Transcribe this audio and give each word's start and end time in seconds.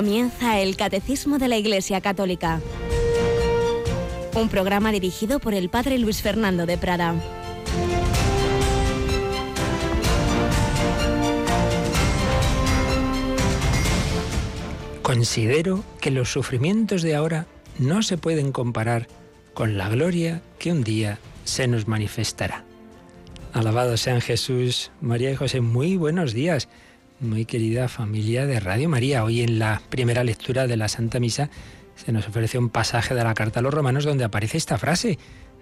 Comienza 0.00 0.58
el 0.58 0.76
Catecismo 0.76 1.38
de 1.38 1.46
la 1.46 1.58
Iglesia 1.58 2.00
Católica. 2.00 2.62
Un 4.34 4.48
programa 4.48 4.92
dirigido 4.92 5.40
por 5.40 5.52
el 5.52 5.68
Padre 5.68 5.98
Luis 5.98 6.22
Fernando 6.22 6.64
de 6.64 6.78
Prada. 6.78 7.14
Considero 15.02 15.84
que 16.00 16.10
los 16.10 16.32
sufrimientos 16.32 17.02
de 17.02 17.14
ahora 17.14 17.46
no 17.78 18.02
se 18.02 18.16
pueden 18.16 18.52
comparar 18.52 19.06
con 19.52 19.76
la 19.76 19.90
gloria 19.90 20.40
que 20.58 20.72
un 20.72 20.82
día 20.82 21.18
se 21.44 21.68
nos 21.68 21.88
manifestará. 21.88 22.64
Alabado 23.52 23.98
sean 23.98 24.22
Jesús, 24.22 24.92
María 25.02 25.30
y 25.30 25.36
José, 25.36 25.60
muy 25.60 25.98
buenos 25.98 26.32
días 26.32 26.70
muy 27.20 27.44
querida 27.44 27.88
familia 27.88 28.46
de 28.46 28.60
Radio 28.60 28.88
María. 28.88 29.24
Hoy 29.24 29.42
en 29.42 29.58
la 29.58 29.82
primera 29.90 30.24
lectura 30.24 30.66
de 30.66 30.76
la 30.76 30.88
Santa 30.88 31.20
Misa 31.20 31.50
se 31.94 32.12
nos 32.12 32.26
ofrece 32.26 32.58
un 32.58 32.70
pasaje 32.70 33.14
de 33.14 33.22
la 33.22 33.34
carta 33.34 33.60
a 33.60 33.62
los 33.62 33.74
romanos 33.74 34.04
donde 34.04 34.24
aparece 34.24 34.56
esta 34.56 34.78
frase 34.78 35.18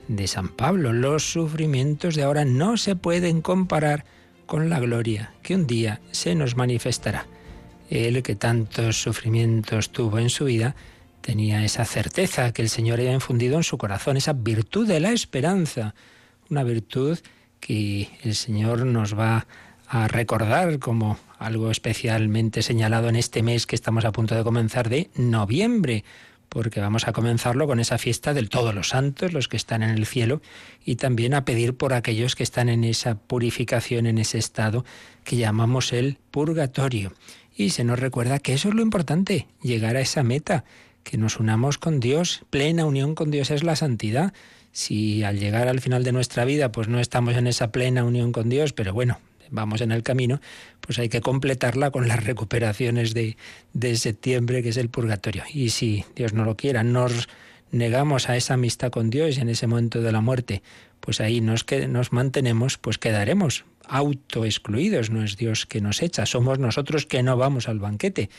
de 0.07 0.27
San 0.29 0.49
Pablo. 0.49 0.93
Los 0.93 1.31
sufrimientos 1.33 2.15
de 2.15 2.23
ahora 2.23 2.45
no 2.45 2.77
se 2.77 2.95
pueden 2.95 3.43
comparar 3.43 4.05
con 4.47 4.71
la 4.71 4.79
gloria 4.79 5.33
que 5.43 5.57
un 5.57 5.67
día 5.67 6.01
se 6.13 6.37
nos 6.37 6.57
manifestará. 6.57 7.27
Él 7.91 8.23
que 8.23 8.37
tantos 8.37 9.03
sufrimientos 9.03 9.91
tuvo 9.91 10.21
en 10.21 10.31
su 10.31 10.45
vida, 10.45 10.77
tenía 11.23 11.65
esa 11.65 11.85
certeza 11.85 12.53
que 12.53 12.63
el 12.63 12.69
Señor 12.69 13.01
había 13.01 13.13
infundido 13.13 13.57
en 13.57 13.65
su 13.65 13.79
corazón, 13.79 14.17
esa 14.17 14.33
virtud 14.33 14.87
de 14.87 15.01
la 15.01 15.11
esperanza, 15.11 15.95
una 16.51 16.63
virtud 16.63 17.19
que 17.59 18.11
el 18.23 18.37
Señor 18.37 18.87
nos 18.87 19.19
va 19.19 19.47
a 19.89 20.07
recordar 20.07 20.79
como 20.79 21.19
algo 21.39 21.71
especialmente 21.71 22.63
señalado 22.63 23.09
en 23.09 23.17
este 23.17 23.43
mes 23.43 23.67
que 23.67 23.77
estamos 23.77 24.05
a 24.05 24.13
punto 24.13 24.35
de 24.35 24.45
comenzar 24.45 24.89
de 24.89 25.11
noviembre, 25.15 26.05
porque 26.49 26.81
vamos 26.81 27.07
a 27.07 27.13
comenzarlo 27.13 27.67
con 27.67 27.81
esa 27.81 27.99
fiesta 27.99 28.35
del 28.35 28.49
todos 28.49 28.75
los 28.75 28.89
santos, 28.89 29.33
los 29.33 29.49
que 29.49 29.57
están 29.57 29.83
en 29.83 29.91
el 29.91 30.07
cielo, 30.07 30.41
y 30.85 30.97
también 30.97 31.35
a 31.35 31.45
pedir 31.45 31.77
por 31.77 31.93
aquellos 31.93 32.35
que 32.35 32.43
están 32.43 32.69
en 32.69 32.85
esa 32.85 33.17
purificación, 33.17 34.07
en 34.07 34.19
ese 34.19 34.39
estado 34.39 34.85
que 35.25 35.37
llamamos 35.37 35.93
el 35.93 36.19
purgatorio. 36.31 37.13
Y 37.57 37.71
se 37.71 37.85
nos 37.85 37.99
recuerda 37.99 38.39
que 38.39 38.55
eso 38.55 38.69
es 38.69 38.75
lo 38.75 38.83
importante, 38.83 39.47
llegar 39.63 39.97
a 39.97 40.01
esa 40.01 40.23
meta, 40.23 40.65
que 41.03 41.19
nos 41.19 41.41
unamos 41.41 41.79
con 41.79 42.01
Dios, 42.01 42.43
plena 42.51 42.85
unión 42.85 43.15
con 43.15 43.31
Dios 43.31 43.51
es 43.51 43.63
la 43.63 43.77
santidad. 43.77 44.33
Si 44.73 45.25
al 45.25 45.39
llegar 45.39 45.67
al 45.67 45.81
final 45.81 46.05
de 46.05 46.13
nuestra 46.13 46.45
vida 46.45 46.71
pues 46.71 46.89
no 46.89 47.01
estamos 47.01 47.35
en 47.37 47.47
esa 47.47 47.73
plena 47.73 48.05
unión 48.05 48.33
con 48.33 48.49
Dios, 48.49 48.73
pero 48.75 48.93
bueno, 48.93 49.19
vamos 49.51 49.81
en 49.81 49.93
el 49.93 50.03
camino, 50.03 50.41
pues 50.81 50.99
hay 50.99 51.09
que 51.09 51.21
completarla 51.21 51.91
con 51.91 52.09
las 52.09 52.25
recuperaciones 52.25 53.15
de, 53.15 53.37
de 53.73 53.97
septiembre, 53.97 54.63
que 54.63 54.71
es 54.71 54.77
el 54.77 54.89
purgatorio. 54.89 55.45
Y 55.53 55.71
si 55.71 56.05
Dios 56.15 56.33
no 56.33 56.45
lo 56.45 56.57
quiera, 56.57 56.83
nos 56.83 57.29
negamos 57.71 58.29
a 58.29 58.37
esa 58.37 58.55
amistad 58.55 58.91
con 58.91 59.11
Dios 59.11 59.39
en 59.39 59.49
ese 59.49 59.67
momento 59.67 60.01
de 60.01 60.13
la 60.13 60.21
muerte, 60.21 60.63
pues 61.01 61.21
ahí 61.21 61.41
nos, 61.41 61.65
que, 61.65 61.87
nos 61.89 62.13
mantenemos, 62.13 62.79
pues 62.79 62.99
quedaremos 62.99 63.65
autoexcluidos. 63.87 65.11
No 65.11 65.25
es 65.25 65.37
Dios 65.37 65.67
que 65.67 65.81
nos 65.81 66.03
echa, 66.03 66.27
somos 66.27 66.59
nosotros 66.59 67.07
que 67.07 67.23
no 67.23 67.37
vamos 67.37 67.69
al 67.69 67.79
banquete 67.79 68.31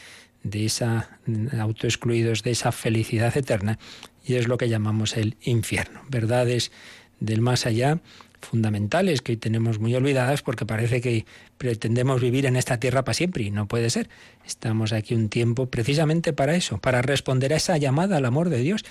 de 0.44 0.66
esa 0.66 1.20
autoexcluidos 1.60 2.44
de 2.44 2.52
esa 2.52 2.72
felicidad 2.72 3.36
eterna 3.36 3.78
y 4.24 4.36
es 4.36 4.48
lo 4.48 4.58
que 4.58 4.70
llamamos 4.70 5.18
el 5.18 5.36
infierno. 5.42 6.02
Verdades 6.10 6.72
del 7.20 7.42
más 7.42 7.66
allá 7.66 8.00
fundamentales 8.42 9.22
que 9.22 9.34
hoy 9.34 9.38
tenemos 9.38 9.80
muy 9.80 9.94
olvidadas 9.96 10.42
porque 10.42 10.66
parece 10.66 11.02
que 11.02 11.26
pretendemos 11.58 12.22
vivir 12.22 12.46
en 12.46 12.56
esta 12.56 12.80
tierra 12.80 13.04
para 13.04 13.14
siempre 13.14 13.44
y 13.44 13.52
no 13.52 13.68
puede 13.68 13.90
ser. 13.90 14.10
Estamos 14.46 14.94
aquí 14.94 15.14
un 15.14 15.30
tiempo 15.30 15.68
precisamente 15.68 16.34
para 16.34 16.56
eso, 16.56 16.78
para 16.78 17.02
responder 17.02 17.54
a 17.54 17.58
esa 17.58 17.78
llamada 17.78 18.18
al 18.18 18.26
amor 18.26 18.50
de 18.50 18.60
Dios. 18.60 18.86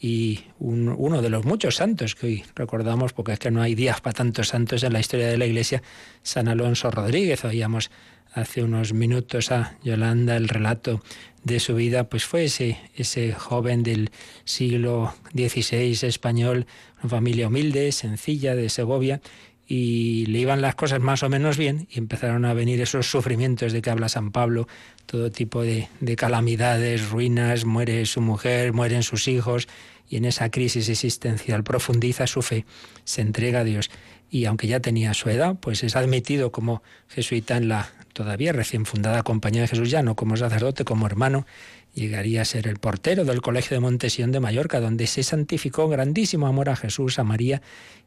Y 0.00 0.44
uno 0.58 1.22
de 1.22 1.30
los 1.30 1.44
muchos 1.44 1.76
santos 1.76 2.14
que 2.14 2.26
hoy 2.26 2.44
recordamos, 2.54 3.12
porque 3.12 3.32
es 3.32 3.38
que 3.38 3.50
no 3.50 3.62
hay 3.62 3.74
días 3.74 4.00
para 4.00 4.12
tantos 4.12 4.48
santos 4.48 4.82
en 4.82 4.92
la 4.92 5.00
historia 5.00 5.28
de 5.28 5.38
la 5.38 5.46
Iglesia, 5.46 5.82
San 6.22 6.48
Alonso 6.48 6.90
Rodríguez. 6.90 7.44
Oíamos 7.44 7.90
hace 8.34 8.62
unos 8.62 8.92
minutos 8.92 9.50
a 9.52 9.78
Yolanda 9.82 10.36
el 10.36 10.48
relato 10.48 11.02
de 11.44 11.60
su 11.60 11.74
vida, 11.74 12.04
pues 12.04 12.24
fue 12.24 12.44
ese, 12.44 12.78
ese 12.96 13.32
joven 13.32 13.82
del 13.82 14.10
siglo 14.44 15.14
XVI 15.34 16.06
español, 16.06 16.66
una 17.00 17.10
familia 17.10 17.48
humilde, 17.48 17.92
sencilla, 17.92 18.54
de 18.54 18.68
Segovia, 18.70 19.20
y 19.66 20.26
le 20.26 20.40
iban 20.40 20.60
las 20.60 20.74
cosas 20.74 21.00
más 21.00 21.22
o 21.22 21.28
menos 21.28 21.56
bien 21.56 21.88
y 21.90 21.98
empezaron 21.98 22.44
a 22.44 22.52
venir 22.52 22.82
esos 22.82 23.10
sufrimientos 23.10 23.72
de 23.72 23.80
que 23.80 23.90
habla 23.90 24.08
San 24.08 24.30
Pablo, 24.30 24.68
todo 25.06 25.30
tipo 25.30 25.62
de, 25.62 25.88
de 26.00 26.16
calamidades, 26.16 27.08
ruinas, 27.08 27.64
muere 27.64 28.04
su 28.06 28.20
mujer, 28.20 28.72
mueren 28.72 29.02
sus 29.02 29.28
hijos, 29.28 29.68
y 30.08 30.16
en 30.16 30.26
esa 30.26 30.50
crisis 30.50 30.88
existencial 30.88 31.64
profundiza 31.64 32.26
su 32.26 32.42
fe, 32.42 32.66
se 33.04 33.22
entrega 33.22 33.60
a 33.60 33.64
Dios. 33.64 33.90
Y 34.30 34.46
aunque 34.46 34.66
ya 34.66 34.80
tenía 34.80 35.14
su 35.14 35.30
edad, 35.30 35.56
pues 35.60 35.82
es 35.82 35.96
admitido 35.96 36.52
como 36.52 36.82
jesuita 37.08 37.56
en 37.56 37.68
la 37.68 37.90
todavía 38.14 38.52
recién 38.52 38.86
fundada 38.86 39.22
Compañía 39.22 39.60
de 39.60 39.68
Jesús, 39.68 39.90
ya 39.90 40.02
no 40.02 40.16
como 40.16 40.38
sacerdote, 40.38 40.84
como 40.84 41.06
hermano, 41.06 41.46
llegaría 41.92 42.40
a 42.40 42.44
ser 42.46 42.66
el 42.66 42.78
portero 42.78 43.24
del 43.26 43.42
Colegio 43.42 43.76
de 43.76 43.80
Montesión 43.80 44.32
de 44.32 44.40
Mallorca, 44.40 44.80
donde 44.80 45.06
se 45.06 45.22
santificó 45.22 45.88
grandísimo 45.88 46.46
amor 46.46 46.70
a 46.70 46.76
Jesús, 46.76 47.18
a 47.18 47.24
María, 47.24 47.60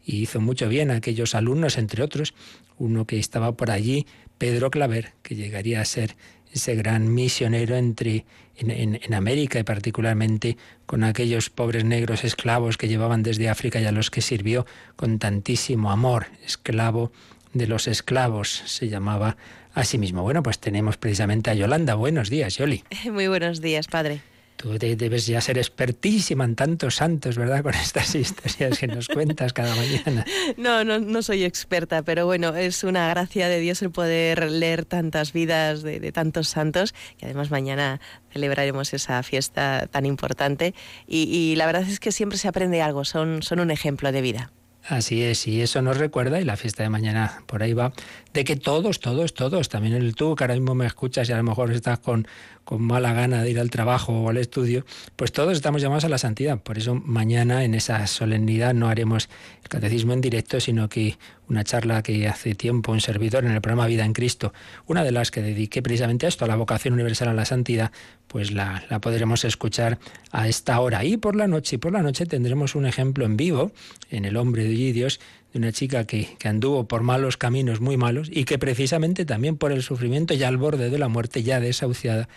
y 0.04 0.22
hizo 0.22 0.42
mucho 0.42 0.68
bien 0.68 0.90
a 0.90 0.96
aquellos 0.96 1.36
alumnos, 1.36 1.78
entre 1.78 2.02
otros, 2.02 2.34
uno 2.80 3.06
que 3.06 3.20
estaba 3.20 3.52
por 3.52 3.70
allí, 3.70 4.08
Pedro 4.38 4.72
Claver, 4.72 5.14
que 5.22 5.36
llegaría 5.36 5.82
a 5.82 5.86
ser 5.86 6.16
ese 6.52 6.76
gran 6.76 7.14
misionero 7.14 7.76
entre, 7.76 8.26
en, 8.56 9.14
América 9.14 9.60
y 9.60 9.64
particularmente 9.64 10.58
con 10.86 11.04
aquellos 11.04 11.50
pobres 11.50 11.84
negros 11.84 12.24
esclavos 12.24 12.78
que 12.78 12.88
llevaban 12.88 13.24
desde 13.24 13.50
África 13.50 13.80
y 13.80 13.86
a 13.86 13.92
los 13.92 14.10
que 14.10 14.22
sirvió 14.22 14.66
con 14.96 15.20
tantísimo 15.20 15.92
amor. 15.92 16.28
Esclavo 16.46 17.12
de 17.54 17.68
los 17.68 17.88
esclavos 17.88 18.64
se 18.66 18.90
llamaba 18.90 19.38
a 19.74 19.84
sí 19.84 19.98
mismo. 19.98 20.24
Bueno, 20.24 20.42
pues 20.42 20.60
tenemos 20.60 20.98
precisamente 20.98 21.52
a 21.52 21.54
Yolanda. 21.54 21.96
Buenos 21.96 22.30
días, 22.30 22.58
Yoli. 22.58 22.84
Muy 23.12 23.28
buenos 23.28 23.62
días, 23.62 23.88
padre. 23.88 24.22
Tú 24.58 24.76
debes 24.80 25.28
ya 25.28 25.40
ser 25.40 25.60
expertísima 25.60 26.44
en 26.44 26.56
tantos 26.56 26.96
santos, 26.96 27.38
¿verdad? 27.38 27.62
Con 27.62 27.76
estas 27.76 28.16
historias 28.16 28.80
que 28.80 28.88
nos 28.88 29.08
cuentas 29.08 29.54
cada 29.54 29.76
mañana. 29.76 30.26
No, 30.58 30.84
no, 30.84 30.98
no 30.98 31.22
soy 31.22 31.44
experta, 31.44 32.02
pero 32.02 32.26
bueno, 32.26 32.56
es 32.56 32.84
una 32.84 33.08
gracia 33.10 33.50
de 33.50 33.60
Dios 33.60 33.84
el 33.84 33.92
poder 33.92 34.50
leer 34.50 34.86
tantas 34.86 35.32
vidas 35.32 35.84
de, 35.84 36.12
tantos 36.12 36.48
santos, 36.48 36.96
y 37.22 37.26
además 37.26 37.52
mañana 37.52 38.00
celebraremos 38.32 38.94
esa 38.94 39.22
fiesta 39.22 39.88
tan 39.92 40.08
importante. 40.08 40.74
Y, 41.08 41.24
y, 41.24 41.56
la 41.56 41.68
verdad 41.68 41.84
es 41.84 42.00
que 42.00 42.12
siempre 42.12 42.40
se 42.40 42.48
aprende 42.48 42.82
algo, 42.82 43.06
son, 43.06 43.44
son 43.44 43.60
un 43.60 43.70
ejemplo 43.70 44.12
de 44.12 44.22
vida. 44.22 44.52
Así 44.90 45.22
es, 45.22 45.46
y 45.48 45.62
eso 45.62 45.82
nos 45.82 45.98
recuerda, 45.98 46.40
y 46.40 46.46
la 46.46 46.56
fiesta 46.56 46.82
de 46.82 46.90
mañana 46.90 47.42
por 47.46 47.62
ahí 47.62 47.74
va, 47.74 47.92
de 48.34 48.46
que 48.46 48.56
todos, 48.56 49.02
todos, 49.02 49.34
todos, 49.34 49.68
también 49.68 49.94
el 49.94 50.16
tú 50.16 50.34
que 50.34 50.46
ahora 50.46 50.54
mismo 50.54 50.76
me 50.76 50.86
escuchas 50.86 51.28
y 51.28 51.34
a 51.34 51.38
lo 51.38 51.44
mejor 51.44 51.74
estás 51.74 52.00
con, 52.00 52.26
con 52.68 52.82
mala 52.82 53.14
gana 53.14 53.44
de 53.44 53.50
ir 53.50 53.62
al 53.62 53.70
trabajo 53.70 54.12
o 54.12 54.30
al 54.30 54.36
estudio, 54.36 54.86
pues 55.16 55.32
todos 55.32 55.54
estamos 55.54 55.82
llamados 55.82 56.04
a 56.04 56.10
la 56.10 56.18
santidad. 56.18 56.60
Por 56.60 56.78
eso 56.78 56.96
mañana 56.96 57.64
en 57.64 57.74
esa 57.74 58.06
solemnidad 58.08 58.74
no 58.74 58.90
haremos 58.90 59.30
el 59.64 59.70
catecismo 59.70 60.12
en 60.12 60.20
directo, 60.20 60.60
sino 60.60 60.90
que 60.90 61.18
una 61.48 61.64
charla 61.64 62.04
que 62.04 62.28
hace 62.28 62.56
tiempo 62.56 62.92
un 62.92 63.00
servidor 63.00 63.46
en 63.46 63.52
el 63.52 63.62
programa 63.62 63.88
Vida 63.88 64.04
en 64.04 64.12
Cristo, 64.12 64.52
una 64.86 65.06
de 65.06 65.14
las 65.14 65.32
que 65.32 65.42
dediqué 65.42 65.82
precisamente 65.82 66.26
a 66.26 66.30
esto, 66.30 66.44
a 66.44 66.50
la 66.50 66.58
vocación 66.58 66.94
universal 66.94 67.30
a 67.30 67.34
la 67.34 67.46
santidad, 67.46 67.94
pues 68.28 68.52
la, 68.52 68.84
la 68.90 69.00
podremos 69.00 69.46
escuchar 69.46 69.98
a 70.34 70.50
esta 70.50 70.78
hora. 70.82 71.06
Y 71.06 71.16
por 71.16 71.38
la 71.38 71.48
noche, 71.48 71.78
y 71.78 71.80
por 71.80 71.94
la 71.94 72.02
noche 72.02 72.26
tendremos 72.26 72.76
un 72.76 72.86
ejemplo 72.86 73.24
en 73.24 73.38
vivo 73.38 73.72
en 74.10 74.26
El 74.26 74.36
Hombre 74.36 74.66
de 74.66 74.92
Dios 74.92 75.22
de 75.54 75.60
una 75.60 75.72
chica 75.72 76.06
que, 76.06 76.36
que, 76.38 76.50
anduvo 76.50 76.86
por 76.90 77.04
malos 77.04 77.38
caminos 77.38 77.80
muy 77.80 77.96
malos 77.96 78.28
y 78.30 78.44
que 78.44 78.60
precisamente 78.60 79.24
también 79.24 79.56
por 79.56 79.72
el 79.72 79.84
sufrimiento 79.84 80.34
ya 80.34 80.50
al 80.50 80.58
borde 80.58 80.90
de 80.90 80.98
la 80.98 81.08
muerte, 81.08 81.44
ya 81.44 81.62
desahuciada, 81.62 82.28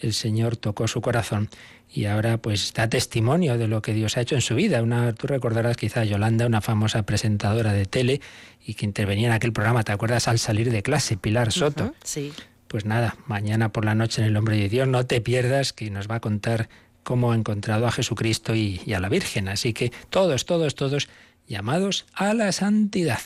el 0.00 0.12
Señor 0.12 0.56
tocó 0.56 0.88
su 0.88 1.00
corazón 1.00 1.48
y 1.92 2.04
ahora 2.04 2.38
pues 2.38 2.72
da 2.72 2.88
testimonio 2.88 3.58
de 3.58 3.68
lo 3.68 3.82
que 3.82 3.92
Dios 3.92 4.16
ha 4.16 4.20
hecho 4.20 4.34
en 4.34 4.40
su 4.40 4.54
vida. 4.54 4.82
Una, 4.82 5.12
tú 5.12 5.26
recordarás 5.26 5.76
quizá 5.76 6.00
a 6.00 6.04
Yolanda, 6.04 6.46
una 6.46 6.60
famosa 6.60 7.02
presentadora 7.04 7.72
de 7.72 7.86
tele 7.86 8.20
y 8.64 8.74
que 8.74 8.86
intervenía 8.86 9.28
en 9.28 9.34
aquel 9.34 9.52
programa, 9.52 9.82
¿te 9.82 9.92
acuerdas? 9.92 10.28
Al 10.28 10.38
salir 10.38 10.70
de 10.70 10.82
clase, 10.82 11.16
Pilar 11.16 11.52
Soto. 11.52 11.94
sí. 12.04 12.32
Pues 12.68 12.84
nada, 12.84 13.16
mañana 13.26 13.72
por 13.72 13.84
la 13.84 13.96
noche 13.96 14.22
en 14.22 14.28
el 14.28 14.36
Hombre 14.36 14.56
de 14.56 14.68
Dios, 14.68 14.86
no 14.86 15.04
te 15.04 15.20
pierdas 15.20 15.72
que 15.72 15.90
nos 15.90 16.08
va 16.08 16.14
a 16.14 16.20
contar 16.20 16.68
cómo 17.02 17.32
ha 17.32 17.34
encontrado 17.34 17.88
a 17.88 17.90
Jesucristo 17.90 18.54
y, 18.54 18.80
y 18.86 18.92
a 18.92 19.00
la 19.00 19.08
Virgen. 19.08 19.48
Así 19.48 19.72
que 19.72 19.90
todos, 20.08 20.46
todos, 20.46 20.76
todos 20.76 21.08
llamados 21.48 22.06
a 22.14 22.32
la 22.32 22.52
santidad. 22.52 23.18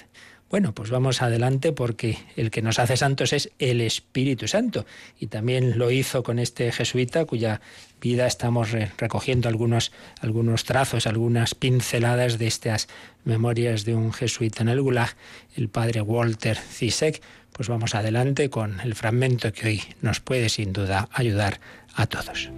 Bueno, 0.54 0.72
pues 0.72 0.88
vamos 0.88 1.20
adelante 1.20 1.72
porque 1.72 2.16
el 2.36 2.52
que 2.52 2.62
nos 2.62 2.78
hace 2.78 2.96
santos 2.96 3.32
es 3.32 3.50
el 3.58 3.80
Espíritu 3.80 4.46
Santo. 4.46 4.86
Y 5.18 5.26
también 5.26 5.80
lo 5.80 5.90
hizo 5.90 6.22
con 6.22 6.38
este 6.38 6.70
jesuita 6.70 7.24
cuya 7.24 7.60
vida 8.00 8.28
estamos 8.28 8.70
recogiendo 8.70 9.48
algunos, 9.48 9.90
algunos 10.20 10.62
trazos, 10.62 11.08
algunas 11.08 11.56
pinceladas 11.56 12.38
de 12.38 12.46
estas 12.46 12.86
memorias 13.24 13.84
de 13.84 13.96
un 13.96 14.12
jesuita 14.12 14.62
en 14.62 14.68
el 14.68 14.80
Gulag, 14.80 15.16
el 15.56 15.68
padre 15.68 16.02
Walter 16.02 16.56
Zizek, 16.56 17.20
pues 17.52 17.68
vamos 17.68 17.96
adelante 17.96 18.48
con 18.48 18.78
el 18.78 18.94
fragmento 18.94 19.52
que 19.52 19.66
hoy 19.66 19.82
nos 20.02 20.20
puede 20.20 20.48
sin 20.50 20.72
duda 20.72 21.08
ayudar 21.12 21.58
a 21.96 22.06
todos. 22.06 22.48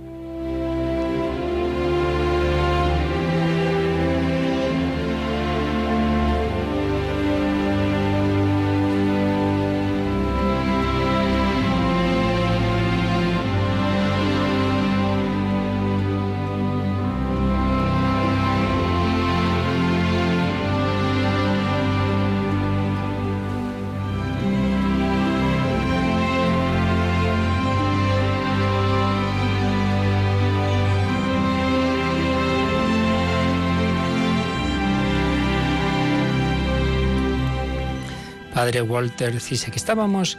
Padre 38.57 38.81
Walter 38.81 39.35
que 39.39 39.77
estábamos 39.77 40.39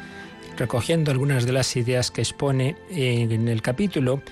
recogiendo 0.58 1.12
algunas 1.12 1.46
de 1.46 1.52
las 1.52 1.76
ideas 1.76 2.10
que 2.10 2.22
expone 2.22 2.76
en 2.90 3.48
el 3.48 3.62
capítulo, 3.62 4.24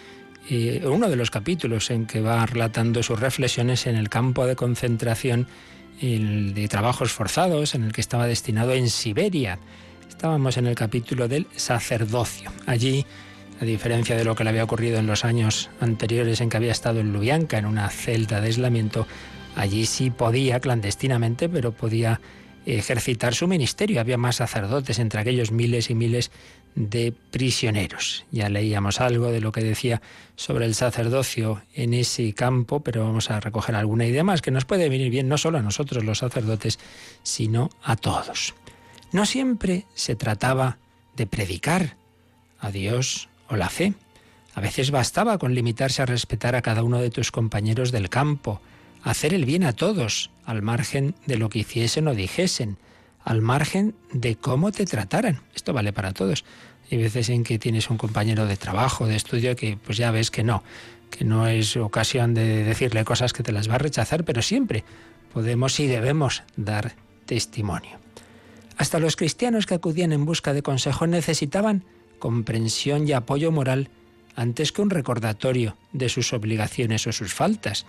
eh, 0.49 0.81
uno 0.87 1.07
de 1.07 1.15
los 1.15 1.29
capítulos 1.29 1.91
en 1.91 2.07
que 2.07 2.19
va 2.19 2.47
relatando 2.47 3.03
sus 3.03 3.19
reflexiones 3.19 3.85
en 3.85 3.95
el 3.95 4.09
campo 4.09 4.47
de 4.47 4.55
concentración 4.55 5.47
de 6.01 6.67
trabajos 6.67 7.11
forzados 7.11 7.75
en 7.75 7.83
el 7.83 7.93
que 7.93 8.01
estaba 8.01 8.25
destinado 8.25 8.73
en 8.73 8.89
Siberia. 8.89 9.59
Estábamos 10.09 10.57
en 10.57 10.65
el 10.65 10.73
capítulo 10.73 11.27
del 11.27 11.45
sacerdocio. 11.55 12.51
Allí, 12.65 13.05
a 13.61 13.65
diferencia 13.65 14.17
de 14.17 14.25
lo 14.25 14.33
que 14.33 14.45
le 14.45 14.49
había 14.49 14.63
ocurrido 14.63 14.97
en 14.97 15.05
los 15.05 15.25
años 15.25 15.69
anteriores 15.79 16.41
en 16.41 16.49
que 16.49 16.57
había 16.57 16.71
estado 16.71 17.01
en 17.01 17.13
Lubyanka, 17.13 17.59
en 17.59 17.67
una 17.67 17.87
celda 17.91 18.41
de 18.41 18.47
aislamiento, 18.47 19.05
allí 19.55 19.85
sí 19.85 20.09
podía 20.09 20.59
clandestinamente, 20.59 21.47
pero 21.49 21.71
podía 21.71 22.19
ejercitar 22.65 23.35
su 23.35 23.47
ministerio. 23.47 23.99
Había 23.99 24.17
más 24.17 24.37
sacerdotes 24.37 24.99
entre 24.99 25.21
aquellos 25.21 25.51
miles 25.51 25.89
y 25.89 25.95
miles 25.95 26.31
de 26.75 27.13
prisioneros. 27.31 28.25
Ya 28.31 28.49
leíamos 28.49 28.99
algo 28.99 29.31
de 29.31 29.39
lo 29.39 29.51
que 29.51 29.63
decía 29.63 30.01
sobre 30.35 30.65
el 30.65 30.75
sacerdocio 30.75 31.61
en 31.73 31.93
ese 31.93 32.33
campo, 32.33 32.81
pero 32.81 33.05
vamos 33.05 33.31
a 33.31 33.39
recoger 33.39 33.75
alguna 33.75 34.05
idea 34.05 34.23
más 34.23 34.41
que 34.41 34.51
nos 34.51 34.65
puede 34.65 34.89
venir 34.89 35.09
bien 35.09 35.29
no 35.29 35.37
solo 35.37 35.57
a 35.57 35.61
nosotros 35.61 36.03
los 36.03 36.19
sacerdotes, 36.19 36.79
sino 37.23 37.69
a 37.81 37.95
todos. 37.95 38.53
No 39.11 39.25
siempre 39.25 39.85
se 39.93 40.15
trataba 40.15 40.77
de 41.15 41.27
predicar 41.27 41.95
a 42.59 42.71
Dios 42.71 43.29
o 43.47 43.55
la 43.55 43.69
fe. 43.69 43.93
A 44.53 44.61
veces 44.61 44.91
bastaba 44.91 45.37
con 45.37 45.53
limitarse 45.53 46.01
a 46.01 46.05
respetar 46.05 46.55
a 46.55 46.61
cada 46.61 46.83
uno 46.83 46.99
de 46.99 47.09
tus 47.09 47.31
compañeros 47.31 47.91
del 47.91 48.09
campo, 48.09 48.61
hacer 49.05 49.33
el 49.35 49.45
bien 49.45 49.63
a 49.63 49.73
todos, 49.73 50.31
al 50.45 50.63
margen 50.63 51.15
de 51.27 51.37
lo 51.37 51.47
que 51.49 51.59
hiciesen 51.59 52.07
o 52.07 52.15
dijesen, 52.15 52.77
al 53.23 53.41
margen 53.41 53.95
de 54.11 54.35
cómo 54.35 54.71
te 54.71 54.85
trataran. 54.85 55.41
Esto 55.55 55.73
vale 55.73 55.93
para 55.93 56.11
todos. 56.11 56.43
Hay 56.91 56.97
veces 56.97 57.29
en 57.29 57.43
que 57.43 57.59
tienes 57.59 57.89
un 57.89 57.97
compañero 57.97 58.47
de 58.47 58.57
trabajo, 58.57 59.07
de 59.07 59.15
estudio, 59.15 59.55
que 59.55 59.77
pues 59.77 59.97
ya 59.97 60.11
ves 60.11 60.31
que 60.31 60.43
no, 60.43 60.63
que 61.11 61.23
no 61.23 61.47
es 61.47 61.77
ocasión 61.77 62.33
de 62.33 62.63
decirle 62.63 63.05
cosas 63.05 63.31
que 63.31 63.43
te 63.43 63.51
las 63.51 63.69
va 63.69 63.75
a 63.75 63.79
rechazar, 63.79 64.25
pero 64.25 64.41
siempre 64.41 64.83
podemos 65.33 65.79
y 65.79 65.87
debemos 65.87 66.43
dar 66.55 66.95
testimonio. 67.27 67.99
Hasta 68.77 68.99
los 68.99 69.15
cristianos 69.15 69.67
que 69.67 69.75
acudían 69.75 70.13
en 70.13 70.25
busca 70.25 70.51
de 70.51 70.63
consejo 70.63 71.05
necesitaban 71.05 71.85
comprensión 72.17 73.07
y 73.07 73.13
apoyo 73.13 73.51
moral 73.51 73.89
antes 74.35 74.71
que 74.71 74.81
un 74.81 74.89
recordatorio 74.89 75.77
de 75.93 76.09
sus 76.09 76.33
obligaciones 76.33 77.05
o 77.05 77.11
sus 77.11 77.33
faltas. 77.33 77.85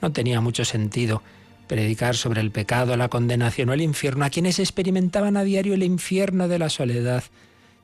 No 0.00 0.12
tenía 0.12 0.40
mucho 0.40 0.64
sentido 0.64 1.22
predicar 1.66 2.16
sobre 2.16 2.40
el 2.40 2.50
pecado, 2.50 2.96
la 2.96 3.08
condenación 3.08 3.70
o 3.70 3.72
el 3.72 3.80
infierno 3.80 4.24
a 4.24 4.30
quienes 4.30 4.58
experimentaban 4.58 5.36
a 5.36 5.44
diario 5.44 5.74
el 5.74 5.82
infierno 5.82 6.48
de 6.48 6.58
la 6.58 6.68
soledad, 6.68 7.24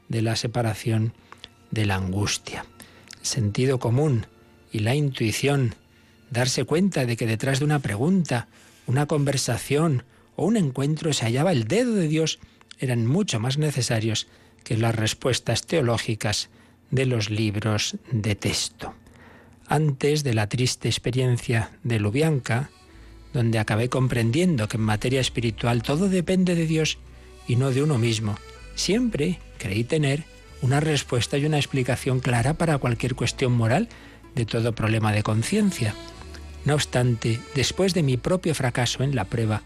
de 0.08 0.22
la 0.22 0.36
separación, 0.36 1.14
de 1.70 1.86
la 1.86 1.96
angustia. 1.96 2.66
El 3.20 3.26
sentido 3.26 3.78
común 3.78 4.26
y 4.72 4.80
la 4.80 4.94
intuición, 4.94 5.74
darse 6.30 6.64
cuenta 6.64 7.06
de 7.06 7.16
que 7.16 7.26
detrás 7.26 7.58
de 7.58 7.64
una 7.64 7.78
pregunta, 7.78 8.48
una 8.86 9.06
conversación 9.06 10.04
o 10.36 10.44
un 10.44 10.56
encuentro 10.56 11.12
se 11.12 11.24
hallaba 11.24 11.52
el 11.52 11.64
dedo 11.64 11.94
de 11.94 12.08
Dios, 12.08 12.38
eran 12.78 13.06
mucho 13.06 13.40
más 13.40 13.58
necesarios 13.58 14.26
que 14.64 14.76
las 14.76 14.94
respuestas 14.94 15.66
teológicas 15.66 16.48
de 16.90 17.06
los 17.06 17.30
libros 17.30 17.96
de 18.10 18.34
texto 18.34 18.94
antes 19.70 20.24
de 20.24 20.34
la 20.34 20.48
triste 20.48 20.88
experiencia 20.88 21.70
de 21.84 22.00
Lubianca, 22.00 22.70
donde 23.32 23.60
acabé 23.60 23.88
comprendiendo 23.88 24.66
que 24.66 24.76
en 24.76 24.82
materia 24.82 25.20
espiritual 25.20 25.84
todo 25.84 26.08
depende 26.08 26.56
de 26.56 26.66
Dios 26.66 26.98
y 27.46 27.54
no 27.54 27.70
de 27.70 27.84
uno 27.84 27.96
mismo. 27.96 28.34
Siempre 28.74 29.38
creí 29.58 29.84
tener 29.84 30.24
una 30.60 30.80
respuesta 30.80 31.38
y 31.38 31.46
una 31.46 31.56
explicación 31.56 32.18
clara 32.18 32.54
para 32.54 32.78
cualquier 32.78 33.14
cuestión 33.14 33.52
moral 33.52 33.88
de 34.34 34.44
todo 34.44 34.74
problema 34.74 35.12
de 35.12 35.22
conciencia. 35.22 35.94
No 36.64 36.74
obstante, 36.74 37.38
después 37.54 37.94
de 37.94 38.02
mi 38.02 38.16
propio 38.16 38.56
fracaso 38.56 39.04
en 39.04 39.14
la 39.14 39.26
prueba, 39.26 39.62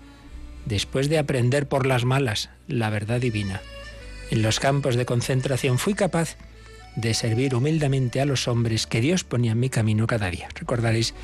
después 0.67 1.09
de 1.09 1.19
aprender 1.19 1.67
por 1.67 1.87
las 1.87 2.05
malas 2.05 2.50
la 2.69 2.91
verdad 2.91 3.23
divina, 3.23 3.62
en 4.31 4.43
los 4.43 4.61
campos 4.61 4.97
de 4.97 5.07
concentración 5.07 5.79
fui 5.79 5.95
capaz 5.95 6.37
de 6.96 7.14
servir 7.14 7.55
humildemente 7.55 8.20
a 8.20 8.25
los 8.25 8.49
hombres 8.49 8.87
que 8.87 9.00
Dios 9.00 9.25
ponía 9.25 9.52
en 9.52 9.61
mi 9.61 9.69
camino 9.69 10.06
cada 10.06 10.31
día. 10.31 10.49
Recordaréis 10.55 11.14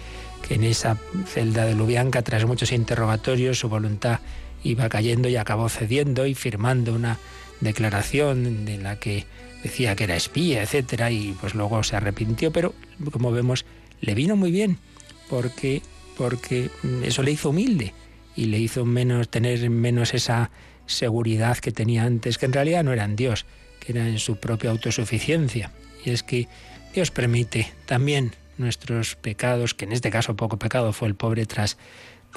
que 0.47 0.55
en 0.55 0.65
esa 0.65 0.99
celda 1.27 1.65
de 1.65 1.75
Lubianca, 1.75 2.23
tras 2.23 2.45
muchos 2.45 2.73
interrogatorios, 2.73 3.59
su 3.59 3.69
voluntad 3.69 4.21
iba 4.65 4.89
cayendo 4.89 5.29
y 5.29 5.37
acabó 5.37 5.69
cediendo 5.69 6.27
y 6.27 6.35
firmando 6.35 6.95
una 6.95 7.19
declaración 7.61 8.65
de 8.65 8.79
la 8.79 8.97
que 8.97 9.27
decía 9.63 9.95
que 9.95 10.05
era 10.05 10.17
espía, 10.17 10.63
etcétera, 10.63 11.11
y 11.11 11.37
pues 11.41 11.55
luego 11.55 11.83
se 11.83 11.97
arrepintió, 11.97 12.51
pero 12.53 12.75
como 13.11 13.31
vemos, 13.31 13.65
le 14.01 14.15
vino 14.15 14.37
muy 14.37 14.51
bien, 14.51 14.79
porque, 15.29 15.83
porque 16.17 16.71
eso 17.05 17.23
le 17.23 17.33
hizo 17.33 17.51
humilde 17.51 17.93
y 18.37 18.47
le 18.47 18.59
hizo 18.59 18.85
menos 18.85 19.29
tener 19.29 19.69
menos 19.69 20.15
esa 20.15 20.51
seguridad 20.87 21.59
que 21.59 21.73
tenía 21.73 22.05
antes, 22.05 22.39
que 22.39 22.47
en 22.47 22.53
realidad 22.53 22.83
no 22.83 22.93
era 22.93 23.05
en 23.05 23.17
Dios, 23.17 23.45
que 23.81 23.93
era 23.93 24.07
en 24.07 24.19
su 24.19 24.37
propia 24.37 24.71
autosuficiencia. 24.71 25.73
Y 26.05 26.11
es 26.11 26.23
que 26.23 26.49
Dios 26.95 27.11
permite 27.11 27.73
también 27.87 28.35
nuestros 28.59 29.17
pecados, 29.17 29.75
que 29.75 29.87
en 29.87 29.93
este 29.93 30.11
caso 30.11 30.37
poco 30.37 30.59
pecado 30.59 30.93
fue 30.93 31.09
el 31.09 31.15
pobre 31.15 31.47
tras, 31.47 31.79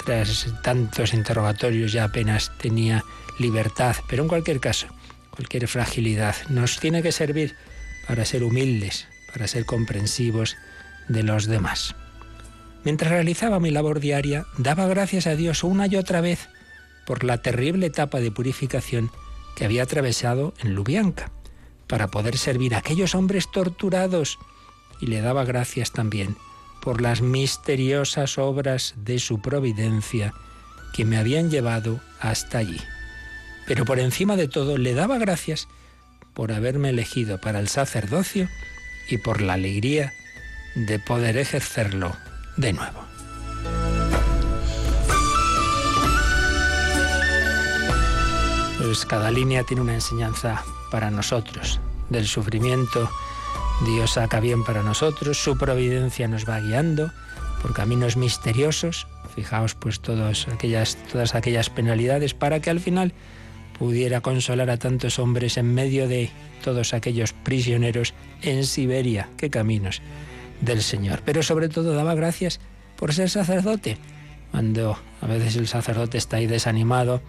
tras 0.04 0.46
tantos 0.62 1.14
interrogatorios 1.14 1.92
ya 1.92 2.04
apenas 2.04 2.50
tenía 2.58 3.04
libertad, 3.38 3.96
pero 4.08 4.22
en 4.22 4.28
cualquier 4.28 4.60
caso, 4.60 4.88
cualquier 5.30 5.68
fragilidad 5.68 6.34
nos 6.48 6.80
tiene 6.80 7.02
que 7.02 7.12
servir 7.12 7.54
para 8.08 8.24
ser 8.24 8.42
humildes, 8.42 9.06
para 9.32 9.46
ser 9.46 9.64
comprensivos 9.66 10.56
de 11.08 11.22
los 11.22 11.46
demás. 11.46 11.94
Mientras 12.84 13.10
realizaba 13.10 13.60
mi 13.60 13.70
labor 13.70 14.00
diaria, 14.00 14.46
daba 14.58 14.86
gracias 14.86 15.26
a 15.26 15.36
Dios 15.36 15.64
una 15.64 15.86
y 15.86 15.96
otra 15.96 16.20
vez 16.20 16.48
por 17.06 17.24
la 17.24 17.38
terrible 17.38 17.86
etapa 17.86 18.20
de 18.20 18.30
purificación 18.30 19.10
que 19.56 19.64
había 19.64 19.84
atravesado 19.84 20.54
en 20.60 20.74
Lubianca, 20.74 21.30
para 21.86 22.08
poder 22.08 22.38
servir 22.38 22.74
a 22.74 22.78
aquellos 22.78 23.14
hombres 23.14 23.50
torturados, 23.50 24.38
y 25.00 25.06
le 25.06 25.20
daba 25.20 25.44
gracias 25.44 25.92
también 25.92 26.36
por 26.80 27.00
las 27.00 27.22
misteriosas 27.22 28.38
obras 28.38 28.94
de 28.96 29.18
su 29.18 29.40
providencia 29.40 30.34
que 30.92 31.04
me 31.04 31.16
habían 31.16 31.50
llevado 31.50 32.00
hasta 32.20 32.58
allí. 32.58 32.80
Pero 33.66 33.84
por 33.84 33.98
encima 33.98 34.36
de 34.36 34.48
todo 34.48 34.76
le 34.76 34.94
daba 34.94 35.18
gracias 35.18 35.66
por 36.34 36.52
haberme 36.52 36.90
elegido 36.90 37.40
para 37.40 37.58
el 37.58 37.68
sacerdocio 37.68 38.48
y 39.08 39.18
por 39.18 39.40
la 39.40 39.54
alegría 39.54 40.12
de 40.74 40.98
poder 40.98 41.38
ejercerlo 41.38 42.14
de 42.56 42.72
nuevo. 42.72 43.13
Pues 48.84 49.06
cada 49.06 49.30
línea 49.30 49.64
tiene 49.64 49.80
una 49.80 49.94
enseñanza 49.94 50.62
para 50.90 51.10
nosotros. 51.10 51.80
Del 52.10 52.26
sufrimiento 52.26 53.10
Dios 53.86 54.12
saca 54.12 54.40
bien 54.40 54.62
para 54.62 54.82
nosotros, 54.82 55.42
su 55.42 55.56
providencia 55.56 56.28
nos 56.28 56.46
va 56.46 56.60
guiando 56.60 57.10
por 57.62 57.72
caminos 57.72 58.18
misteriosos. 58.18 59.06
Fijaos 59.34 59.74
pues 59.74 60.00
todas 60.00 60.48
aquellas, 60.48 60.98
todas 61.10 61.34
aquellas 61.34 61.70
penalidades 61.70 62.34
para 62.34 62.60
que 62.60 62.68
al 62.68 62.78
final 62.78 63.14
pudiera 63.78 64.20
consolar 64.20 64.68
a 64.68 64.76
tantos 64.76 65.18
hombres 65.18 65.56
en 65.56 65.72
medio 65.72 66.06
de 66.06 66.30
todos 66.62 66.92
aquellos 66.92 67.32
prisioneros 67.32 68.12
en 68.42 68.66
Siberia. 68.66 69.30
Qué 69.38 69.48
caminos 69.48 70.02
del 70.60 70.82
Señor. 70.82 71.22
Pero 71.24 71.42
sobre 71.42 71.70
todo 71.70 71.94
daba 71.94 72.14
gracias 72.14 72.60
por 72.96 73.14
ser 73.14 73.30
sacerdote. 73.30 73.96
Cuando 74.50 74.98
a 75.22 75.26
veces 75.26 75.56
el 75.56 75.68
sacerdote 75.68 76.18
está 76.18 76.36
ahí 76.36 76.46
desanimado, 76.46 77.22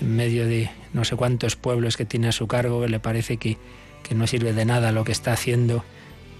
en 0.00 0.16
medio 0.16 0.46
de 0.46 0.70
no 0.92 1.04
sé 1.04 1.16
cuántos 1.16 1.56
pueblos 1.56 1.96
que 1.96 2.04
tiene 2.04 2.28
a 2.28 2.32
su 2.32 2.46
cargo, 2.46 2.80
que 2.82 2.88
le 2.88 3.00
parece 3.00 3.36
que, 3.36 3.58
que 4.02 4.14
no 4.14 4.26
sirve 4.26 4.52
de 4.52 4.64
nada 4.64 4.92
lo 4.92 5.04
que 5.04 5.12
está 5.12 5.32
haciendo, 5.32 5.84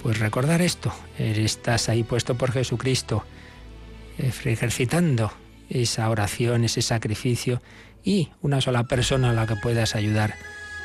pues 0.02 0.18
recordar 0.18 0.62
esto, 0.62 0.92
estás 1.18 1.88
ahí 1.88 2.02
puesto 2.02 2.37
por 2.37 2.52
Jesucristo, 2.52 3.25
ejercitando 4.18 5.32
esa 5.71 6.09
oración, 6.11 6.64
ese 6.64 6.82
sacrificio 6.82 7.62
y 8.04 8.30
una 8.42 8.61
sola 8.61 8.85
persona 8.85 9.30
a 9.30 9.32
la 9.32 9.47
que 9.47 9.56
puedas 9.56 9.94
ayudar 9.94 10.35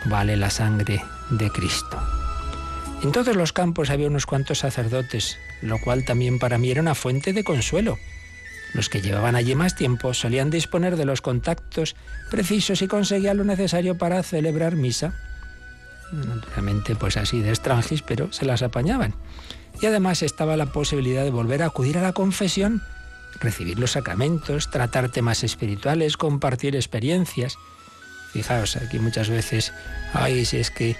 vale 0.06 0.38
la 0.38 0.50
sangre 0.50 1.02
de 1.32 1.50
Cristo. 1.52 2.00
En 3.04 3.12
todos 3.12 3.36
los 3.36 3.54
campos 3.54 3.90
había 3.90 4.08
unos 4.08 4.26
cuantos 4.26 4.60
sacerdotes, 4.60 5.38
lo 5.62 5.80
cual 5.80 6.06
también 6.06 6.40
para 6.40 6.58
mí 6.58 6.72
era 6.72 6.82
una 6.82 6.96
fuente 6.96 7.34
de 7.34 7.44
consuelo. 7.44 7.98
Los 8.74 8.90
que 8.90 9.02
llevaban 9.02 9.36
allí 9.36 9.56
más 9.56 9.76
tiempo 9.76 10.14
solían 10.14 10.50
disponer 10.50 10.98
de 10.98 11.06
los 11.06 11.22
contactos 11.22 11.96
precisos 12.30 12.82
y 12.82 12.88
conseguían 12.88 13.38
lo 13.38 13.44
necesario 13.44 13.98
para 13.98 14.22
celebrar 14.24 14.76
misa. 14.76 15.14
Naturalmente, 16.12 16.96
pues 16.96 17.18
así 17.18 17.42
de 17.42 17.50
extranjis, 17.50 18.02
pero 18.02 18.32
se 18.32 18.46
las 18.46 18.62
apañaban. 18.62 19.14
Y 19.82 19.86
además 19.86 20.24
estaba 20.24 20.58
la 20.58 20.68
posibilidad 20.68 21.24
de 21.24 21.32
volver 21.32 21.64
a 21.64 21.68
acudir 21.68 21.98
a 21.98 22.02
la 22.02 22.14
confesión, 22.14 22.82
recibir 23.40 23.78
los 23.78 23.92
sacramentos, 23.92 24.72
tratar 24.72 25.10
temas 25.10 25.44
espirituales, 25.44 26.18
compartir 26.18 26.76
experiencias. 26.76 27.58
Fijaos, 28.32 28.76
aquí 28.78 29.00
muchas 29.00 29.30
veces, 29.30 29.74
ay, 30.14 30.46
si 30.46 30.58
es 30.58 30.72
que 30.72 30.96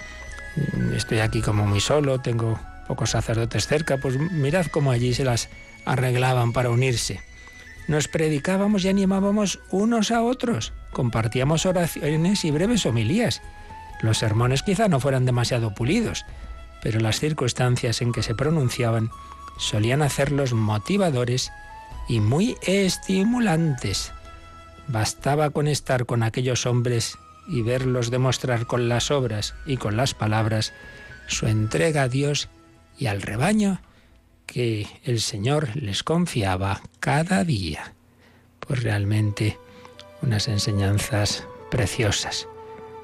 estoy 0.94 1.18
aquí 1.20 1.40
como 1.40 1.66
muy 1.66 1.80
solo, 1.80 2.20
tengo 2.20 2.60
pocos 2.86 3.10
sacerdotes 3.10 3.66
cerca, 3.66 3.98
pues 3.98 4.18
mirad 4.18 4.66
cómo 4.66 4.90
allí 4.90 5.14
se 5.14 5.24
las 5.24 5.48
arreglaban 5.84 6.52
para 6.52 6.70
unirse. 6.70 7.20
Nos 7.88 8.06
predicábamos 8.06 8.84
y 8.84 8.88
animábamos 8.88 9.60
unos 9.70 10.10
a 10.10 10.22
otros, 10.22 10.74
compartíamos 10.92 11.64
oraciones 11.64 12.44
y 12.44 12.50
breves 12.50 12.84
homilías. 12.84 13.40
Los 14.02 14.18
sermones 14.18 14.62
quizá 14.62 14.88
no 14.88 15.00
fueran 15.00 15.24
demasiado 15.24 15.74
pulidos, 15.74 16.26
pero 16.82 17.00
las 17.00 17.18
circunstancias 17.18 18.02
en 18.02 18.12
que 18.12 18.22
se 18.22 18.34
pronunciaban 18.34 19.10
solían 19.58 20.02
hacerlos 20.02 20.52
motivadores 20.52 21.50
y 22.08 22.20
muy 22.20 22.56
estimulantes. 22.62 24.12
Bastaba 24.86 25.48
con 25.50 25.66
estar 25.66 26.04
con 26.04 26.22
aquellos 26.22 26.66
hombres 26.66 27.16
y 27.48 27.62
verlos 27.62 28.10
demostrar 28.10 28.66
con 28.66 28.90
las 28.90 29.10
obras 29.10 29.54
y 29.66 29.78
con 29.78 29.96
las 29.96 30.12
palabras 30.12 30.74
su 31.26 31.46
entrega 31.46 32.02
a 32.02 32.08
Dios 32.08 32.50
y 32.98 33.06
al 33.06 33.22
rebaño 33.22 33.80
que 34.48 34.88
el 35.04 35.20
Señor 35.20 35.76
les 35.76 36.02
confiaba 36.02 36.80
cada 36.98 37.44
día. 37.44 37.92
Pues 38.58 38.82
realmente 38.82 39.58
unas 40.22 40.48
enseñanzas 40.48 41.46
preciosas. 41.70 42.48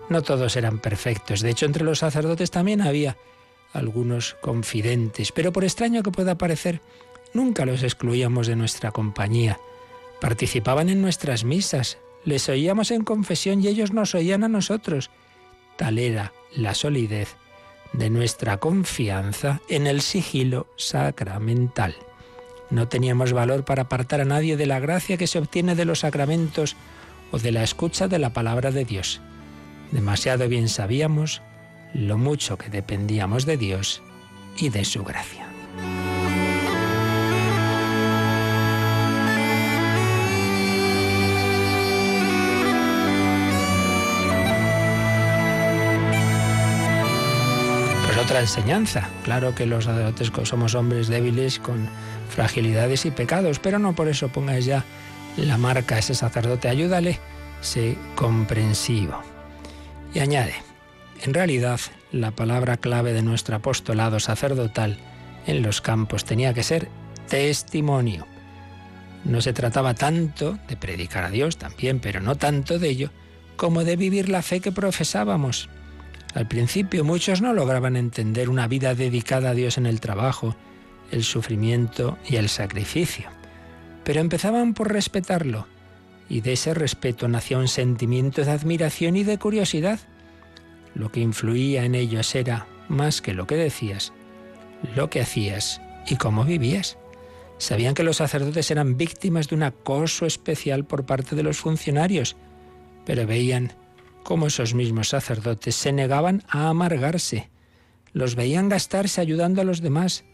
No 0.09 0.23
todos 0.23 0.57
eran 0.57 0.81
perfectos, 0.81 1.41
de 1.41 1.51
hecho 1.51 1.67
entre 1.67 1.85
los 1.85 2.01
sacerdotes 2.01 2.51
también 2.51 2.81
había 2.81 3.17
algunos 3.73 4.35
confidentes, 4.41 5.33
pero 5.33 5.53
por 5.53 5.65
extraño 5.65 6.03
que 6.03 6.11
pueda 6.11 6.39
parecer, 6.39 6.81
nunca 7.33 7.67
los 7.67 7.83
excluíamos 7.83 8.47
de 8.47 8.57
nuestra 8.57 8.91
compañía. 8.91 9.61
Participaban 10.21 10.89
en 10.89 11.03
nuestras 11.03 11.45
misas, 11.45 11.99
les 12.25 12.49
oíamos 12.49 12.91
en 12.91 13.05
confesión 13.05 13.63
y 13.63 13.69
ellos 13.69 13.93
nos 13.93 14.15
oían 14.15 14.45
a 14.45 14.49
nosotros. 14.49 15.11
Tal 15.77 15.99
era 15.99 16.33
la 16.55 16.75
solidez 16.75 17.37
de 17.95 18.11
nuestra 18.11 18.59
confianza 18.59 19.61
en 19.69 19.87
el 19.87 20.01
sigilo 20.01 20.67
sacramental. 20.77 21.95
No 22.71 22.89
teníamos 22.89 23.33
valor 23.33 23.65
para 23.65 23.83
apartar 23.83 24.21
a 24.21 24.25
nadie 24.25 24.57
de 24.57 24.67
la 24.67 24.81
gracia 24.81 25.17
que 25.17 25.27
se 25.27 25.39
obtiene 25.39 25.75
de 25.75 25.85
los 25.85 26.01
sacramentos 26.01 26.77
o 27.31 27.39
de 27.39 27.53
la 27.53 27.63
escucha 27.63 28.09
de 28.09 28.19
la 28.19 28.33
palabra 28.33 28.71
de 28.71 28.85
Dios. 28.85 29.21
Demasiado 29.93 30.49
bien 30.49 30.69
sabíamos 30.69 31.41
lo 31.93 32.19
mucho 32.19 32.59
que 32.59 32.69
dependíamos 32.69 33.47
de 33.47 33.57
Dios 33.57 34.03
y 34.57 34.71
de 34.71 34.85
su 34.85 35.05
gracia. 35.05 35.54
Otra 48.25 48.41
enseñanza. 48.41 49.11
Claro 49.23 49.55
que 49.55 49.67
los 49.67 49.85
sacerdotes 49.85 50.33
somos 50.49 50.75
hombres 50.75 51.09
débiles 51.09 51.59
con 51.59 51.89
fragilidades 52.31 53.05
y 53.05 53.11
pecados, 53.11 53.59
pero 53.59 53.79
no 53.79 53.95
por 53.95 54.09
eso 54.09 54.29
pongas 54.29 54.65
ya 54.65 54.83
la 55.37 55.59
marca 55.59 55.97
a 55.97 55.99
ese 55.99 56.15
sacerdote. 56.15 56.69
Ayúdale, 56.69 57.21
sé 57.61 57.99
comprensivo. 58.15 59.21
Y 60.15 60.21
añade, 60.21 60.55
en 61.23 61.35
realidad 61.35 61.81
la 62.13 62.31
palabra 62.31 62.79
clave 62.79 63.13
de 63.13 63.23
nuestro 63.23 63.57
apostolado 63.57 64.19
sacerdotal 64.21 64.97
en 65.47 65.63
los 65.63 65.83
campos 65.83 66.25
tenía 66.25 66.55
que 66.55 66.63
ser 66.63 66.89
testimonio. 67.29 68.27
No 69.25 69.43
se 69.43 69.53
trataba 69.53 69.93
tanto 69.93 70.59
de 70.69 70.77
predicar 70.77 71.25
a 71.25 71.31
Dios 71.31 71.59
también, 71.59 72.01
pero 72.01 72.21
no 72.21 72.37
tanto 72.37 72.79
de 72.79 72.89
ello, 72.89 73.11
como 73.57 73.85
de 73.85 73.97
vivir 73.97 74.31
la 74.31 74.41
fe 74.41 74.61
que 74.61 74.73
profesábamos. 74.73 75.69
Al 76.35 76.49
principio 76.49 77.05
muchos 77.05 77.41
no 77.41 77.53
lograban 77.53 77.97
entender 77.97 78.51
una 78.51 78.67
vida 78.67 78.97
dedicada 78.97 79.51
a 79.51 79.55
Dios 79.55 79.79
en 79.79 79.87
el 79.87 80.01
trabajo, 80.01 80.57
el 81.13 81.23
sufrimiento 81.23 82.19
y 82.29 82.37
el 82.37 82.49
sacrificio, 82.49 83.29
pero 84.03 84.21
empezaban 84.21 84.75
por 84.75 84.93
respetarlo, 84.93 85.69
y 86.29 86.41
de 86.41 86.55
ese 86.55 86.75
respeto 86.75 87.29
nacía 87.29 87.59
un 87.59 87.69
sentimiento 87.69 88.45
de 88.45 88.51
admiración 88.51 89.17
y 89.17 89.23
de 89.23 89.39
curiosidad. 89.39 90.01
Lo 90.95 91.13
que 91.13 91.21
influía 91.21 91.85
en 91.85 91.95
ellos 91.95 92.35
era, 92.35 92.67
más 92.89 93.23
que 93.23 93.33
lo 93.33 93.47
que 93.47 93.55
decías, 93.55 94.13
lo 94.97 95.11
que 95.11 95.21
hacías 95.21 95.81
y 96.09 96.17
cómo 96.17 96.45
vivías. 96.45 96.99
Sabían 97.59 97.95
que 97.95 98.03
los 98.03 98.17
sacerdotes 98.17 98.73
eran 98.73 98.97
víctimas 98.97 99.49
de 99.49 99.55
un 99.55 99.63
acoso 99.63 100.27
especial 100.27 100.85
por 100.85 101.07
parte 101.07 101.37
de 101.37 101.45
los 101.45 101.59
funcionarios, 101.59 102.37
pero 103.07 103.25
veían 103.25 103.73
cómo 104.25 104.49
esos 104.49 104.75
mismos 104.75 105.11
sacerdotes 105.11 105.77
se 105.77 105.93
negaban 105.93 106.43
a 106.49 106.69
amargarse. 106.69 107.51
Los 108.13 108.35
veían 108.35 108.69
gastarse 108.69 109.21
ayudando 109.21 109.61
a 109.61 109.65
los 109.65 109.81
demás. 109.81 110.25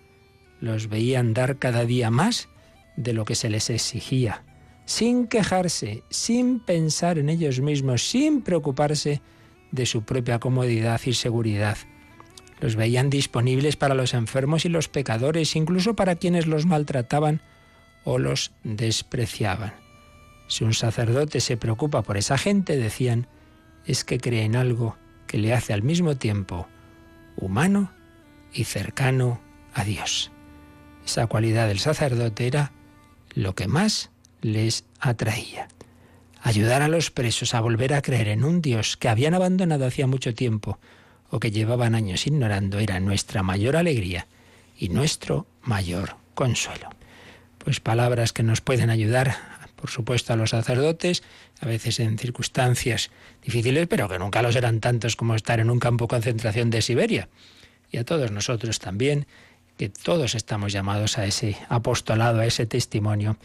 Los 0.60 0.88
veían 0.88 1.34
dar 1.34 1.58
cada 1.58 1.84
día 1.84 2.10
más 2.10 2.48
de 2.96 3.12
lo 3.12 3.26
que 3.26 3.34
se 3.34 3.50
les 3.50 3.68
exigía, 3.68 4.44
sin 4.86 5.26
quejarse, 5.26 6.02
sin 6.10 6.60
pensar 6.60 7.18
en 7.18 7.28
ellos 7.28 7.60
mismos, 7.60 8.08
sin 8.08 8.42
preocuparse 8.42 9.20
de 9.72 9.86
su 9.86 10.02
propia 10.02 10.38
comodidad 10.38 11.00
y 11.04 11.12
seguridad. 11.12 11.76
Los 12.60 12.76
veían 12.76 13.08
disponibles 13.08 13.76
para 13.76 13.94
los 13.94 14.14
enfermos 14.14 14.64
y 14.64 14.68
los 14.68 14.88
pecadores, 14.88 15.56
incluso 15.56 15.94
para 15.94 16.16
quienes 16.16 16.46
los 16.46 16.66
maltrataban 16.66 17.40
o 18.04 18.18
los 18.18 18.52
despreciaban. 18.64 19.72
Si 20.46 20.64
un 20.64 20.74
sacerdote 20.74 21.40
se 21.40 21.56
preocupa 21.56 22.02
por 22.02 22.16
esa 22.16 22.36
gente, 22.36 22.76
decían, 22.76 23.28
es 23.86 24.04
que 24.04 24.18
cree 24.18 24.44
en 24.44 24.56
algo 24.56 24.96
que 25.26 25.38
le 25.38 25.52
hace 25.52 25.72
al 25.72 25.82
mismo 25.82 26.16
tiempo 26.16 26.66
humano 27.36 27.90
y 28.52 28.64
cercano 28.64 29.40
a 29.74 29.84
Dios. 29.84 30.30
Esa 31.04 31.26
cualidad 31.26 31.68
del 31.68 31.78
sacerdote 31.78 32.46
era 32.46 32.72
lo 33.34 33.54
que 33.54 33.68
más 33.68 34.10
les 34.42 34.84
atraía. 34.98 35.68
Ayudar 36.42 36.82
a 36.82 36.88
los 36.88 37.10
presos 37.10 37.54
a 37.54 37.60
volver 37.60 37.94
a 37.94 38.02
creer 38.02 38.28
en 38.28 38.44
un 38.44 38.62
Dios 38.62 38.96
que 38.96 39.08
habían 39.08 39.34
abandonado 39.34 39.86
hacía 39.86 40.06
mucho 40.06 40.34
tiempo 40.34 40.78
o 41.30 41.38
que 41.38 41.50
llevaban 41.50 41.94
años 41.94 42.26
ignorando 42.26 42.78
era 42.78 42.98
nuestra 42.98 43.42
mayor 43.42 43.76
alegría 43.76 44.26
y 44.78 44.88
nuestro 44.88 45.46
mayor 45.62 46.16
consuelo. 46.34 46.88
Pues 47.58 47.78
palabras 47.78 48.32
que 48.32 48.42
nos 48.42 48.62
pueden 48.62 48.88
ayudar 48.88 49.36
por 49.80 49.90
supuesto, 49.90 50.32
a 50.32 50.36
los 50.36 50.50
sacerdotes, 50.50 51.22
a 51.60 51.66
veces 51.66 52.00
en 52.00 52.18
circunstancias 52.18 53.10
difíciles, 53.42 53.86
pero 53.86 54.08
que 54.08 54.18
nunca 54.18 54.42
los 54.42 54.56
eran 54.56 54.80
tantos 54.80 55.16
como 55.16 55.34
estar 55.34 55.60
en 55.60 55.70
un 55.70 55.78
campo 55.78 56.04
de 56.04 56.08
concentración 56.08 56.70
de 56.70 56.82
Siberia. 56.82 57.28
Y 57.90 57.98
a 57.98 58.04
todos 58.04 58.30
nosotros 58.30 58.78
también, 58.78 59.26
que 59.76 59.88
todos 59.88 60.34
estamos 60.34 60.72
llamados 60.72 61.18
a 61.18 61.26
ese 61.26 61.56
apostolado, 61.68 62.40
a 62.40 62.46
ese 62.46 62.66
testimonio, 62.66 63.36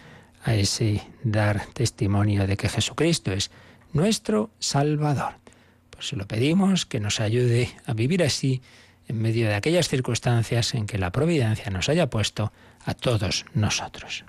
a 0.44 0.56
ese 0.56 1.02
dar 1.24 1.66
testimonio 1.74 2.48
de 2.48 2.56
que 2.56 2.70
Jesucristo 2.70 3.32
es 3.32 3.52
nuestro 3.94 4.50
Salvador. 4.60 5.34
Pues 5.90 6.14
lo 6.14 6.28
pedimos 6.28 6.86
que 6.86 7.00
nos 7.00 7.20
ayude 7.20 7.70
a 7.86 7.94
vivir 7.94 8.24
así 8.24 8.62
en 9.08 9.22
medio 9.22 9.48
de 9.48 9.56
aquellas 9.56 9.88
circunstancias 9.88 10.74
en 10.74 10.88
que 10.88 10.98
la 10.98 11.12
providencia 11.12 11.70
nos 11.70 11.90
haya 11.90 12.10
puesto 12.10 12.52
a 12.86 12.94
todos 12.94 13.46
nosotros. 13.54 14.26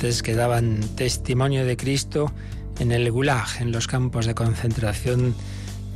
Que 0.00 0.34
daban 0.34 0.80
testimonio 0.96 1.66
de 1.66 1.76
Cristo 1.76 2.32
en 2.78 2.90
el 2.90 3.12
Gulag, 3.12 3.60
en 3.60 3.70
los 3.70 3.86
campos 3.86 4.24
de 4.24 4.34
concentración 4.34 5.34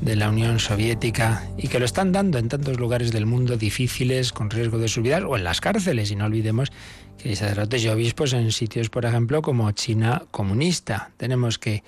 de 0.02 0.14
la 0.14 0.28
Unión 0.28 0.58
Soviética 0.58 1.49
y 1.56 1.68
que 1.68 1.78
lo 1.78 1.87
están 1.87 2.12
dando 2.12 2.37
en 2.37 2.50
tantos 2.50 2.78
lugares 2.78 3.12
del 3.12 3.25
mundo 3.25 3.56
difíciles, 3.56 4.30
con 4.30 4.50
riesgo 4.50 4.76
de 4.76 4.88
su 4.88 5.00
vida, 5.00 5.26
o 5.26 5.38
en 5.38 5.44
las 5.44 5.62
cárceles. 5.62 6.11
Y 6.11 6.16
no 6.16 6.26
olvidemos 6.26 6.70
que 7.16 7.30
hay 7.30 7.37
sacerdotes 7.37 7.82
y 7.82 7.88
obispos 7.88 8.34
en 8.34 8.52
sitios, 8.52 8.90
por 8.90 9.06
ejemplo, 9.06 9.40
como 9.40 9.73
China 9.73 10.25
comunista. 10.30 11.12
Tenemos 11.16 11.58
que 11.58 11.82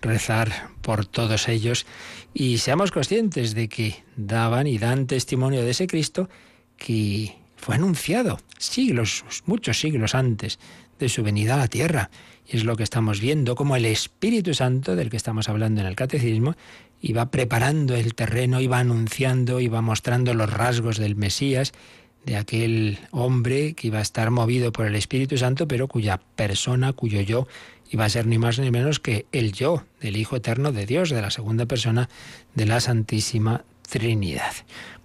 rezar 0.00 0.70
por 0.80 1.04
todos 1.04 1.48
ellos 1.48 1.84
y 2.32 2.58
seamos 2.58 2.92
conscientes 2.92 3.54
de 3.54 3.68
que 3.68 4.04
daban 4.16 4.66
y 4.66 4.78
dan 4.78 5.06
testimonio 5.06 5.62
de 5.62 5.72
ese 5.72 5.86
Cristo 5.86 6.30
que 6.78 7.36
fue 7.56 7.74
anunciado 7.74 8.40
siglos, 8.56 9.26
muchos 9.44 9.78
siglos 9.78 10.14
antes 10.14 10.58
de 10.98 11.08
su 11.08 11.22
venida 11.22 11.54
a 11.54 11.58
la 11.58 11.68
tierra. 11.68 12.10
Y 12.46 12.56
es 12.56 12.64
lo 12.64 12.76
que 12.76 12.82
estamos 12.82 13.20
viendo, 13.20 13.54
como 13.54 13.76
el 13.76 13.84
Espíritu 13.84 14.54
Santo, 14.54 14.96
del 14.96 15.10
que 15.10 15.16
estamos 15.16 15.48
hablando 15.48 15.80
en 15.80 15.86
el 15.86 15.96
Catecismo, 15.96 16.56
iba 17.00 17.30
preparando 17.30 17.94
el 17.94 18.14
terreno, 18.14 18.60
iba 18.60 18.78
anunciando, 18.78 19.60
iba 19.60 19.80
mostrando 19.82 20.34
los 20.34 20.50
rasgos 20.50 20.98
del 20.98 21.16
Mesías, 21.16 21.72
de 22.24 22.36
aquel 22.36 22.98
hombre 23.10 23.74
que 23.74 23.86
iba 23.86 23.98
a 23.98 24.02
estar 24.02 24.30
movido 24.30 24.72
por 24.72 24.86
el 24.86 24.96
Espíritu 24.96 25.38
Santo, 25.38 25.68
pero 25.68 25.88
cuya 25.88 26.20
persona, 26.36 26.92
cuyo 26.92 27.20
yo, 27.20 27.46
iba 27.90 28.04
a 28.04 28.08
ser 28.08 28.26
ni 28.26 28.38
más 28.38 28.58
ni 28.58 28.70
menos 28.70 29.00
que 29.00 29.26
el 29.32 29.52
yo 29.52 29.84
del 30.00 30.16
Hijo 30.16 30.36
Eterno 30.36 30.72
de 30.72 30.86
Dios, 30.86 31.10
de 31.10 31.22
la 31.22 31.30
segunda 31.30 31.66
persona 31.66 32.08
de 32.54 32.66
la 32.66 32.80
Santísima 32.80 33.64
Trinidad. 33.88 34.52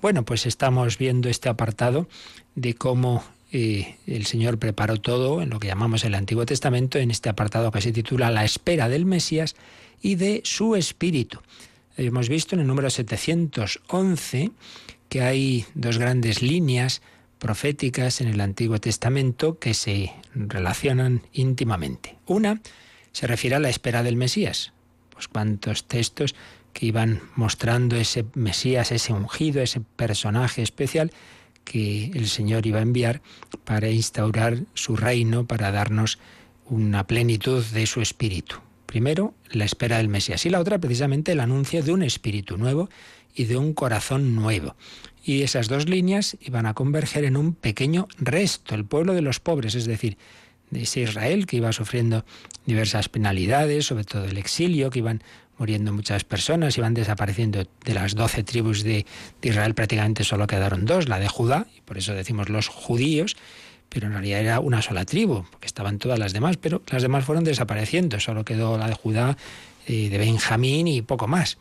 Bueno, 0.01 0.25
pues 0.25 0.45
estamos 0.45 0.97
viendo 0.97 1.29
este 1.29 1.47
apartado 1.47 2.09
de 2.55 2.73
cómo 2.73 3.23
eh, 3.55 3.98
el 4.07 4.25
Señor 4.25 4.57
preparó 4.57 4.98
todo 5.00 5.43
en 5.43 5.51
lo 5.51 5.60
que 5.60 5.67
llamamos 5.67 6.03
el 6.03 6.15
Antiguo 6.15 6.43
Testamento, 6.43 6.98
en 6.98 7.12
este 7.12 7.29
apartado 7.29 7.72
que 7.72 7.81
se 7.81 7.91
titula 7.91 8.31
La 8.31 8.43
espera 8.43 8.89
del 8.89 9.05
Mesías 9.05 9.55
y 10.01 10.15
de 10.15 10.41
su 10.43 10.75
Espíritu. 10.75 11.39
Hemos 11.95 12.29
visto 12.29 12.55
en 12.55 12.62
el 12.62 12.67
número 12.67 12.89
711 12.89 14.50
que 15.07 15.22
hay 15.22 15.65
dos 15.75 16.00
grandes 16.00 16.41
líneas 16.41 17.03
proféticas 17.38 18.22
en 18.22 18.29
el 18.29 18.41
Antiguo 18.41 18.79
Testamento 18.79 19.60
que 19.60 19.75
se 19.75 20.12
relacionan 20.33 21.22
íntimamente. 21.31 22.15
Una 22.25 22.60
se 23.12 23.27
refiere 23.27 23.55
a 23.55 23.60
la 23.60 23.69
espera 23.69 24.01
del 24.01 24.15
Mesías. 24.15 24.74
Pues 25.12 25.27
cuántos 25.27 25.88
textos 25.88 26.33
que 26.74 26.88
iban 26.88 27.22
mostrando 27.36 27.98
ese 27.98 28.25
Mesías, 28.33 28.91
ese 28.91 29.13
ungido, 29.13 29.62
ese 29.62 29.79
personaje 29.79 30.63
especial 30.63 31.12
que 31.63 32.12
el 32.13 32.27
Señor 32.27 32.65
iba 32.65 32.79
a 32.79 32.84
enviar 32.84 33.22
para 33.63 33.89
instaurar 33.89 34.60
su 34.74 34.96
reino, 34.96 35.46
para 35.46 35.72
darnos 35.72 36.20
una 36.66 37.05
plenitud 37.07 37.64
de 37.66 37.85
su 37.85 38.01
espíritu. 38.01 38.57
Primero, 38.85 39.33
la 39.50 39.66
espera 39.66 39.98
del 39.98 40.07
Mesías 40.07 40.46
y 40.46 40.50
la 40.50 40.59
otra, 40.59 40.77
precisamente, 40.77 41.31
el 41.31 41.40
anuncio 41.40 41.81
de 41.81 41.94
un 41.94 42.03
espíritu 42.03 42.57
nuevo 42.57 42.90
y 43.33 43.46
de 43.46 43.57
un 43.57 43.74
corazón 43.74 44.35
nuevo. 44.35 44.75
Y 45.24 45.42
esas 45.42 45.68
dos 45.68 45.87
líneas 45.87 46.37
iban 46.42 46.66
a 46.66 46.74
converger 46.74 47.24
en 47.24 47.37
un 47.37 47.53
pequeño 47.53 48.07
resto, 48.18 48.75
el 48.75 48.85
pueblo 48.85 49.14
de 49.14 49.22
los 49.22 49.40
pobres, 49.40 49.75
es 49.75 49.85
decir, 49.85 50.18
de 50.70 50.83
ese 50.83 51.01
Israel 51.01 51.46
que 51.46 51.57
iba 51.57 51.72
sufriendo 51.72 52.25
diversas 52.66 53.09
penalidades, 53.09 53.85
sobre 53.85 54.03
todo 54.03 54.25
el 54.25 54.37
exilio, 54.37 54.90
que 54.90 55.00
iban 55.00 55.24
muriendo 55.57 55.94
muchas 55.94 56.24
personas, 56.24 56.77
iban 56.77 56.94
desapareciendo 56.94 57.66
de 57.85 57.94
las 57.94 58.16
doce 58.16 58.44
tribus 58.44 58.83
de, 58.83 59.05
Israel, 59.42 59.74
prácticamente 59.74 60.24
solo 60.24 60.48
quedaron 60.48 60.85
dos, 60.85 61.07
la 61.07 61.20
de 61.20 61.27
Judá, 61.27 61.68
y 61.77 61.81
por 61.81 61.98
eso 61.98 62.13
decimos 62.13 62.50
los 62.50 62.68
judíos, 62.68 63.35
pero 63.89 64.07
en 64.07 64.13
realidad 64.13 64.39
era 64.39 64.59
una 64.59 64.81
sola 64.81 65.05
tribu, 65.05 65.46
porque 65.51 65.68
estaban 65.68 66.00
todas 66.00 66.18
las 66.18 66.33
demás, 66.33 66.57
pero 66.57 66.81
las 66.87 67.01
demás 67.01 67.25
fueron 67.25 67.44
desapareciendo, 67.44 68.20
solo 68.20 68.44
quedó 68.44 68.77
la 68.77 68.87
de 68.87 68.96
Judá, 68.96 69.37
eh, 69.87 70.09
de 70.09 70.18
Benjamín 70.18 70.87
y 70.87 71.01
poco 71.01 71.27
más. 71.27 71.57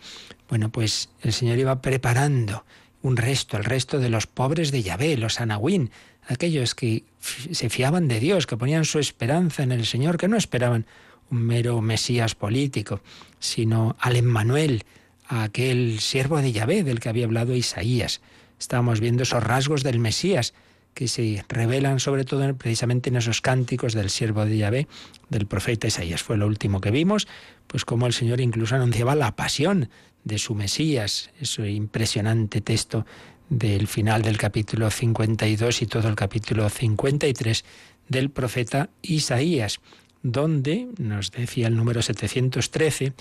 Bueno, 0.48 0.70
pues 0.70 1.10
el 1.22 1.32
Señor 1.32 1.58
iba 1.58 1.80
preparando 1.82 2.64
un 3.02 3.16
resto, 3.16 3.56
el 3.56 3.64
resto 3.64 3.98
de 3.98 4.08
los 4.08 4.26
pobres 4.26 4.70
de 4.70 4.82
Yahvé, 4.82 5.16
los 5.16 5.40
anahuín, 5.40 5.90
aquellos 6.26 6.74
que 6.74 7.04
se 7.20 7.68
fiaban 7.68 8.08
de 8.08 8.20
Dios, 8.20 8.46
que 8.46 8.56
ponían 8.56 8.84
su 8.84 8.98
esperanza 8.98 9.62
en 9.62 9.72
el 9.72 9.86
Señor, 9.86 10.18
que 10.18 10.28
no 10.28 10.36
esperaban 10.36 10.86
un 11.30 11.42
mero 11.42 11.80
Mesías 11.80 12.34
político, 12.34 13.00
sino 13.42 13.96
al 13.98 14.16
Emmanuel, 14.16 14.84
a 15.26 15.42
aquel 15.42 15.98
siervo 16.00 16.40
de 16.40 16.52
Yahvé 16.52 16.84
del 16.84 17.00
que 17.00 17.08
había 17.08 17.24
hablado 17.24 17.54
Isaías. 17.54 18.20
Estábamos 18.58 19.00
viendo 19.00 19.24
esos 19.24 19.42
rasgos 19.42 19.82
del 19.82 19.98
Mesías 19.98 20.54
que 20.94 21.08
se 21.08 21.44
revelan 21.48 22.00
sobre 22.00 22.24
todo 22.24 22.54
precisamente 22.54 23.10
en 23.10 23.16
esos 23.16 23.40
cánticos 23.40 23.94
del 23.94 24.10
siervo 24.10 24.44
de 24.44 24.58
Yahvé, 24.58 24.86
del 25.28 25.46
profeta 25.46 25.88
Isaías. 25.88 26.22
Fue 26.22 26.36
lo 26.36 26.46
último 26.46 26.80
que 26.80 26.90
vimos, 26.90 27.26
pues 27.66 27.84
como 27.84 28.06
el 28.06 28.12
Señor 28.12 28.40
incluso 28.40 28.76
anunciaba 28.76 29.14
la 29.14 29.34
pasión 29.34 29.88
de 30.22 30.38
su 30.38 30.54
Mesías, 30.54 31.30
ese 31.40 31.68
impresionante 31.70 32.60
texto 32.60 33.06
del 33.48 33.88
final 33.88 34.22
del 34.22 34.38
capítulo 34.38 34.90
52 34.90 35.82
y 35.82 35.86
todo 35.86 36.08
el 36.08 36.14
capítulo 36.14 36.68
53 36.68 37.64
del 38.08 38.30
profeta 38.30 38.90
Isaías 39.02 39.80
donde 40.22 40.88
nos 40.98 41.30
decía 41.30 41.68
el 41.68 41.76
número 41.76 42.02
713 42.02 43.12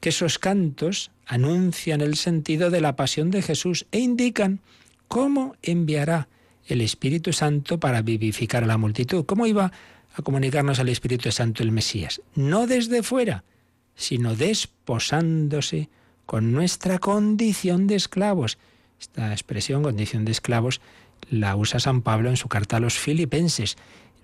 que 0.00 0.08
esos 0.10 0.38
cantos 0.38 1.10
anuncian 1.26 2.00
el 2.00 2.16
sentido 2.16 2.70
de 2.70 2.80
la 2.80 2.96
pasión 2.96 3.30
de 3.30 3.42
Jesús 3.42 3.86
e 3.90 3.98
indican 3.98 4.60
cómo 5.08 5.56
enviará 5.62 6.28
el 6.66 6.80
Espíritu 6.80 7.32
Santo 7.32 7.80
para 7.80 8.02
vivificar 8.02 8.64
a 8.64 8.66
la 8.66 8.78
multitud. 8.78 9.24
¿Cómo 9.24 9.46
iba 9.46 9.72
a 10.14 10.22
comunicarnos 10.22 10.78
al 10.78 10.88
Espíritu 10.88 11.32
Santo 11.32 11.62
el 11.62 11.72
Mesías? 11.72 12.20
No 12.34 12.66
desde 12.66 13.02
fuera, 13.02 13.44
sino 13.96 14.36
desposándose 14.36 15.88
con 16.26 16.52
nuestra 16.52 16.98
condición 16.98 17.86
de 17.86 17.96
esclavos. 17.96 18.58
Esta 19.00 19.32
expresión, 19.32 19.82
condición 19.82 20.24
de 20.24 20.32
esclavos, 20.32 20.80
la 21.30 21.56
usa 21.56 21.80
San 21.80 22.02
Pablo 22.02 22.28
en 22.28 22.36
su 22.36 22.48
carta 22.48 22.76
a 22.76 22.80
los 22.80 22.98
filipenses. 22.98 23.76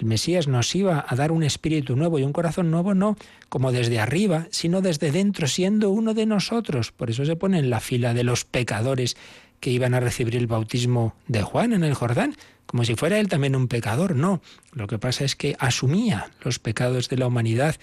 El 0.05 0.09
Mesías 0.09 0.49
nos 0.49 0.75
iba 0.75 1.07
a 1.09 1.17
dar 1.17 1.33
un 1.33 1.43
espíritu 1.43 1.97
nuevo 1.97 2.19
y 2.19 2.25
un 2.25 2.35
corazón 2.35 2.71
nuevo, 2.71 2.93
no 2.93 3.17
como 3.49 3.73
desde 3.73 4.01
arriba, 4.01 4.49
sino 4.51 4.83
desde 4.83 5.11
dentro, 5.11 5.47
siendo 5.47 5.89
uno 5.89 6.13
de 6.13 6.27
nosotros. 6.27 6.93
Por 6.93 7.09
eso 7.09 7.25
se 7.25 7.37
pone 7.37 7.59
en 7.59 7.71
la 7.71 7.81
fila 7.81 8.13
de 8.13 8.23
los 8.23 8.45
pecadores 8.45 9.17
que 9.61 9.71
iban 9.71 9.95
a 9.95 10.01
recibir 10.01 10.37
el 10.37 10.47
bautismo 10.47 11.15
de 11.27 11.41
Juan 11.41 11.73
en 11.73 11.85
el 11.85 11.95
Jordán, 11.95 12.37
como 12.67 12.85
si 12.85 12.97
fuera 12.97 13.19
él 13.19 13.29
también 13.29 13.57
un 13.57 13.67
pecador. 13.67 14.15
No, 14.15 14.43
lo 14.73 14.89
que 14.89 14.99
pasa 14.99 15.25
es 15.25 15.37
que 15.37 15.57
asumía 15.59 16.31
los 16.43 16.59
pecados 16.59 17.09
de 17.09 17.17
la 17.17 17.27
humanidad, 17.27 17.77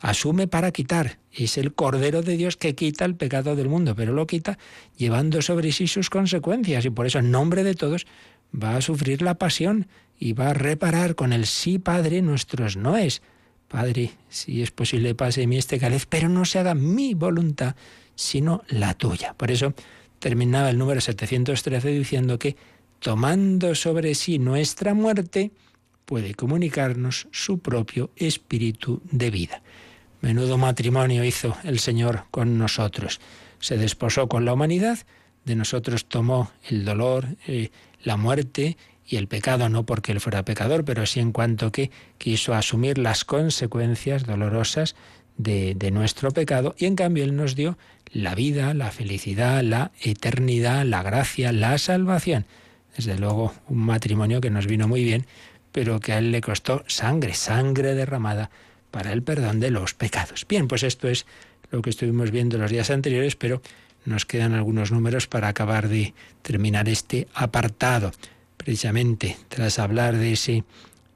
asume 0.00 0.48
para 0.48 0.72
quitar. 0.72 1.20
Es 1.30 1.56
el 1.56 1.72
Cordero 1.72 2.22
de 2.22 2.36
Dios 2.36 2.56
que 2.56 2.74
quita 2.74 3.04
el 3.04 3.14
pecado 3.14 3.54
del 3.54 3.68
mundo, 3.68 3.94
pero 3.94 4.12
lo 4.12 4.26
quita 4.26 4.58
llevando 4.96 5.40
sobre 5.40 5.70
sí 5.70 5.86
sus 5.86 6.10
consecuencias 6.10 6.84
y 6.84 6.90
por 6.90 7.06
eso 7.06 7.20
en 7.20 7.30
nombre 7.30 7.62
de 7.62 7.76
todos 7.76 8.08
va 8.52 8.74
a 8.74 8.80
sufrir 8.80 9.22
la 9.22 9.34
pasión 9.34 9.86
y 10.20 10.34
va 10.34 10.50
a 10.50 10.54
reparar 10.54 11.14
con 11.16 11.32
el 11.32 11.46
sí, 11.46 11.78
Padre, 11.78 12.20
nuestros 12.20 12.76
noes. 12.76 13.22
Padre, 13.66 14.12
si 14.28 14.62
es 14.62 14.70
posible, 14.70 15.14
pase 15.14 15.40
de 15.40 15.46
mí 15.46 15.56
este 15.56 15.78
cáliz, 15.78 16.06
pero 16.06 16.28
no 16.28 16.44
se 16.44 16.58
haga 16.58 16.74
mi 16.74 17.14
voluntad, 17.14 17.74
sino 18.14 18.62
la 18.68 18.94
tuya. 18.94 19.34
Por 19.34 19.50
eso 19.50 19.72
terminaba 20.18 20.68
el 20.70 20.78
número 20.78 21.00
713 21.00 21.88
diciendo 21.88 22.38
que, 22.38 22.54
tomando 22.98 23.74
sobre 23.74 24.14
sí 24.14 24.38
nuestra 24.38 24.92
muerte, 24.92 25.52
puede 26.04 26.34
comunicarnos 26.34 27.26
su 27.30 27.60
propio 27.60 28.10
espíritu 28.16 29.00
de 29.10 29.30
vida. 29.30 29.62
Menudo 30.20 30.58
matrimonio 30.58 31.24
hizo 31.24 31.56
el 31.64 31.78
Señor 31.78 32.24
con 32.30 32.58
nosotros. 32.58 33.20
Se 33.58 33.78
desposó 33.78 34.28
con 34.28 34.44
la 34.44 34.52
humanidad, 34.52 34.98
de 35.46 35.56
nosotros 35.56 36.04
tomó 36.04 36.50
el 36.68 36.84
dolor, 36.84 37.26
eh, 37.46 37.70
la 38.02 38.18
muerte 38.18 38.76
y 39.10 39.16
el 39.16 39.26
pecado 39.26 39.68
no 39.68 39.84
porque 39.84 40.12
él 40.12 40.20
fuera 40.20 40.44
pecador, 40.44 40.84
pero 40.84 41.04
sí 41.04 41.18
en 41.18 41.32
cuanto 41.32 41.72
que 41.72 41.90
quiso 42.16 42.54
asumir 42.54 42.96
las 42.96 43.24
consecuencias 43.24 44.24
dolorosas 44.24 44.94
de, 45.36 45.74
de, 45.74 45.90
nuestro 45.90 46.30
pecado 46.30 46.76
y 46.78 46.86
en 46.86 46.94
cambio 46.94 47.24
él 47.24 47.34
nos 47.34 47.56
dio 47.56 47.76
la 48.12 48.36
vida, 48.36 48.72
la 48.72 48.92
felicidad, 48.92 49.62
la 49.62 49.90
eternidad, 50.00 50.84
la 50.84 51.02
gracia, 51.02 51.50
la 51.50 51.76
salvación. 51.78 52.46
Desde 52.96 53.18
luego 53.18 53.52
un 53.68 53.78
matrimonio 53.78 54.40
que 54.40 54.50
nos 54.50 54.68
vino 54.68 54.86
muy 54.86 55.02
bien, 55.02 55.26
pero 55.72 55.98
que 55.98 56.12
a 56.12 56.18
él 56.18 56.30
le 56.30 56.40
costó 56.40 56.84
sangre, 56.86 57.34
sangre 57.34 57.94
derramada 57.94 58.50
para 58.92 59.12
el 59.12 59.24
perdón 59.24 59.58
de 59.58 59.70
los 59.70 59.94
pecados. 59.94 60.46
Bien, 60.48 60.68
pues 60.68 60.84
esto 60.84 61.08
es 61.08 61.26
lo 61.72 61.82
que 61.82 61.90
estuvimos 61.90 62.30
viendo 62.30 62.58
los 62.58 62.70
días 62.70 62.90
anteriores, 62.90 63.34
pero 63.34 63.60
nos 64.04 64.24
quedan 64.24 64.54
algunos 64.54 64.92
números 64.92 65.26
para 65.26 65.48
acabar 65.48 65.88
de 65.88 66.14
terminar 66.42 66.88
este 66.88 67.26
apartado 67.34 68.12
precisamente 68.60 69.38
tras 69.48 69.78
hablar 69.78 70.18
de 70.18 70.32
ese 70.32 70.64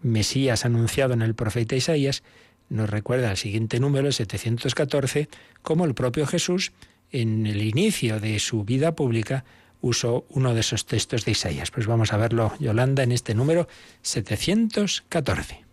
Mesías 0.00 0.64
anunciado 0.64 1.12
en 1.12 1.20
el 1.20 1.34
profeta 1.34 1.76
Isaías, 1.76 2.22
nos 2.70 2.88
recuerda 2.88 3.30
el 3.30 3.36
siguiente 3.36 3.80
número, 3.80 4.10
714, 4.10 5.28
como 5.62 5.84
el 5.84 5.94
propio 5.94 6.26
Jesús, 6.26 6.72
en 7.12 7.46
el 7.46 7.60
inicio 7.62 8.18
de 8.18 8.38
su 8.38 8.64
vida 8.64 8.94
pública, 8.94 9.44
usó 9.82 10.24
uno 10.30 10.54
de 10.54 10.60
esos 10.60 10.86
textos 10.86 11.26
de 11.26 11.32
Isaías. 11.32 11.70
Pues 11.70 11.86
vamos 11.86 12.14
a 12.14 12.16
verlo, 12.16 12.54
Yolanda, 12.60 13.02
en 13.02 13.12
este 13.12 13.34
número 13.34 13.68
714. 14.00 15.64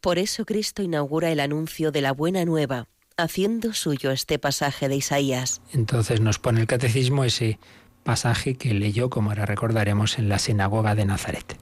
Por 0.00 0.18
eso 0.18 0.44
Cristo 0.44 0.82
inaugura 0.82 1.30
el 1.30 1.38
anuncio 1.38 1.92
de 1.92 2.00
la 2.00 2.10
buena 2.12 2.44
nueva, 2.44 2.88
haciendo 3.16 3.74
suyo 3.74 4.10
este 4.10 4.40
pasaje 4.40 4.88
de 4.88 4.96
Isaías. 4.96 5.60
Entonces 5.72 6.20
nos 6.20 6.40
pone 6.40 6.60
el 6.60 6.66
catecismo 6.66 7.22
ese 7.24 7.60
pasaje 8.02 8.56
que 8.56 8.74
leyó, 8.74 9.10
como 9.10 9.30
ahora 9.30 9.46
recordaremos, 9.46 10.18
en 10.18 10.28
la 10.28 10.38
sinagoga 10.38 10.94
de 10.94 11.04
Nazaret. 11.04 11.58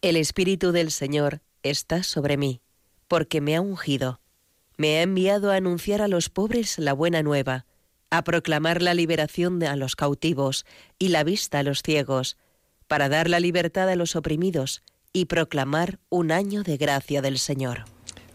El 0.00 0.16
Espíritu 0.16 0.72
del 0.72 0.90
Señor 0.90 1.40
está 1.62 2.02
sobre 2.02 2.36
mí, 2.36 2.60
porque 3.08 3.40
me 3.40 3.56
ha 3.56 3.60
ungido. 3.60 4.20
Me 4.76 4.98
ha 4.98 5.02
enviado 5.02 5.50
a 5.50 5.56
anunciar 5.56 6.02
a 6.02 6.08
los 6.08 6.28
pobres 6.28 6.78
la 6.78 6.92
buena 6.92 7.22
nueva, 7.22 7.66
a 8.10 8.22
proclamar 8.22 8.82
la 8.82 8.94
liberación 8.94 9.62
a 9.64 9.76
los 9.76 9.96
cautivos 9.96 10.64
y 10.98 11.08
la 11.08 11.24
vista 11.24 11.58
a 11.58 11.62
los 11.62 11.82
ciegos, 11.82 12.36
para 12.86 13.08
dar 13.08 13.28
la 13.28 13.40
libertad 13.40 13.88
a 13.88 13.96
los 13.96 14.16
oprimidos 14.16 14.82
y 15.12 15.26
proclamar 15.26 15.98
un 16.08 16.32
año 16.32 16.62
de 16.62 16.76
gracia 16.76 17.22
del 17.22 17.38
Señor. 17.38 17.84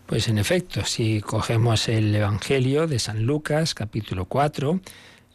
Pues 0.06 0.27
en 0.27 0.38
efecto, 0.38 0.84
si 0.86 1.21
cogemos 1.21 1.88
el 1.88 2.13
Evangelio 2.13 2.88
de 2.88 2.99
San 2.99 3.23
Lucas, 3.23 3.73
capítulo 3.73 4.25
4, 4.25 4.79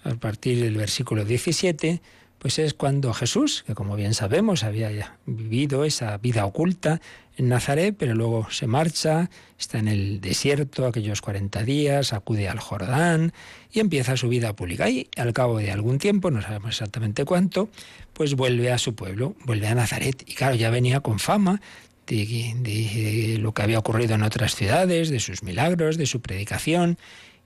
a 0.04 0.14
partir 0.14 0.62
del 0.62 0.76
versículo 0.76 1.24
17, 1.24 2.00
pues 2.38 2.58
es 2.58 2.74
cuando 2.74 3.12
Jesús, 3.12 3.64
que 3.66 3.74
como 3.74 3.96
bien 3.96 4.14
sabemos 4.14 4.62
había 4.62 5.18
vivido 5.26 5.84
esa 5.84 6.16
vida 6.18 6.44
oculta 6.46 7.00
en 7.36 7.48
Nazaret, 7.48 7.94
pero 7.98 8.14
luego 8.14 8.48
se 8.50 8.66
marcha, 8.66 9.30
está 9.58 9.78
en 9.78 9.88
el 9.88 10.20
desierto 10.20 10.86
aquellos 10.86 11.20
40 11.20 11.62
días, 11.64 12.12
acude 12.12 12.48
al 12.48 12.58
Jordán 12.58 13.32
y 13.72 13.80
empieza 13.80 14.16
su 14.16 14.28
vida 14.28 14.54
pública. 14.54 14.88
Y 14.88 15.08
al 15.16 15.32
cabo 15.32 15.58
de 15.58 15.70
algún 15.70 15.98
tiempo, 15.98 16.30
no 16.30 16.42
sabemos 16.42 16.70
exactamente 16.70 17.24
cuánto, 17.24 17.68
pues 18.12 18.34
vuelve 18.34 18.72
a 18.72 18.78
su 18.78 18.94
pueblo, 18.94 19.34
vuelve 19.44 19.68
a 19.68 19.74
Nazaret. 19.74 20.22
Y 20.26 20.34
claro, 20.34 20.54
ya 20.56 20.70
venía 20.70 21.00
con 21.00 21.18
fama 21.18 21.60
de, 22.06 22.54
de 22.58 23.38
lo 23.38 23.52
que 23.52 23.62
había 23.62 23.78
ocurrido 23.78 24.14
en 24.14 24.22
otras 24.22 24.54
ciudades, 24.54 25.08
de 25.10 25.20
sus 25.20 25.42
milagros, 25.42 25.96
de 25.96 26.06
su 26.06 26.20
predicación. 26.20 26.98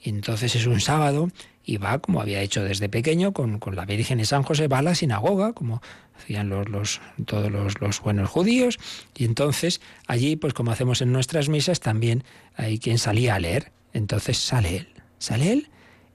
Y 0.03 0.09
entonces 0.09 0.55
es 0.55 0.67
un 0.67 0.81
sábado 0.81 1.31
y 1.65 1.77
va, 1.77 1.99
como 1.99 2.21
había 2.21 2.41
hecho 2.41 2.63
desde 2.65 2.89
pequeño, 2.89 3.33
con, 3.33 3.61
la 3.73 3.85
Virgen 3.85 4.21
y 4.21 4.25
San 4.25 4.43
José, 4.43 4.69
va 4.69 4.79
a 4.79 4.83
la 4.83 4.95
sinagoga, 4.95 5.53
como 5.53 5.81
hacían 6.17 6.49
los, 6.49 6.69
los 6.69 7.01
todos 7.25 7.51
los, 7.51 7.81
los, 7.81 8.01
buenos 8.01 8.29
judíos, 8.29 8.79
y 9.17 9.25
entonces 9.25 9.81
allí, 10.07 10.37
pues 10.37 10.55
como 10.55 10.73
hacemos 10.73 11.01
en 11.03 11.13
nuestras 11.13 11.49
misas, 11.49 11.81
también 11.81 12.25
hay 12.57 12.79
quien 12.79 12.99
salía 12.99 13.35
a 13.35 13.41
leer. 13.41 13.73
Entonces 13.93 14.39
sale 14.39 14.77
él, 14.79 14.89
sale 15.19 15.53
él 15.53 15.69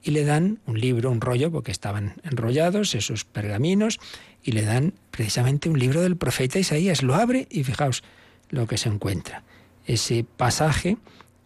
y 0.04 0.12
le 0.12 0.24
dan 0.24 0.60
un 0.66 0.80
libro, 0.80 1.12
un 1.12 1.22
rollo, 1.22 1.52
porque 1.52 1.72
estaban 1.72 2.16
enrollados 2.24 2.96
esos 2.96 3.26
pergaminos, 3.26 4.00
y 4.44 4.54
le 4.54 4.62
dan 4.64 4.94
precisamente 5.12 5.70
un 5.70 5.78
libro 5.78 6.02
del 6.02 6.16
profeta 6.16 6.60
Isaías. 6.60 7.04
Lo 7.04 7.16
abre 7.16 7.48
y 7.50 7.64
fijaos 7.64 8.04
lo 8.50 8.68
que 8.68 8.78
se 8.78 8.88
encuentra. 8.88 9.44
Ese 9.86 10.24
pasaje 10.24 10.98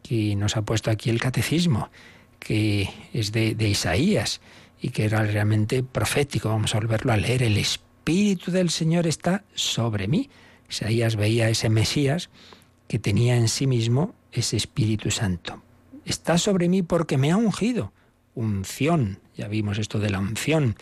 que 0.03 0.35
nos 0.35 0.55
ha 0.57 0.61
puesto 0.61 0.91
aquí 0.91 1.09
el 1.09 1.19
catecismo 1.19 1.89
que 2.41 2.89
es 3.13 3.31
de, 3.31 3.55
Isaías 3.69 4.41
y 4.81 4.89
que 4.89 5.05
era 5.05 5.23
realmente 5.23 5.83
profético. 5.83 6.49
Vamos 6.49 6.73
a 6.73 6.79
volverlo 6.79 7.13
a 7.13 7.17
leer. 7.17 7.43
El 7.43 7.57
Espíritu 7.57 8.51
del 8.51 8.71
Señor 8.71 9.07
está 9.07 9.43
sobre 9.53 10.07
mí. 10.07 10.29
Isaías 10.69 11.15
veía 11.15 11.49
ese 11.49 11.69
Mesías 11.69 12.29
que 12.87 12.99
tenía 12.99 13.37
en 13.37 13.47
sí 13.47 13.67
mismo 13.67 14.15
ese 14.31 14.57
Espíritu 14.57 15.11
Santo. 15.11 15.61
Está 16.03 16.37
sobre 16.39 16.67
mí 16.67 16.81
porque 16.81 17.17
me 17.17 17.31
ha 17.31 17.37
ungido. 17.37 17.93
Unción, 18.33 19.19
ya 19.37 19.47
vimos 19.47 19.77
esto 19.77 19.99
de 19.99 20.09
la 20.09 20.19
unción. 20.19 20.75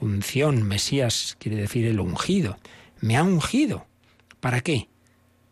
Unción, 0.00 0.64
Mesías 0.64 1.36
quiere 1.38 1.58
decir 1.58 1.86
el 1.86 2.00
ungido. 2.00 2.58
Me 3.00 3.16
ha 3.16 3.22
ungido. 3.22 3.86
¿Para 4.40 4.62
qué? 4.62 4.88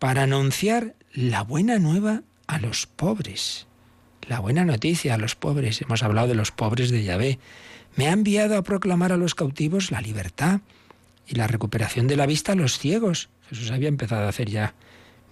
Para 0.00 0.24
anunciar 0.24 0.96
la 1.12 1.42
buena 1.42 1.78
nueva 1.78 2.24
a 2.48 2.58
los 2.58 2.86
pobres 2.86 3.66
la 4.28 4.40
buena 4.40 4.64
noticia 4.64 5.14
a 5.14 5.18
los 5.18 5.34
pobres. 5.34 5.80
Hemos 5.82 6.02
hablado 6.02 6.28
de 6.28 6.34
los 6.34 6.50
pobres 6.50 6.90
de 6.90 7.04
Yahvé. 7.04 7.38
Me 7.94 8.08
ha 8.08 8.12
enviado 8.12 8.56
a 8.56 8.62
proclamar 8.62 9.12
a 9.12 9.16
los 9.16 9.34
cautivos 9.34 9.90
la 9.90 10.00
libertad 10.00 10.60
y 11.26 11.34
la 11.34 11.46
recuperación 11.46 12.06
de 12.06 12.16
la 12.16 12.26
vista 12.26 12.52
a 12.52 12.56
los 12.56 12.78
ciegos. 12.78 13.28
Jesús 13.48 13.70
había 13.70 13.88
empezado 13.88 14.26
a 14.26 14.28
hacer 14.28 14.50
ya 14.50 14.74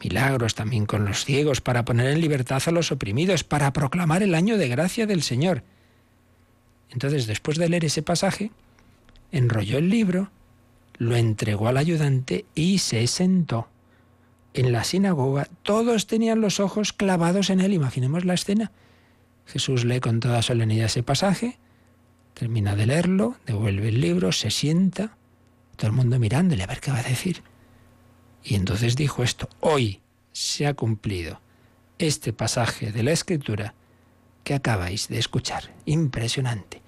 milagros 0.02 0.54
también 0.54 0.86
con 0.86 1.04
los 1.04 1.24
ciegos 1.24 1.60
para 1.60 1.84
poner 1.84 2.08
en 2.08 2.20
libertad 2.20 2.62
a 2.66 2.70
los 2.70 2.92
oprimidos, 2.92 3.44
para 3.44 3.72
proclamar 3.72 4.22
el 4.22 4.34
año 4.34 4.56
de 4.58 4.68
gracia 4.68 5.06
del 5.06 5.22
Señor. 5.22 5.62
Entonces, 6.90 7.26
después 7.26 7.58
de 7.58 7.68
leer 7.68 7.84
ese 7.84 8.02
pasaje, 8.02 8.50
enrolló 9.32 9.78
el 9.78 9.88
libro, 9.88 10.30
lo 10.98 11.16
entregó 11.16 11.68
al 11.68 11.76
ayudante 11.76 12.44
y 12.54 12.78
se 12.78 13.06
sentó. 13.06 13.68
En 14.52 14.70
la 14.70 14.84
sinagoga 14.84 15.48
todos 15.64 16.06
tenían 16.06 16.40
los 16.40 16.60
ojos 16.60 16.92
clavados 16.92 17.50
en 17.50 17.60
él. 17.60 17.72
Imaginemos 17.72 18.24
la 18.24 18.34
escena. 18.34 18.70
Jesús 19.46 19.84
lee 19.84 20.00
con 20.00 20.20
toda 20.20 20.42
solemnidad 20.42 20.86
ese 20.86 21.02
pasaje, 21.02 21.58
termina 22.34 22.74
de 22.76 22.86
leerlo, 22.86 23.36
devuelve 23.46 23.88
el 23.88 24.00
libro, 24.00 24.32
se 24.32 24.50
sienta, 24.50 25.16
todo 25.76 25.88
el 25.88 25.92
mundo 25.92 26.18
mirándole 26.18 26.62
a 26.62 26.66
ver 26.66 26.80
qué 26.80 26.90
va 26.90 26.98
a 26.98 27.02
decir. 27.02 27.42
Y 28.42 28.54
entonces 28.56 28.96
dijo 28.96 29.22
esto, 29.22 29.48
hoy 29.60 30.00
se 30.32 30.66
ha 30.66 30.74
cumplido 30.74 31.40
este 31.98 32.32
pasaje 32.32 32.92
de 32.92 33.02
la 33.02 33.12
Escritura 33.12 33.74
que 34.42 34.54
acabáis 34.54 35.08
de 35.08 35.18
escuchar. 35.18 35.72
Impresionante. 35.86 36.82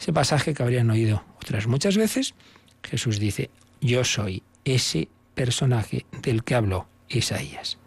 Ese 0.00 0.12
pasaje 0.12 0.54
que 0.54 0.62
habrían 0.62 0.90
oído 0.90 1.24
otras 1.36 1.66
muchas 1.66 1.96
veces, 1.96 2.34
Jesús 2.82 3.18
dice, 3.18 3.50
yo 3.80 4.04
soy 4.04 4.42
ese 4.64 5.08
personaje 5.34 6.06
del 6.22 6.44
que 6.44 6.54
habló 6.54 6.88
Isaías. 7.08 7.78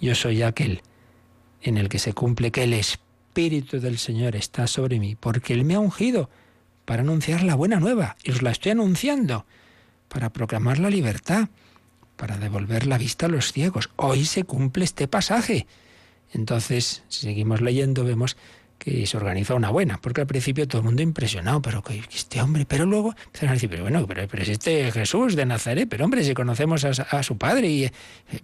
Yo 0.00 0.14
soy 0.14 0.42
aquel 0.42 0.82
en 1.62 1.78
el 1.78 1.88
que 1.88 1.98
se 1.98 2.12
cumple 2.12 2.50
que 2.50 2.64
el 2.64 2.74
Espíritu 2.74 3.07
Espíritu 3.38 3.78
del 3.78 3.98
Señor 3.98 4.34
está 4.34 4.66
sobre 4.66 4.98
mí, 4.98 5.14
porque 5.14 5.52
Él 5.52 5.64
me 5.64 5.76
ha 5.76 5.78
ungido 5.78 6.28
para 6.84 7.02
anunciar 7.02 7.44
la 7.44 7.54
buena 7.54 7.78
nueva, 7.78 8.16
y 8.24 8.32
os 8.32 8.42
la 8.42 8.50
estoy 8.50 8.72
anunciando, 8.72 9.46
para 10.08 10.32
proclamar 10.32 10.80
la 10.80 10.90
libertad, 10.90 11.48
para 12.16 12.36
devolver 12.36 12.84
la 12.88 12.98
vista 12.98 13.26
a 13.26 13.28
los 13.28 13.52
ciegos. 13.52 13.90
Hoy 13.94 14.24
se 14.24 14.42
cumple 14.42 14.82
este 14.82 15.06
pasaje. 15.06 15.68
Entonces, 16.32 17.04
si 17.06 17.26
seguimos 17.26 17.60
leyendo, 17.60 18.02
vemos 18.02 18.36
que 18.78 19.06
se 19.06 19.16
organiza 19.16 19.54
una 19.54 19.70
buena, 19.70 19.98
porque 20.00 20.20
al 20.20 20.26
principio 20.26 20.66
todo 20.68 20.80
el 20.80 20.84
mundo 20.86 21.02
impresionado, 21.02 21.60
pero 21.60 21.82
que 21.82 22.00
este 22.14 22.40
hombre, 22.40 22.64
pero 22.64 22.86
luego 22.86 23.14
empezaron 23.26 23.50
a 23.50 23.54
decir, 23.54 23.68
pero 23.68 23.82
bueno, 23.82 24.06
pero, 24.06 24.42
es 24.42 24.48
este 24.48 24.90
Jesús 24.92 25.34
de 25.34 25.44
Nazaret, 25.46 25.88
pero 25.88 26.04
hombre, 26.04 26.22
si 26.22 26.32
conocemos 26.34 26.84
a, 26.84 27.22
su 27.22 27.36
padre, 27.36 27.68
y, 27.68 27.90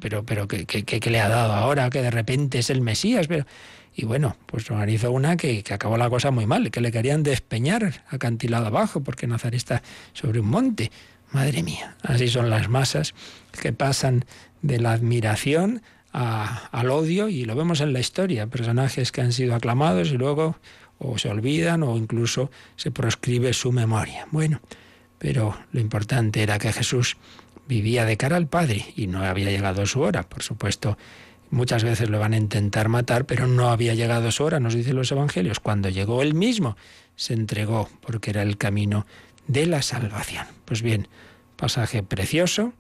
pero, 0.01 0.25
pero 0.25 0.49
¿qué, 0.49 0.67
qué, 0.67 1.11
le 1.11 1.21
ha 1.21 1.29
dado 1.29 1.53
ahora 1.53 1.89
que 1.89 2.03
de 2.03 2.11
repente 2.11 2.59
es 2.59 2.71
el 2.71 2.81
Mesías? 2.81 3.29
Pero, 3.29 3.47
y 3.95 4.05
bueno, 4.05 4.37
pues 4.47 4.69
organizó 4.71 5.13
una 5.13 5.37
que, 5.37 5.63
que, 5.63 5.73
acabó 5.73 5.97
la 5.97 6.11
cosa 6.11 6.33
muy 6.33 6.47
mal, 6.47 6.71
que 6.73 6.81
le 6.81 6.91
querían 6.91 7.23
despeñar 7.23 8.03
acantilado 8.09 8.67
abajo, 8.67 9.03
porque 9.03 9.29
Nazaret 9.29 9.57
está 9.57 9.83
sobre 10.13 10.41
un 10.41 10.49
monte. 10.49 10.91
Madre 11.31 11.63
mía, 11.63 11.97
así 12.03 12.29
son 12.29 12.51
las 12.51 12.69
masas 12.69 13.15
que 13.61 13.73
pasan 13.73 14.25
de 14.63 14.81
la 14.81 14.93
admiración 14.93 15.83
al 16.15 16.91
odio 16.91 17.29
y 17.29 17.45
lo 17.45 17.57
vemos 17.57 17.81
en 17.81 17.93
la 17.93 17.99
historia, 17.99 18.47
personajes 18.47 19.11
que 19.11 19.21
han 19.21 19.33
sido 19.33 19.55
aclamados 19.55 20.13
y 20.13 20.17
luego 20.17 20.57
o 20.99 21.19
se 21.19 21.29
olvidan 21.29 21.83
o 21.83 21.97
incluso 21.97 22.53
se 22.77 22.93
proscribe 22.93 23.53
su 23.53 23.73
memoria. 23.73 24.29
Bueno, 24.31 24.61
pero 25.19 25.59
lo 25.73 25.81
importante 25.81 26.43
era 26.43 26.59
que 26.59 26.73
Jesús 26.73 27.17
vivía 27.67 28.05
de 28.05 28.17
cara 28.17 28.37
al 28.37 28.47
Padre 28.47 28.87
y 28.95 29.09
no 29.09 29.25
había 29.25 29.51
llegado 29.51 29.87
su 29.87 30.03
hora. 30.03 30.23
Por 30.23 30.45
supuesto, 30.45 30.97
muchas 31.51 31.83
veces 31.83 32.09
lo 32.11 32.21
van 32.21 32.33
a 32.33 32.37
intentar 32.37 32.89
matar, 32.89 33.25
pero 33.25 33.49
no 33.49 33.71
había 33.71 33.95
llegado 33.95 34.31
su 34.31 34.45
hora, 34.45 34.61
nos 34.61 34.75
dicen 34.75 34.95
los 34.95 35.11
evangelios. 35.11 35.59
Cuando 35.59 35.89
llegó 35.89 36.23
él 36.23 36.35
mismo, 36.35 36.77
se 37.17 37.35
entregó 37.35 37.91
porque 38.01 38.31
era 38.31 38.43
el 38.43 38.57
camino 38.57 39.05
de 39.49 39.67
la 39.67 39.83
salvación. 39.83 40.47
Pues 40.65 40.81
bien, 40.83 41.09
pasaje 41.57 42.05
precioso 42.05 42.73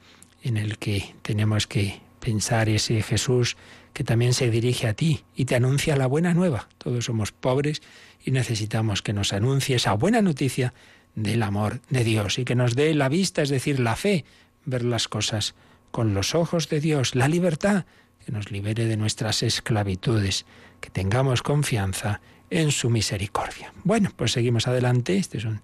en 0.42 0.57
el 0.57 0.79
que 0.79 1.16
tenemos 1.23 1.66
que 1.66 2.03
pensar 2.24 2.70
ese 2.70 3.02
Jesús 3.02 3.58
que 3.92 4.02
también 4.02 4.32
se 4.32 4.50
dirige 4.50 4.88
a 4.88 4.94
ti 4.94 5.24
y 5.37 5.44
te 5.44 5.56
anuncia 5.56 5.94
la 5.94 6.06
buena 6.06 6.32
nueva. 6.32 6.68
Todos 6.78 7.04
somos 7.04 7.32
pobres 7.32 7.82
y 8.24 8.30
necesitamos 8.30 9.02
que 9.02 9.12
nos 9.12 9.34
anuncie 9.34 9.76
esa 9.76 9.92
buena 9.92 10.22
noticia 10.22 10.72
del 11.14 11.42
amor 11.42 11.82
de 11.90 12.02
Dios 12.02 12.38
y 12.38 12.46
que 12.46 12.54
nos 12.54 12.74
dé 12.74 12.94
la 12.94 13.10
vista, 13.10 13.42
es 13.42 13.50
decir, 13.50 13.78
la 13.78 13.94
fe, 13.94 14.24
ver 14.64 14.84
las 14.84 15.06
cosas 15.06 15.54
con 15.90 16.14
los 16.14 16.34
ojos 16.34 16.70
de 16.70 16.80
Dios, 16.80 17.14
la 17.14 17.28
libertad, 17.28 17.84
que 18.24 18.32
nos 18.32 18.50
libere 18.50 18.87
de 18.87 18.96
nuestras 18.96 19.42
esclavitudes, 19.42 20.46
que 20.80 20.88
tengamos 20.88 21.42
confianza 21.42 22.22
en 22.48 22.72
su 22.72 22.88
misericordia. 22.88 23.74
Bueno, 23.84 24.10
pues 24.16 24.32
seguimos 24.32 24.66
adelante. 24.66 25.18
Este 25.18 25.38
es 25.38 25.44
un 25.44 25.60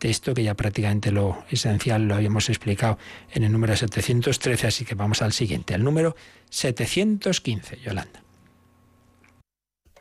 esto 0.00 0.34
que 0.34 0.42
ya 0.42 0.54
prácticamente 0.54 1.10
lo 1.10 1.44
esencial 1.50 2.06
lo 2.06 2.14
habíamos 2.14 2.48
explicado 2.48 2.98
en 3.32 3.44
el 3.44 3.52
número 3.52 3.76
713, 3.76 4.66
así 4.66 4.84
que 4.84 4.94
vamos 4.94 5.22
al 5.22 5.32
siguiente, 5.32 5.74
al 5.74 5.82
número 5.82 6.14
715, 6.50 7.78
Yolanda. 7.80 8.22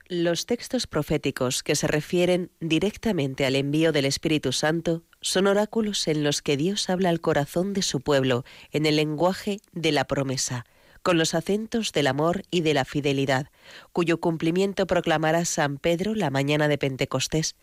Los 0.10 0.46
textos 0.46 0.86
proféticos 0.86 1.64
que 1.64 1.76
se 1.76 1.88
refieren 1.88 2.52
directamente 2.60 3.46
al 3.46 3.56
envío 3.56 3.92
del 3.92 4.06
Espíritu 4.06 4.52
Santo 4.52 5.04
son 5.22 5.48
oráculos 5.48 6.08
en 6.08 6.24
los 6.24 6.42
que 6.42 6.58
Dios 6.58 6.90
habla 6.90 7.10
al 7.10 7.22
corazón 7.22 7.74
de 7.74 7.82
su 7.82 8.02
pueblo 8.02 8.44
en 8.72 8.86
el 8.86 8.98
lenguaje 8.98 9.60
de 9.72 9.94
la 9.94 10.04
promesa, 10.04 10.66
con 11.02 11.18
los 11.18 11.34
acentos 11.34 11.94
del 11.94 12.08
amor 12.08 12.44
y 12.52 12.62
de 12.62 12.74
la 12.74 12.86
fidelidad, 12.86 13.48
cuyo 13.92 14.20
cumplimiento 14.20 14.86
proclamará 14.88 15.46
San 15.46 15.78
Pedro 15.78 16.16
la 16.16 16.30
mañana 16.30 16.68
de 16.68 16.78
Pentecostés. 16.78 17.56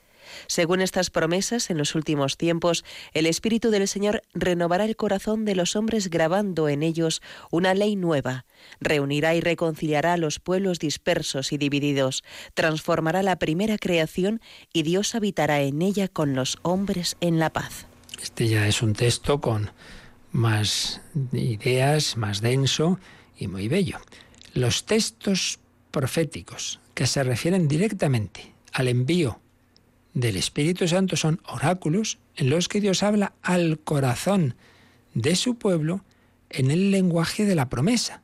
Según 0.47 0.81
estas 0.81 1.11
promesas, 1.11 1.71
en 1.71 1.79
los 1.79 1.95
últimos 1.95 2.37
tiempos, 2.37 2.85
el 3.13 3.27
Espíritu 3.27 3.71
del 3.71 3.89
Señor 3.89 4.23
renovará 4.35 4.85
el 4.85 4.97
corazón 4.97 5.45
de 5.45 5.55
los 5.55 5.77
hombres 5.77 6.11
grabando 6.11 6.69
en 6.69 6.83
ellos 6.83 7.23
una 7.51 7.75
ley 7.75 7.97
nueva, 7.97 8.45
reunirá 8.81 9.35
y 9.35 9.41
reconciliará 9.41 10.15
a 10.15 10.17
los 10.17 10.39
pueblos 10.39 10.79
dispersos 10.79 11.53
y 11.53 11.59
divididos, 11.59 12.23
transformará 12.55 13.23
la 13.23 13.37
primera 13.37 13.79
creación 13.79 14.41
y 14.73 14.83
Dios 14.83 15.15
habitará 15.15 15.61
en 15.61 15.83
ella 15.83 16.09
con 16.09 16.35
los 16.35 16.59
hombres 16.63 17.17
en 17.21 17.39
la 17.39 17.51
paz. 17.51 17.87
Este 18.23 18.49
ya 18.49 18.67
es 18.67 18.83
un 18.83 18.93
texto 18.93 19.41
con 19.41 19.71
más 20.33 21.01
ideas, 21.33 22.17
más 22.17 22.41
denso 22.41 22.99
y 23.39 23.49
muy 23.49 23.69
bello. 23.69 23.99
Los 24.53 24.85
textos 24.85 25.59
proféticos 25.91 26.81
que 26.95 27.07
se 27.07 27.23
refieren 27.25 27.69
directamente 27.69 28.53
al 28.73 28.89
envío 28.89 29.41
del 30.15 30.37
Espíritu 30.37 30.89
Santo 30.89 31.17
son 31.17 31.41
oráculos 31.47 32.19
en 32.37 32.51
los 32.51 32.69
que 32.69 32.81
Dios 32.81 33.03
habla 33.03 33.33
al 33.43 33.79
corazón 33.79 34.55
de 35.15 35.37
su 35.37 35.57
pueblo 35.57 36.05
en 36.51 36.71
el 36.71 36.91
lenguaje 36.91 37.45
de 37.45 37.55
la 37.55 37.69
promesa. 37.69 38.23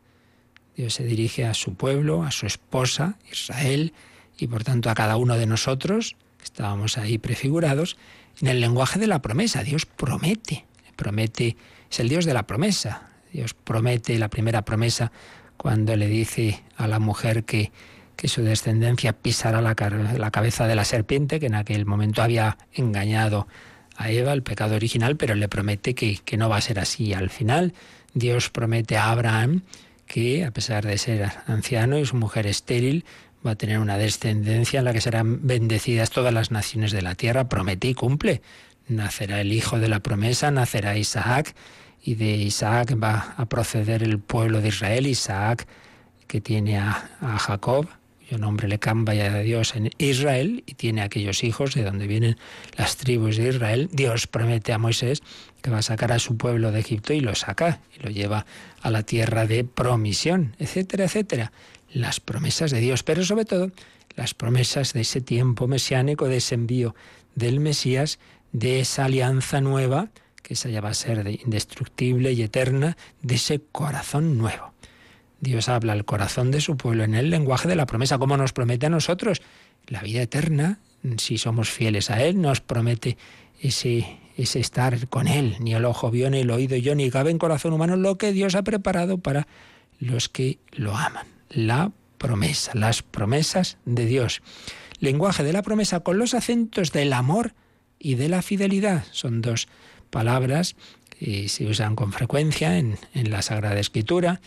Dios 0.76 0.94
se 0.94 1.04
dirige 1.04 1.44
a 1.44 1.54
su 1.54 1.74
pueblo, 1.74 2.22
a 2.22 2.30
su 2.30 2.46
esposa, 2.46 3.16
Israel, 3.30 3.92
y 4.38 4.48
por 4.48 4.64
tanto 4.64 4.90
a 4.90 4.94
cada 4.94 5.16
uno 5.16 5.36
de 5.36 5.46
nosotros, 5.46 6.16
que 6.38 6.44
estábamos 6.44 6.98
ahí 6.98 7.18
prefigurados, 7.18 7.96
en 8.40 8.48
el 8.48 8.60
lenguaje 8.60 8.98
de 8.98 9.06
la 9.06 9.22
promesa. 9.22 9.62
Dios 9.62 9.86
promete, 9.86 10.66
promete, 10.96 11.56
es 11.90 12.00
el 12.00 12.08
Dios 12.08 12.26
de 12.26 12.34
la 12.34 12.46
promesa. 12.46 13.10
Dios 13.32 13.54
promete 13.54 14.18
la 14.18 14.28
primera 14.28 14.62
promesa 14.62 15.12
cuando 15.56 15.96
le 15.96 16.08
dice 16.08 16.62
a 16.76 16.86
la 16.86 16.98
mujer 16.98 17.44
que 17.44 17.72
que 18.16 18.28
su 18.28 18.42
descendencia 18.42 19.12
pisará 19.12 19.60
la, 19.60 19.74
cabeza 19.74 20.66
de 20.66 20.74
la 20.74 20.84
serpiente, 20.84 21.38
que 21.38 21.46
en 21.46 21.54
aquel 21.54 21.84
momento 21.84 22.22
había 22.22 22.56
engañado 22.72 23.46
a 23.96 24.10
Eva, 24.10 24.32
el 24.32 24.42
pecado 24.42 24.74
original, 24.74 25.16
pero 25.16 25.34
le 25.34 25.48
promete 25.48 25.94
que, 25.94 26.36
no 26.36 26.48
va 26.48 26.56
a 26.56 26.60
ser 26.62 26.78
así. 26.78 27.12
Al 27.12 27.30
final, 27.30 27.74
Dios 28.14 28.48
promete 28.50 28.96
a 28.96 29.10
Abraham 29.10 29.62
que, 30.06 30.44
a 30.44 30.50
pesar 30.50 30.86
de 30.86 30.96
ser 30.98 31.30
anciano 31.46 31.98
y 31.98 32.06
su 32.06 32.16
mujer 32.16 32.46
estéril, 32.46 33.04
va 33.46 33.52
a 33.52 33.56
tener 33.56 33.78
una 33.78 33.98
descendencia 33.98 34.78
en 34.78 34.86
la 34.86 34.92
que 34.92 35.00
serán 35.00 35.46
bendecidas 35.46 36.10
todas 36.10 36.32
las 36.32 36.50
naciones 36.50 36.92
de 36.92 37.02
la 37.02 37.14
tierra. 37.14 37.48
Promete 37.48 37.88
y 37.88 37.94
cumple. 37.94 38.40
Nacerá 38.88 39.40
el 39.40 39.52
hijo 39.52 39.78
de 39.78 39.88
la 39.88 40.00
promesa, 40.00 40.50
nacerá 40.50 40.96
Isaac, 40.96 41.54
y 42.02 42.14
de 42.14 42.36
Isaac 42.36 42.96
va 43.02 43.34
a 43.36 43.46
proceder 43.46 44.02
el 44.02 44.20
pueblo 44.20 44.60
de 44.60 44.68
Israel. 44.68 45.06
Isaac, 45.06 45.66
que 46.26 46.40
tiene 46.40 46.78
a 46.78 47.38
Jacob, 47.38 47.88
cuyo 48.26 48.38
nombre 48.38 48.66
le 48.66 48.78
cambia 48.78 49.32
a 49.32 49.38
Dios 49.38 49.76
en 49.76 49.90
Israel 49.98 50.64
y 50.66 50.74
tiene 50.74 51.02
aquellos 51.02 51.44
hijos 51.44 51.74
de 51.74 51.84
donde 51.84 52.06
vienen 52.06 52.36
las 52.76 52.96
tribus 52.96 53.36
de 53.36 53.50
Israel. 53.50 53.88
Dios 53.92 54.26
promete 54.26 54.72
a 54.72 54.78
Moisés 54.78 55.22
que 55.62 55.70
va 55.70 55.78
a 55.78 55.82
sacar 55.82 56.10
a 56.10 56.18
su 56.18 56.36
pueblo 56.36 56.72
de 56.72 56.80
Egipto 56.80 57.12
y 57.12 57.20
lo 57.20 57.34
saca 57.34 57.80
y 57.96 58.02
lo 58.02 58.10
lleva 58.10 58.44
a 58.82 58.90
la 58.90 59.04
tierra 59.04 59.46
de 59.46 59.62
promisión, 59.62 60.56
etcétera, 60.58 61.04
etcétera. 61.04 61.52
Las 61.92 62.18
promesas 62.18 62.72
de 62.72 62.80
Dios, 62.80 63.04
pero 63.04 63.24
sobre 63.24 63.44
todo 63.44 63.70
las 64.16 64.34
promesas 64.34 64.92
de 64.92 65.02
ese 65.02 65.20
tiempo 65.20 65.68
mesiánico, 65.68 66.26
de 66.26 66.38
ese 66.38 66.56
envío 66.56 66.96
del 67.34 67.60
Mesías, 67.60 68.18
de 68.52 68.80
esa 68.80 69.04
alianza 69.04 69.60
nueva, 69.60 70.08
que 70.42 70.54
esa 70.54 70.68
ya 70.68 70.80
va 70.80 70.90
a 70.90 70.94
ser 70.94 71.26
indestructible 71.44 72.32
y 72.32 72.42
eterna, 72.42 72.96
de 73.22 73.34
ese 73.36 73.60
corazón 73.72 74.38
nuevo. 74.38 74.75
Dios 75.40 75.68
habla 75.68 75.92
al 75.92 76.04
corazón 76.04 76.50
de 76.50 76.60
su 76.60 76.76
pueblo 76.76 77.04
en 77.04 77.14
el 77.14 77.30
lenguaje 77.30 77.68
de 77.68 77.76
la 77.76 77.86
promesa, 77.86 78.18
como 78.18 78.36
nos 78.36 78.52
promete 78.52 78.86
a 78.86 78.90
nosotros 78.90 79.42
la 79.86 80.02
vida 80.02 80.22
eterna, 80.22 80.80
si 81.18 81.38
somos 81.38 81.70
fieles 81.70 82.10
a 82.10 82.22
Él, 82.22 82.40
nos 82.40 82.60
promete 82.60 83.16
ese, 83.60 84.18
ese 84.36 84.60
estar 84.60 85.08
con 85.08 85.28
Él. 85.28 85.56
Ni 85.60 85.74
el 85.74 85.84
ojo 85.84 86.10
vio, 86.10 86.30
ni 86.30 86.40
el 86.40 86.50
oído 86.50 86.76
yo, 86.76 86.94
ni 86.94 87.10
cabe 87.10 87.30
en 87.30 87.38
corazón 87.38 87.72
humano 87.72 87.96
lo 87.96 88.18
que 88.18 88.32
Dios 88.32 88.54
ha 88.54 88.62
preparado 88.62 89.18
para 89.18 89.46
los 90.00 90.28
que 90.28 90.58
lo 90.72 90.96
aman. 90.96 91.26
La 91.50 91.92
promesa, 92.18 92.72
las 92.74 93.02
promesas 93.02 93.78
de 93.84 94.06
Dios. 94.06 94.42
Lenguaje 94.98 95.44
de 95.44 95.52
la 95.52 95.62
promesa 95.62 96.00
con 96.00 96.18
los 96.18 96.34
acentos 96.34 96.90
del 96.92 97.12
amor 97.12 97.54
y 97.98 98.16
de 98.16 98.28
la 98.28 98.42
fidelidad. 98.42 99.04
Son 99.12 99.42
dos 99.42 99.68
palabras 100.10 100.74
que 101.10 101.48
se 101.48 101.66
usan 101.66 101.94
con 101.94 102.12
frecuencia 102.12 102.78
en, 102.78 102.98
en 103.14 103.30
la 103.30 103.42
Sagrada 103.42 103.78
Escritura 103.78 104.40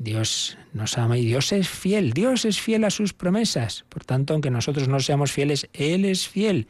Dios 0.00 0.56
nos 0.72 0.96
ama 0.96 1.18
y 1.18 1.26
Dios 1.26 1.52
es 1.52 1.68
fiel. 1.68 2.14
Dios 2.14 2.46
es 2.46 2.58
fiel 2.58 2.84
a 2.84 2.90
sus 2.90 3.12
promesas. 3.12 3.84
Por 3.90 4.02
tanto, 4.02 4.32
aunque 4.32 4.50
nosotros 4.50 4.88
no 4.88 4.98
seamos 4.98 5.30
fieles, 5.30 5.68
Él 5.74 6.06
es 6.06 6.26
fiel. 6.26 6.68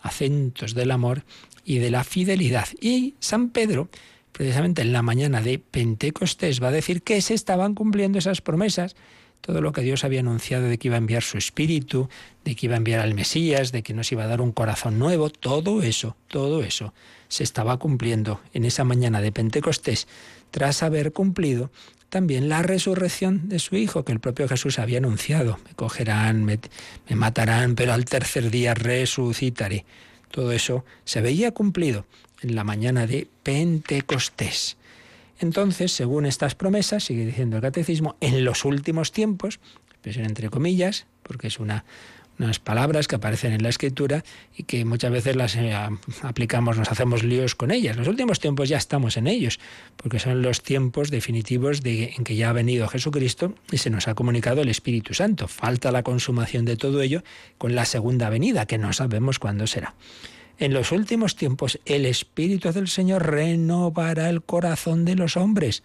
Acentos 0.00 0.74
del 0.74 0.92
amor 0.92 1.24
y 1.64 1.78
de 1.78 1.90
la 1.90 2.04
fidelidad. 2.04 2.68
Y 2.80 3.16
San 3.18 3.50
Pedro, 3.50 3.88
precisamente 4.30 4.82
en 4.82 4.92
la 4.92 5.02
mañana 5.02 5.42
de 5.42 5.58
Pentecostés, 5.58 6.62
va 6.62 6.68
a 6.68 6.72
decir 6.72 7.02
que 7.02 7.20
se 7.20 7.34
estaban 7.34 7.74
cumpliendo 7.74 8.16
esas 8.16 8.40
promesas. 8.42 8.94
Todo 9.40 9.60
lo 9.60 9.72
que 9.72 9.82
Dios 9.82 10.04
había 10.04 10.20
anunciado 10.20 10.68
de 10.68 10.78
que 10.78 10.86
iba 10.86 10.94
a 10.94 10.98
enviar 10.98 11.24
su 11.24 11.36
Espíritu, 11.36 12.08
de 12.44 12.54
que 12.54 12.66
iba 12.66 12.74
a 12.74 12.78
enviar 12.78 13.00
al 13.00 13.14
Mesías, 13.14 13.72
de 13.72 13.82
que 13.82 13.92
nos 13.92 14.12
iba 14.12 14.22
a 14.22 14.28
dar 14.28 14.40
un 14.40 14.52
corazón 14.52 15.00
nuevo, 15.00 15.30
todo 15.30 15.82
eso, 15.82 16.16
todo 16.28 16.62
eso 16.62 16.94
se 17.26 17.42
estaba 17.44 17.76
cumpliendo 17.78 18.40
en 18.52 18.64
esa 18.64 18.84
mañana 18.84 19.20
de 19.20 19.32
Pentecostés, 19.32 20.08
tras 20.50 20.82
haber 20.82 21.12
cumplido 21.12 21.70
también 22.08 22.48
la 22.48 22.62
resurrección 22.62 23.48
de 23.48 23.58
su 23.58 23.76
Hijo, 23.76 24.04
que 24.04 24.12
el 24.12 24.20
propio 24.20 24.48
Jesús 24.48 24.78
había 24.78 24.98
anunciado. 24.98 25.58
Me 25.66 25.74
cogerán, 25.74 26.44
me, 26.44 26.58
matarán, 27.14 27.74
pero 27.74 27.92
al 27.92 28.04
tercer 28.04 28.50
día 28.50 28.74
resucitaré. 28.74 29.84
Todo 30.30 30.52
eso 30.52 30.84
se 31.04 31.20
veía 31.20 31.52
cumplido 31.52 32.06
en 32.42 32.54
la 32.54 32.64
mañana 32.64 33.06
de 33.06 33.28
Pentecostés. 33.42 34.76
Entonces, 35.40 35.92
según 35.92 36.26
estas 36.26 36.54
promesas, 36.54 37.04
sigue 37.04 37.24
diciendo 37.24 37.56
el 37.56 37.62
catecismo, 37.62 38.16
en 38.20 38.44
los 38.44 38.64
últimos 38.64 39.12
tiempos, 39.12 39.60
expresión 39.90 40.26
entre 40.26 40.50
comillas, 40.50 41.06
porque 41.22 41.46
es 41.46 41.58
una 41.58 41.84
unas 42.38 42.58
palabras 42.58 43.08
que 43.08 43.16
aparecen 43.16 43.52
en 43.52 43.62
la 43.62 43.68
escritura 43.68 44.24
y 44.56 44.62
que 44.62 44.84
muchas 44.84 45.10
veces 45.10 45.36
las 45.36 45.56
eh, 45.56 45.74
aplicamos, 46.22 46.78
nos 46.78 46.90
hacemos 46.90 47.24
líos 47.24 47.54
con 47.54 47.70
ellas. 47.70 47.96
Los 47.96 48.08
últimos 48.08 48.38
tiempos 48.40 48.68
ya 48.68 48.76
estamos 48.76 49.16
en 49.16 49.26
ellos, 49.26 49.58
porque 49.96 50.18
son 50.18 50.42
los 50.42 50.62
tiempos 50.62 51.10
definitivos 51.10 51.82
de, 51.82 52.14
en 52.16 52.24
que 52.24 52.36
ya 52.36 52.50
ha 52.50 52.52
venido 52.52 52.88
Jesucristo 52.88 53.54
y 53.70 53.78
se 53.78 53.90
nos 53.90 54.08
ha 54.08 54.14
comunicado 54.14 54.62
el 54.62 54.68
Espíritu 54.68 55.14
Santo. 55.14 55.48
Falta 55.48 55.90
la 55.90 56.02
consumación 56.02 56.64
de 56.64 56.76
todo 56.76 57.02
ello 57.02 57.22
con 57.58 57.74
la 57.74 57.84
segunda 57.84 58.30
venida, 58.30 58.66
que 58.66 58.78
no 58.78 58.92
sabemos 58.92 59.38
cuándo 59.38 59.66
será. 59.66 59.94
En 60.58 60.74
los 60.74 60.90
últimos 60.90 61.36
tiempos 61.36 61.78
el 61.84 62.04
Espíritu 62.04 62.72
del 62.72 62.88
Señor 62.88 63.30
renovará 63.30 64.28
el 64.28 64.42
corazón 64.42 65.04
de 65.04 65.14
los 65.14 65.36
hombres. 65.36 65.82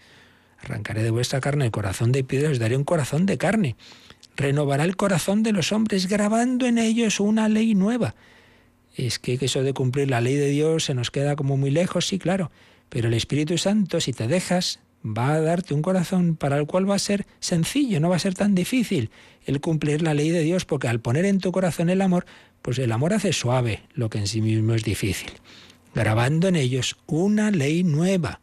Arrancaré 0.60 1.02
de 1.02 1.10
vuestra 1.10 1.40
carne 1.40 1.66
el 1.66 1.70
corazón 1.70 2.10
de 2.10 2.24
piedra, 2.24 2.50
os 2.50 2.58
daré 2.58 2.76
un 2.76 2.84
corazón 2.84 3.26
de 3.26 3.38
carne 3.38 3.76
renovará 4.36 4.84
el 4.84 4.96
corazón 4.96 5.42
de 5.42 5.52
los 5.52 5.72
hombres, 5.72 6.08
grabando 6.08 6.66
en 6.66 6.78
ellos 6.78 7.20
una 7.20 7.48
ley 7.48 7.74
nueva. 7.74 8.14
Es 8.94 9.18
que 9.18 9.38
eso 9.40 9.62
de 9.62 9.72
cumplir 9.72 10.10
la 10.10 10.20
ley 10.20 10.36
de 10.36 10.48
Dios 10.48 10.84
se 10.84 10.94
nos 10.94 11.10
queda 11.10 11.36
como 11.36 11.56
muy 11.56 11.70
lejos, 11.70 12.06
sí, 12.06 12.18
claro, 12.18 12.50
pero 12.88 13.08
el 13.08 13.14
Espíritu 13.14 13.58
Santo, 13.58 14.00
si 14.00 14.12
te 14.12 14.28
dejas, 14.28 14.80
va 15.04 15.34
a 15.34 15.40
darte 15.40 15.74
un 15.74 15.82
corazón 15.82 16.36
para 16.36 16.56
el 16.58 16.66
cual 16.66 16.88
va 16.88 16.94
a 16.94 17.00
ser 17.00 17.26
sencillo, 17.40 18.00
no 18.00 18.08
va 18.08 18.16
a 18.16 18.20
ser 18.20 18.34
tan 18.34 18.54
difícil 18.54 19.10
el 19.44 19.60
cumplir 19.60 20.00
la 20.02 20.14
ley 20.14 20.30
de 20.30 20.42
Dios, 20.42 20.64
porque 20.64 20.88
al 20.88 21.00
poner 21.00 21.24
en 21.24 21.40
tu 21.40 21.52
corazón 21.52 21.90
el 21.90 22.00
amor, 22.00 22.24
pues 22.62 22.78
el 22.78 22.92
amor 22.92 23.12
hace 23.12 23.32
suave 23.32 23.82
lo 23.92 24.08
que 24.08 24.18
en 24.18 24.26
sí 24.26 24.40
mismo 24.40 24.74
es 24.74 24.84
difícil, 24.84 25.32
grabando 25.94 26.48
en 26.48 26.56
ellos 26.56 26.96
una 27.06 27.50
ley 27.50 27.84
nueva 27.84 28.40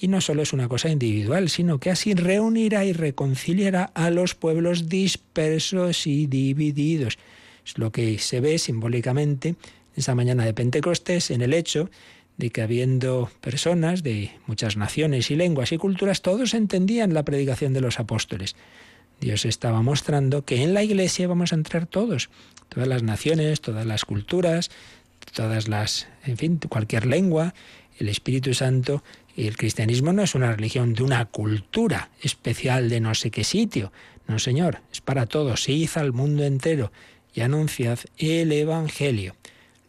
y 0.00 0.08
no 0.08 0.22
solo 0.22 0.42
es 0.42 0.54
una 0.54 0.66
cosa 0.66 0.88
individual, 0.88 1.50
sino 1.50 1.78
que 1.78 1.90
así 1.90 2.14
reunirá 2.14 2.86
y 2.86 2.94
reconciliará 2.94 3.84
a 3.94 4.08
los 4.08 4.34
pueblos 4.34 4.88
dispersos 4.88 6.06
y 6.06 6.26
divididos. 6.26 7.18
Es 7.66 7.76
lo 7.76 7.92
que 7.92 8.18
se 8.18 8.40
ve 8.40 8.58
simbólicamente 8.58 9.56
esa 9.94 10.14
mañana 10.14 10.46
de 10.46 10.54
Pentecostés 10.54 11.30
en 11.30 11.42
el 11.42 11.52
hecho 11.52 11.90
de 12.38 12.48
que 12.48 12.62
habiendo 12.62 13.30
personas 13.42 14.02
de 14.02 14.30
muchas 14.46 14.78
naciones 14.78 15.30
y 15.30 15.36
lenguas 15.36 15.72
y 15.72 15.76
culturas, 15.76 16.22
todos 16.22 16.54
entendían 16.54 17.12
la 17.12 17.22
predicación 17.22 17.74
de 17.74 17.82
los 17.82 18.00
apóstoles. 18.00 18.56
Dios 19.20 19.44
estaba 19.44 19.82
mostrando 19.82 20.46
que 20.46 20.62
en 20.62 20.72
la 20.72 20.82
iglesia 20.82 21.28
vamos 21.28 21.52
a 21.52 21.56
entrar 21.56 21.84
todos, 21.86 22.30
todas 22.70 22.88
las 22.88 23.02
naciones, 23.02 23.60
todas 23.60 23.84
las 23.84 24.06
culturas, 24.06 24.70
todas 25.34 25.68
las, 25.68 26.08
en 26.24 26.38
fin, 26.38 26.58
cualquier 26.70 27.04
lengua, 27.04 27.52
el 27.98 28.08
Espíritu 28.08 28.54
Santo 28.54 29.04
y 29.36 29.46
el 29.46 29.56
cristianismo 29.56 30.12
no 30.12 30.22
es 30.22 30.34
una 30.34 30.52
religión 30.52 30.94
de 30.94 31.02
una 31.02 31.24
cultura 31.26 32.10
especial 32.22 32.88
de 32.88 33.00
no 33.00 33.14
sé 33.14 33.30
qué 33.30 33.44
sitio. 33.44 33.92
No, 34.26 34.38
Señor, 34.38 34.80
es 34.92 35.00
para 35.00 35.26
todos. 35.26 35.68
Id 35.68 35.90
al 35.94 36.12
mundo 36.12 36.44
entero 36.44 36.92
y 37.34 37.40
anunciad 37.40 37.98
el 38.18 38.52
Evangelio. 38.52 39.36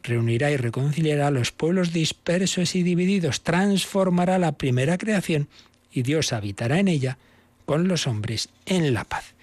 Reunirá 0.03 0.51
y 0.51 0.57
reconciliará 0.57 1.27
a 1.27 1.31
los 1.31 1.51
pueblos 1.51 1.93
dispersos 1.93 2.75
y 2.75 2.83
divididos, 2.83 3.41
transformará 3.41 4.39
la 4.39 4.53
primera 4.53 4.97
creación 4.97 5.47
y 5.91 6.01
Dios 6.01 6.33
habitará 6.33 6.79
en 6.79 6.87
ella 6.87 7.17
con 7.65 7.87
los 7.87 8.07
hombres 8.07 8.49
en 8.65 8.93
la 8.93 9.03
paz. 9.03 9.35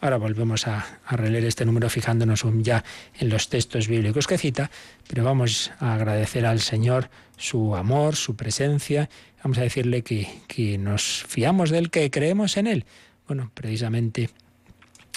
Ahora 0.00 0.16
volvemos 0.16 0.66
a, 0.66 0.98
releer 1.10 1.44
este 1.44 1.66
número 1.66 1.90
fijándonos 1.90 2.44
ya 2.62 2.84
en 3.18 3.28
los 3.28 3.50
textos 3.50 3.86
bíblicos 3.86 4.26
que 4.26 4.38
cita, 4.38 4.70
pero 5.06 5.24
vamos 5.24 5.72
a 5.78 5.94
agradecer 5.94 6.46
al 6.46 6.60
Señor 6.60 7.10
su 7.36 7.76
amor, 7.76 8.16
su 8.16 8.34
presencia. 8.34 9.10
Vamos 9.44 9.58
a 9.58 9.62
decirle 9.62 10.02
que, 10.02 10.28
que 10.48 10.78
nos 10.78 11.24
fiamos 11.28 11.68
de 11.68 11.78
Él, 11.78 11.90
que 11.90 12.10
creemos 12.10 12.56
en 12.56 12.66
Él. 12.66 12.86
Bueno, 13.26 13.50
precisamente 13.52 14.30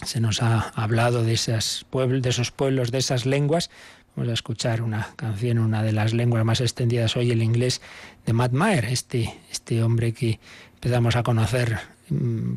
se 0.03 0.19
nos 0.19 0.41
ha 0.41 0.59
hablado 0.75 1.23
de, 1.23 1.31
de 1.31 2.29
esos 2.29 2.51
pueblos, 2.51 2.91
de 2.91 2.97
esas 2.97 3.25
lenguas. 3.25 3.69
Vamos 4.17 4.31
a 4.31 4.33
escuchar 4.33 4.81
una 4.81 5.13
canción, 5.15 5.59
una 5.59 5.81
de 5.81 5.93
las 5.93 6.13
lenguas 6.13 6.43
más 6.43 6.59
extendidas 6.59 7.15
hoy, 7.15 7.31
el 7.31 7.41
inglés 7.41 7.81
de 8.25 8.33
Matt 8.33 8.51
Maher, 8.51 8.85
este, 8.85 9.33
este 9.49 9.81
hombre 9.81 10.11
que 10.11 10.39
empezamos 10.75 11.15
a 11.15 11.23
conocer 11.23 11.79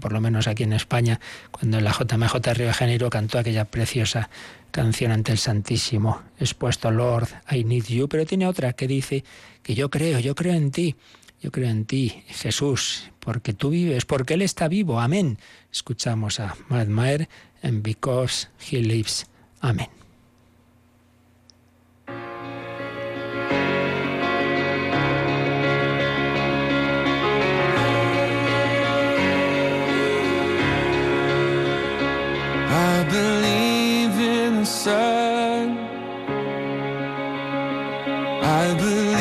por 0.00 0.12
lo 0.12 0.20
menos 0.20 0.46
aquí 0.46 0.62
en 0.62 0.72
España, 0.72 1.20
cuando 1.50 1.80
la 1.80 1.92
JMJ 1.92 2.34
Río 2.54 2.66
de 2.66 2.72
Janeiro 2.72 3.10
cantó 3.10 3.38
aquella 3.38 3.64
preciosa 3.64 4.30
canción 4.70 5.12
ante 5.12 5.32
el 5.32 5.38
Santísimo, 5.38 6.22
expuesto 6.38 6.90
Lord, 6.90 7.28
I 7.50 7.64
need 7.64 7.84
you, 7.84 8.08
pero 8.08 8.26
tiene 8.26 8.46
otra 8.46 8.72
que 8.74 8.86
dice 8.86 9.24
que 9.62 9.74
yo 9.74 9.90
creo, 9.90 10.18
yo 10.18 10.34
creo 10.34 10.54
en 10.54 10.70
ti, 10.70 10.96
yo 11.40 11.50
creo 11.50 11.68
en 11.68 11.84
ti, 11.84 12.22
Jesús, 12.28 13.10
porque 13.20 13.52
tú 13.52 13.70
vives, 13.70 14.04
porque 14.04 14.34
Él 14.34 14.42
está 14.42 14.68
vivo, 14.68 15.00
amén. 15.00 15.38
Escuchamos 15.72 16.40
a 16.40 16.56
Mad 16.68 16.86
Maer 16.86 17.28
en 17.62 17.82
Because 17.82 18.48
He 18.70 18.78
Lives, 18.78 19.26
amén. 19.60 19.88
believe 33.10 34.18
in 34.20 34.60
the 34.60 34.66
sun. 34.66 35.78
I 38.42 38.74
believe. 38.74 39.15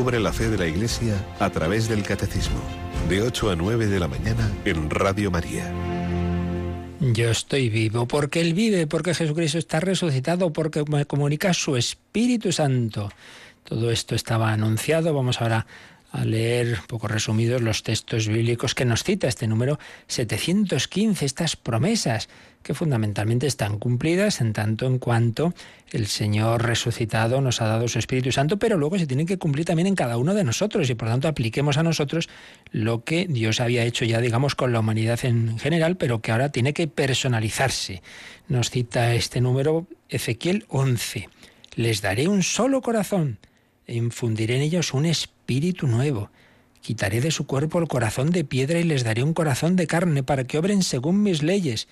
Descubre 0.00 0.18
la 0.18 0.32
fe 0.32 0.48
de 0.48 0.56
la 0.56 0.66
Iglesia 0.66 1.14
a 1.40 1.50
través 1.50 1.86
del 1.86 2.02
Catecismo, 2.02 2.58
de 3.10 3.20
8 3.20 3.50
a 3.50 3.54
9 3.54 3.86
de 3.86 4.00
la 4.00 4.08
mañana 4.08 4.50
en 4.64 4.88
Radio 4.88 5.30
María. 5.30 5.70
Yo 7.00 7.28
estoy 7.28 7.68
vivo 7.68 8.08
porque 8.08 8.40
Él 8.40 8.54
vive, 8.54 8.86
porque 8.86 9.12
Jesucristo 9.12 9.58
está 9.58 9.78
resucitado, 9.78 10.54
porque 10.54 10.84
me 10.88 11.04
comunica 11.04 11.52
su 11.52 11.76
Espíritu 11.76 12.50
Santo. 12.50 13.10
Todo 13.64 13.90
esto 13.90 14.14
estaba 14.14 14.54
anunciado. 14.54 15.12
Vamos 15.12 15.42
ahora 15.42 15.66
leer, 16.24 16.80
poco 16.86 17.08
resumidos, 17.08 17.62
los 17.62 17.82
textos 17.82 18.26
bíblicos 18.26 18.74
que 18.74 18.84
nos 18.84 19.04
cita 19.04 19.28
este 19.28 19.46
número 19.46 19.78
715, 20.08 21.24
estas 21.24 21.56
promesas 21.56 22.28
que 22.62 22.74
fundamentalmente 22.74 23.46
están 23.46 23.78
cumplidas 23.78 24.40
en 24.40 24.52
tanto 24.52 24.86
en 24.86 24.98
cuanto 24.98 25.54
el 25.92 26.06
Señor 26.06 26.64
resucitado 26.64 27.40
nos 27.40 27.62
ha 27.62 27.66
dado 27.66 27.88
su 27.88 27.98
Espíritu 27.98 28.32
Santo, 28.32 28.58
pero 28.58 28.76
luego 28.76 28.98
se 28.98 29.06
tienen 29.06 29.26
que 29.26 29.38
cumplir 29.38 29.64
también 29.64 29.86
en 29.86 29.94
cada 29.94 30.18
uno 30.18 30.34
de 30.34 30.44
nosotros 30.44 30.90
y 30.90 30.94
por 30.94 31.08
tanto 31.08 31.28
apliquemos 31.28 31.78
a 31.78 31.82
nosotros 31.82 32.28
lo 32.70 33.02
que 33.02 33.26
Dios 33.26 33.60
había 33.60 33.84
hecho 33.84 34.04
ya, 34.04 34.20
digamos, 34.20 34.54
con 34.54 34.72
la 34.72 34.80
humanidad 34.80 35.24
en 35.24 35.58
general, 35.58 35.96
pero 35.96 36.20
que 36.20 36.32
ahora 36.32 36.50
tiene 36.50 36.74
que 36.74 36.86
personalizarse. 36.86 38.02
Nos 38.48 38.70
cita 38.70 39.14
este 39.14 39.40
número 39.40 39.86
Ezequiel 40.08 40.64
11. 40.68 41.28
Les 41.76 42.02
daré 42.02 42.28
un 42.28 42.42
solo 42.42 42.82
corazón 42.82 43.38
infundiré 43.94 44.56
en 44.56 44.62
ellos 44.62 44.94
un 44.94 45.06
espíritu 45.06 45.86
nuevo. 45.86 46.30
Quitaré 46.80 47.20
de 47.20 47.30
su 47.30 47.46
cuerpo 47.46 47.78
el 47.78 47.88
corazón 47.88 48.30
de 48.30 48.44
piedra 48.44 48.78
y 48.78 48.84
les 48.84 49.04
daré 49.04 49.22
un 49.22 49.34
corazón 49.34 49.76
de 49.76 49.86
carne 49.86 50.22
para 50.22 50.44
que 50.44 50.58
obren 50.58 50.82
según 50.82 51.22
mis 51.22 51.42
leyes 51.42 51.88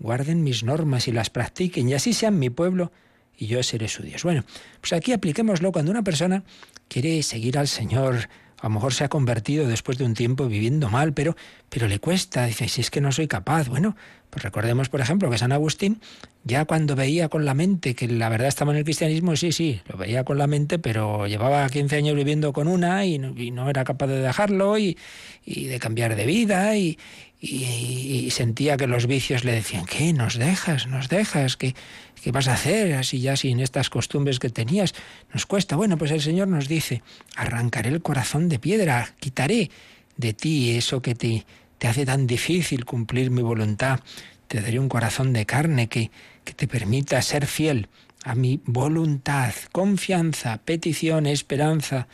guarden 0.00 0.42
mis 0.42 0.64
normas 0.64 1.06
y 1.06 1.12
las 1.12 1.30
practiquen 1.30 1.88
y 1.88 1.94
así 1.94 2.12
sean 2.12 2.38
mi 2.38 2.50
pueblo 2.50 2.90
y 3.36 3.46
yo 3.46 3.62
seré 3.62 3.86
su 3.88 4.02
Dios. 4.02 4.24
Bueno, 4.24 4.44
pues 4.80 4.92
aquí 4.92 5.12
apliquémoslo 5.12 5.72
cuando 5.72 5.92
una 5.92 6.02
persona 6.02 6.42
quiere 6.88 7.22
seguir 7.22 7.58
al 7.58 7.68
Señor, 7.68 8.28
a 8.58 8.64
lo 8.64 8.70
mejor 8.70 8.92
se 8.92 9.04
ha 9.04 9.08
convertido 9.08 9.66
después 9.66 9.98
de 9.98 10.04
un 10.04 10.14
tiempo 10.14 10.46
viviendo 10.46 10.90
mal, 10.90 11.14
pero, 11.14 11.36
pero 11.68 11.86
le 11.86 12.00
cuesta, 12.00 12.46
dice, 12.46 12.68
si 12.68 12.80
es 12.80 12.90
que 12.90 13.00
no 13.00 13.12
soy 13.12 13.28
capaz. 13.28 13.68
Bueno, 13.68 13.96
pues 14.30 14.44
recordemos, 14.44 14.88
por 14.88 15.00
ejemplo, 15.00 15.28
que 15.28 15.38
San 15.38 15.52
Agustín, 15.52 16.00
ya 16.44 16.64
cuando 16.64 16.94
veía 16.94 17.28
con 17.28 17.44
la 17.44 17.54
mente 17.54 17.94
que 17.94 18.06
la 18.06 18.28
verdad 18.28 18.48
estaba 18.48 18.72
en 18.72 18.78
el 18.78 18.84
cristianismo, 18.84 19.34
sí, 19.36 19.52
sí, 19.52 19.80
lo 19.88 19.98
veía 19.98 20.24
con 20.24 20.38
la 20.38 20.46
mente, 20.46 20.78
pero 20.78 21.26
llevaba 21.26 21.68
15 21.68 21.96
años 21.96 22.14
viviendo 22.14 22.52
con 22.52 22.68
una 22.68 23.04
y 23.04 23.18
no, 23.18 23.68
era 23.68 23.84
capaz 23.84 24.06
de 24.06 24.20
dejarlo 24.20 24.78
y, 24.78 24.96
y 25.44 25.66
de 25.66 25.78
cambiar 25.80 26.14
de 26.14 26.26
vida 26.26 26.76
y, 26.76 26.96
y, 27.40 28.30
sentía 28.30 28.76
que 28.76 28.86
los 28.86 29.06
vicios 29.06 29.44
le 29.44 29.52
decían, 29.52 29.84
¿qué? 29.86 30.12
¿Nos 30.12 30.38
dejas? 30.38 30.86
¿Nos 30.86 31.08
dejas? 31.08 31.56
¿Qué, 31.56 31.74
¿Qué 32.22 32.32
vas 32.32 32.48
a 32.48 32.54
hacer 32.54 32.94
así 32.94 33.20
ya 33.20 33.36
sin 33.36 33.60
estas 33.60 33.90
costumbres 33.90 34.38
que 34.38 34.50
tenías? 34.50 34.94
Nos 35.32 35.46
cuesta. 35.46 35.74
Bueno, 35.76 35.96
pues 35.96 36.10
el 36.10 36.20
Señor 36.20 36.48
nos 36.48 36.68
dice, 36.68 37.02
arrancaré 37.36 37.88
el 37.90 38.02
corazón 38.02 38.48
de 38.48 38.58
piedra, 38.58 39.14
quitaré 39.18 39.70
de 40.16 40.34
ti 40.34 40.76
eso 40.76 41.00
que 41.00 41.14
te, 41.14 41.46
te 41.80 41.88
hace 41.88 42.04
tan 42.04 42.26
difícil 42.26 42.84
cumplir 42.84 43.30
mi 43.30 43.40
voluntad. 43.40 44.00
Te 44.48 44.60
daré 44.60 44.78
un 44.78 44.90
corazón 44.90 45.32
de 45.32 45.46
carne 45.46 45.88
que, 45.88 46.10
que 46.44 46.52
te 46.52 46.68
permita 46.68 47.22
ser 47.22 47.46
fiel 47.46 47.88
a 48.22 48.34
mi 48.34 48.60
voluntad, 48.66 49.54
confianza, 49.72 50.58
petición, 50.58 51.24
esperanza. 51.24 52.06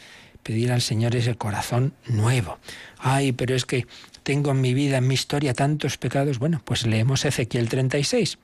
Pedir 0.45 0.71
al 0.71 0.83
Señor 0.83 1.17
ese 1.17 1.35
corazón 1.35 1.95
nuevo. 2.07 2.59
Ay, 2.99 3.33
pero 3.33 3.57
es 3.57 3.65
que 3.65 3.89
tengo 4.23 4.53
en 4.53 4.61
mi 4.61 4.73
vida, 4.73 4.99
en 4.99 5.09
mi 5.09 5.15
historia, 5.15 5.53
tantos 5.53 5.99
pecados. 5.99 6.39
Bueno, 6.39 6.63
pues 6.65 6.87
leemos 6.87 7.25
Ezequiel 7.25 7.69
36. 7.69 8.39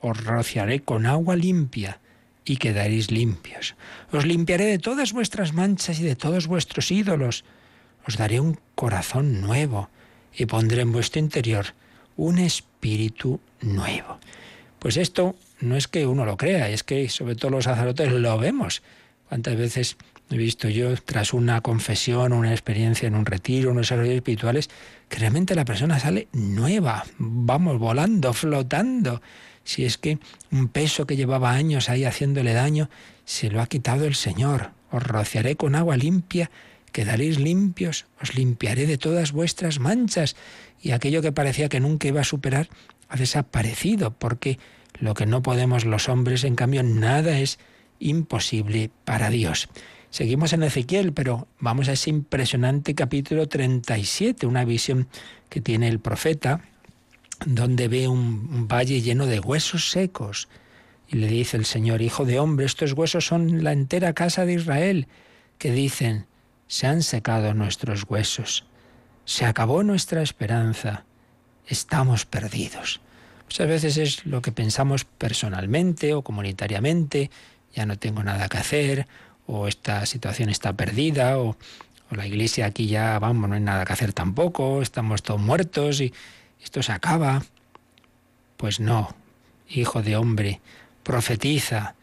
Os 0.00 0.24
rociaré 0.24 0.80
con 0.80 1.04
agua 1.04 1.36
limpia 1.36 2.00
y 2.46 2.56
quedaréis 2.56 3.10
limpios. 3.10 3.76
Os 4.10 4.24
limpiaré 4.24 4.64
de 4.64 4.78
todas 4.78 5.12
vuestras 5.12 5.52
manchas 5.52 6.00
y 6.00 6.04
de 6.04 6.16
todos 6.16 6.46
vuestros 6.46 6.90
ídolos. 6.90 7.44
Os 8.06 8.16
daré 8.16 8.40
un 8.40 8.58
corazón 8.74 9.42
nuevo 9.42 9.90
y 10.36 10.46
pondré 10.46 10.82
en 10.82 10.92
vuestro 10.92 11.20
interior 11.20 11.66
un 12.16 12.38
espíritu 12.38 13.40
nuevo. 13.60 14.18
Pues 14.78 14.96
esto 14.96 15.36
no 15.60 15.76
es 15.76 15.88
que 15.88 16.06
uno 16.06 16.24
lo 16.24 16.36
crea, 16.36 16.68
es 16.68 16.82
que 16.82 17.08
sobre 17.08 17.36
todo 17.36 17.50
los 17.52 17.64
sacerdotes 17.64 18.12
lo 18.12 18.38
vemos. 18.38 18.82
¿Cuántas 19.28 19.56
veces 19.56 19.96
he 20.34 20.36
visto 20.36 20.68
yo, 20.68 20.94
tras 20.96 21.34
una 21.34 21.60
confesión, 21.60 22.32
una 22.32 22.52
experiencia 22.52 23.06
en 23.06 23.14
un 23.14 23.26
retiro, 23.26 23.70
unos 23.70 23.88
desarrollos 23.88 24.14
espirituales, 24.14 24.70
que 25.08 25.18
realmente 25.18 25.54
la 25.54 25.64
persona 25.64 25.98
sale 25.98 26.28
nueva, 26.32 27.04
vamos, 27.18 27.78
volando, 27.78 28.32
flotando. 28.32 29.20
Si 29.64 29.84
es 29.84 29.98
que 29.98 30.18
un 30.50 30.68
peso 30.68 31.06
que 31.06 31.16
llevaba 31.16 31.52
años 31.52 31.88
ahí 31.88 32.04
haciéndole 32.04 32.52
daño, 32.54 32.88
se 33.24 33.50
lo 33.50 33.60
ha 33.60 33.66
quitado 33.66 34.06
el 34.06 34.14
Señor. 34.14 34.70
Os 34.90 35.02
rociaré 35.02 35.56
con 35.56 35.74
agua 35.74 35.96
limpia, 35.96 36.50
quedaréis 36.92 37.40
limpios, 37.40 38.06
os 38.20 38.34
limpiaré 38.34 38.86
de 38.86 38.98
todas 38.98 39.32
vuestras 39.32 39.80
manchas. 39.80 40.36
Y 40.80 40.92
aquello 40.92 41.22
que 41.22 41.32
parecía 41.32 41.68
que 41.68 41.80
nunca 41.80 42.08
iba 42.08 42.20
a 42.20 42.24
superar 42.24 42.68
ha 43.08 43.16
desaparecido, 43.16 44.12
porque 44.12 44.58
lo 44.98 45.14
que 45.14 45.26
no 45.26 45.42
podemos 45.42 45.84
los 45.84 46.08
hombres, 46.08 46.44
en 46.44 46.54
cambio, 46.54 46.82
nada 46.82 47.38
es 47.38 47.58
imposible 47.98 48.90
para 49.04 49.30
Dios. 49.30 49.68
Seguimos 50.10 50.52
en 50.52 50.62
Ezequiel, 50.62 51.14
pero 51.14 51.48
vamos 51.58 51.88
a 51.88 51.92
ese 51.92 52.10
impresionante 52.10 52.94
capítulo 52.94 53.48
37, 53.48 54.46
una 54.46 54.64
visión 54.64 55.08
que 55.48 55.62
tiene 55.62 55.88
el 55.88 56.00
profeta, 56.00 56.60
donde 57.46 57.88
ve 57.88 58.08
un, 58.08 58.68
valle 58.68 59.00
lleno 59.00 59.26
de 59.26 59.40
huesos 59.40 59.90
secos. 59.90 60.48
Y 61.08 61.16
le 61.16 61.28
dice 61.28 61.56
el 61.56 61.64
Señor, 61.64 62.02
Hijo 62.02 62.24
de 62.24 62.38
hombre, 62.38 62.66
estos 62.66 62.92
huesos 62.92 63.26
son 63.26 63.64
la 63.64 63.72
entera 63.72 64.12
casa 64.12 64.44
de 64.44 64.54
Israel, 64.54 65.08
que 65.58 65.72
dicen, 65.72 66.26
se 66.72 66.86
han 66.86 67.02
secado 67.02 67.52
nuestros 67.52 68.06
huesos, 68.08 68.64
se 69.26 69.44
acabó 69.44 69.82
nuestra 69.82 70.22
esperanza, 70.22 71.04
estamos 71.66 72.24
perdidos. 72.24 73.02
Muchas 73.44 73.68
veces 73.68 73.96
es 73.98 74.24
lo 74.24 74.40
que 74.40 74.52
pensamos 74.52 75.04
personalmente 75.04 76.14
o 76.14 76.22
comunitariamente, 76.22 77.30
ya 77.74 77.84
no 77.84 77.98
tengo 77.98 78.22
nada 78.22 78.48
que 78.48 78.56
hacer, 78.56 79.06
o 79.46 79.68
esta 79.68 80.06
situación 80.06 80.48
está 80.48 80.72
perdida, 80.72 81.38
o, 81.38 81.58
la 82.10 82.26
iglesia 82.26 82.64
aquí 82.64 82.86
ya, 82.86 83.18
vamos, 83.18 83.50
no 83.50 83.54
hay 83.54 83.60
nada 83.60 83.84
que 83.84 83.92
hacer 83.92 84.14
tampoco, 84.14 84.80
estamos 84.80 85.22
todos 85.22 85.42
muertos 85.42 86.00
y 86.00 86.14
esto 86.64 86.82
se 86.82 86.92
acaba. 86.92 87.42
Pues 88.56 88.80
no, 88.80 89.14
hijo 89.68 90.00
de 90.00 90.16
hombre, 90.16 90.62
profetiza 91.02 91.96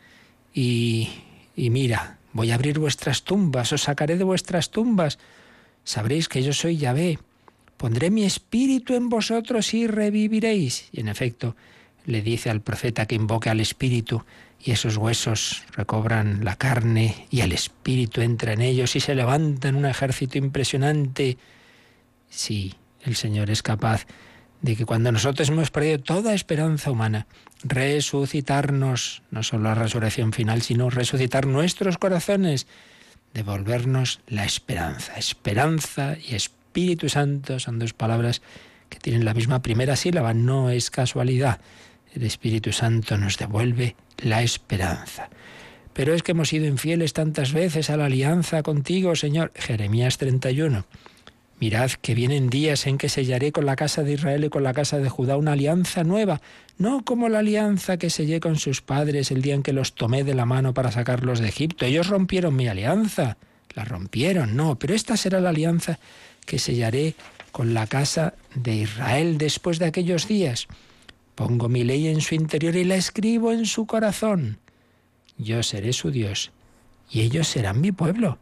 y, 0.54 1.10
y 1.56 1.72
mira, 1.72 2.19
voy 2.40 2.52
a 2.52 2.56
abrir 2.56 2.80
vuestras 2.80 3.24
tumbas, 3.24 3.74
os 3.74 3.82
sacaré 3.82 4.16
de 4.16 4.24
vuestras 4.24 4.72
tumbas, 4.72 5.20
sabréis 5.84 6.30
que 6.30 6.42
yo 6.42 6.54
soy 6.54 6.78
Yahvé, 6.78 7.20
pondré 7.76 8.10
mi 8.12 8.24
espíritu 8.24 8.94
en 8.96 9.10
vosotros 9.10 9.74
y 9.74 9.88
reviviréis. 9.88 10.88
Y 10.94 11.02
en 11.02 11.10
efecto, 11.10 11.58
le 12.06 12.22
dice 12.22 12.50
al 12.50 12.62
profeta 12.62 13.08
que 13.08 13.16
invoque 13.16 13.50
al 13.50 13.60
espíritu 13.60 14.24
y 14.64 14.72
esos 14.72 14.96
huesos 14.96 15.64
recobran 15.74 16.46
la 16.46 16.56
carne 16.56 17.28
y 17.30 17.42
el 17.42 17.52
espíritu 17.52 18.22
entra 18.22 18.54
en 18.54 18.62
ellos 18.62 18.96
y 18.96 19.02
se 19.02 19.16
levantan 19.16 19.76
un 19.76 19.86
ejército 19.86 20.38
impresionante. 20.38 21.38
Sí, 22.30 22.74
el 23.04 23.18
Señor 23.18 23.50
es 23.50 23.62
capaz 23.62 24.06
de 24.62 24.76
que 24.76 24.86
cuando 24.86 25.12
nosotros 25.12 25.50
hemos 25.50 25.72
perdido 25.72 26.00
toda 26.00 26.34
esperanza 26.34 26.92
humana, 26.92 27.28
resucitarnos, 27.64 29.22
no 29.32 29.44
solo 29.44 29.64
la 29.64 29.76
resurrección 29.76 30.34
final, 30.34 30.62
sino 30.62 30.90
resucitar 30.90 31.46
nuestros 31.48 31.98
corazones, 31.98 32.68
devolvernos 33.34 34.20
la 34.28 34.46
esperanza. 34.46 35.16
Esperanza 35.16 36.18
y 36.18 36.36
Espíritu 36.36 37.10
Santo 37.10 37.60
son 37.60 37.80
dos 37.80 37.94
palabras 37.94 38.42
que 38.90 39.00
tienen 39.00 39.26
la 39.26 39.34
misma 39.34 39.62
primera 39.62 39.96
sílaba, 39.96 40.34
no 40.34 40.70
es 40.70 40.90
casualidad. 40.90 41.60
El 42.14 42.24
Espíritu 42.24 42.72
Santo 42.72 43.18
nos 43.18 43.38
devuelve 43.38 43.96
la 44.18 44.42
esperanza. 44.42 45.30
Pero 45.94 46.14
es 46.14 46.24
que 46.24 46.32
hemos 46.32 46.50
sido 46.50 46.66
infieles 46.66 47.14
tantas 47.14 47.54
veces 47.54 47.90
a 47.90 47.98
la 47.98 48.06
alianza 48.06 48.64
contigo, 48.64 49.16
Señor. 49.16 49.52
Jeremías 49.56 50.18
31. 50.18 50.86
Mirad 51.60 51.92
que 52.02 52.16
vienen 52.16 52.50
días 52.50 52.88
en 52.88 52.98
que 52.98 53.10
sellaré 53.10 53.52
con 53.52 53.66
la 53.66 53.76
casa 53.76 54.04
de 54.04 54.14
Israel 54.14 54.46
y 54.46 54.50
con 54.50 54.64
la 54.64 54.74
casa 54.74 54.98
de 55.00 55.10
Judá 55.10 55.36
una 55.36 55.54
alianza 55.54 56.06
nueva, 56.06 56.42
no 56.78 57.04
como 57.04 57.28
la 57.28 57.40
alianza 57.40 57.98
que 57.98 58.10
sellé 58.10 58.40
con 58.40 58.58
sus 58.58 58.82
padres 58.82 59.30
el 59.32 59.42
día 59.42 59.56
en 59.56 59.64
que 59.64 59.74
los 59.74 59.94
tomé 59.94 60.24
de 60.24 60.36
la 60.36 60.46
mano 60.46 60.74
para 60.74 60.92
sacarlos 60.92 61.40
de 61.40 61.50
Egipto. 61.50 61.86
Ellos 61.86 62.08
rompieron 62.08 62.56
mi 62.56 62.70
alianza, 62.70 63.38
la 63.76 63.84
rompieron, 63.84 64.56
no, 64.56 64.80
pero 64.80 64.94
esta 64.94 65.18
será 65.18 65.42
la 65.42 65.50
alianza 65.50 66.00
que 66.46 66.60
sellaré 66.60 67.16
con 67.52 67.74
la 67.74 67.88
casa 67.88 68.36
de 68.56 68.76
Israel 68.76 69.38
después 69.38 69.80
de 69.80 69.86
aquellos 69.86 70.30
días. 70.30 70.68
Pongo 71.36 71.68
mi 71.68 71.84
ley 71.84 72.08
en 72.08 72.22
su 72.22 72.36
interior 72.36 72.76
y 72.78 72.86
la 72.86 72.96
escribo 72.96 73.52
en 73.52 73.66
su 73.66 73.86
corazón. 73.86 74.60
Yo 75.38 75.62
seré 75.64 75.92
su 75.92 76.10
Dios 76.10 76.52
y 77.12 77.22
ellos 77.22 77.48
serán 77.48 77.82
mi 77.82 77.92
pueblo. 77.92 78.40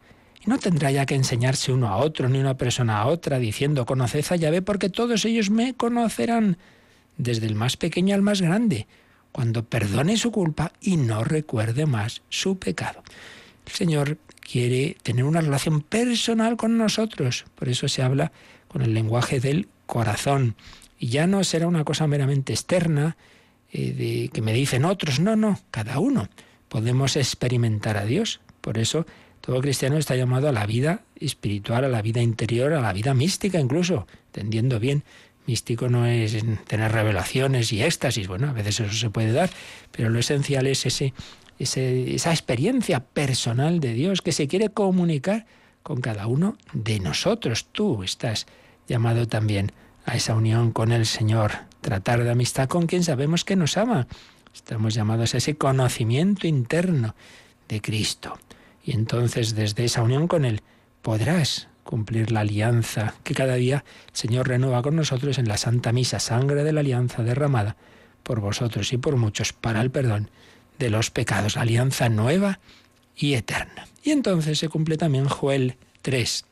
No 0.48 0.56
tendrá 0.56 0.90
ya 0.90 1.04
que 1.04 1.14
enseñarse 1.14 1.72
uno 1.72 1.88
a 1.88 1.98
otro 1.98 2.30
ni 2.30 2.38
una 2.38 2.56
persona 2.56 3.02
a 3.02 3.06
otra 3.08 3.38
diciendo 3.38 3.84
conoced 3.84 4.24
a 4.30 4.36
Yahvé 4.36 4.62
porque 4.62 4.88
todos 4.88 5.26
ellos 5.26 5.50
me 5.50 5.74
conocerán, 5.74 6.56
desde 7.18 7.46
el 7.46 7.54
más 7.54 7.76
pequeño 7.76 8.14
al 8.14 8.22
más 8.22 8.40
grande, 8.40 8.86
cuando 9.30 9.66
perdone 9.66 10.16
su 10.16 10.32
culpa 10.32 10.72
y 10.80 10.96
no 10.96 11.22
recuerde 11.22 11.84
más 11.84 12.22
su 12.30 12.58
pecado. 12.58 13.02
El 13.66 13.72
Señor 13.72 14.16
quiere 14.40 14.96
tener 15.02 15.24
una 15.24 15.42
relación 15.42 15.82
personal 15.82 16.56
con 16.56 16.78
nosotros, 16.78 17.44
por 17.54 17.68
eso 17.68 17.86
se 17.86 18.02
habla 18.02 18.32
con 18.68 18.80
el 18.80 18.94
lenguaje 18.94 19.40
del 19.40 19.68
corazón. 19.84 20.56
Y 20.98 21.08
ya 21.08 21.26
no 21.26 21.44
será 21.44 21.66
una 21.66 21.84
cosa 21.84 22.06
meramente 22.06 22.54
externa, 22.54 23.18
eh, 23.70 23.92
de 23.92 24.30
que 24.32 24.40
me 24.40 24.54
dicen 24.54 24.86
otros, 24.86 25.20
no, 25.20 25.36
no, 25.36 25.60
cada 25.70 25.98
uno. 25.98 26.30
Podemos 26.70 27.16
experimentar 27.16 27.98
a 27.98 28.06
Dios. 28.06 28.40
Por 28.62 28.78
eso 28.78 29.04
todo 29.48 29.62
cristiano 29.62 29.96
está 29.96 30.14
llamado 30.14 30.50
a 30.50 30.52
la 30.52 30.66
vida 30.66 31.04
espiritual, 31.18 31.82
a 31.82 31.88
la 31.88 32.02
vida 32.02 32.20
interior, 32.20 32.74
a 32.74 32.82
la 32.82 32.92
vida 32.92 33.14
mística 33.14 33.58
incluso, 33.58 34.06
entendiendo 34.26 34.78
bien. 34.78 35.04
Místico 35.46 35.88
no 35.88 36.04
es 36.04 36.36
tener 36.66 36.92
revelaciones 36.92 37.72
y 37.72 37.82
éxtasis, 37.82 38.28
bueno, 38.28 38.50
a 38.50 38.52
veces 38.52 38.80
eso 38.80 38.92
se 38.92 39.08
puede 39.08 39.32
dar, 39.32 39.48
pero 39.90 40.10
lo 40.10 40.18
esencial 40.18 40.66
es 40.66 40.84
ese, 40.84 41.14
esa 41.58 42.30
experiencia 42.30 43.00
personal 43.00 43.80
de 43.80 43.94
Dios 43.94 44.20
que 44.20 44.32
se 44.32 44.48
quiere 44.48 44.68
comunicar 44.68 45.46
con 45.82 46.02
cada 46.02 46.26
uno 46.26 46.58
de 46.74 47.00
nosotros. 47.00 47.68
Tú 47.72 48.02
estás 48.02 48.46
llamado 48.86 49.28
también 49.28 49.72
a 50.04 50.14
esa 50.14 50.34
unión 50.34 50.72
con 50.72 50.92
el 50.92 51.06
Señor, 51.06 51.52
tratar 51.80 52.22
de 52.22 52.32
amistad 52.32 52.68
con 52.68 52.86
quien 52.86 53.02
sabemos 53.02 53.46
que 53.46 53.56
nos 53.56 53.78
ama. 53.78 54.08
Estamos 54.54 54.92
llamados 54.92 55.32
a 55.32 55.38
ese 55.38 55.56
conocimiento 55.56 56.46
interno 56.46 57.14
de 57.66 57.80
Cristo. 57.80 58.38
Y 58.88 58.92
entonces 58.92 59.54
desde 59.54 59.84
esa 59.84 60.00
unión 60.00 60.28
con 60.28 60.46
Él 60.46 60.62
podrás 61.02 61.68
cumplir 61.84 62.32
la 62.32 62.40
alianza 62.40 63.12
que 63.22 63.34
cada 63.34 63.56
día 63.56 63.84
el 64.06 64.16
Señor 64.16 64.48
renueva 64.48 64.80
con 64.80 64.96
nosotros 64.96 65.36
en 65.36 65.46
la 65.46 65.58
Santa 65.58 65.92
Misa, 65.92 66.20
sangre 66.20 66.64
de 66.64 66.72
la 66.72 66.80
alianza 66.80 67.22
derramada 67.22 67.76
por 68.22 68.40
vosotros 68.40 68.90
y 68.94 68.96
por 68.96 69.18
muchos 69.18 69.52
para 69.52 69.82
el 69.82 69.90
perdón 69.90 70.30
de 70.78 70.88
los 70.88 71.10
pecados, 71.10 71.58
alianza 71.58 72.08
nueva 72.08 72.60
y 73.14 73.34
eterna. 73.34 73.86
Y 74.02 74.12
entonces 74.12 74.58
se 74.58 74.70
cumple 74.70 74.96
también 74.96 75.28
Joel 75.28 75.76
3, 76.00 76.46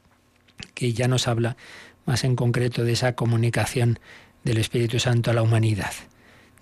que 0.74 0.92
ya 0.92 1.08
nos 1.08 1.28
habla 1.28 1.56
más 2.04 2.22
en 2.22 2.36
concreto 2.36 2.84
de 2.84 2.92
esa 2.92 3.14
comunicación 3.14 3.98
del 4.44 4.58
Espíritu 4.58 4.98
Santo 4.98 5.30
a 5.30 5.34
la 5.34 5.40
humanidad. 5.40 5.94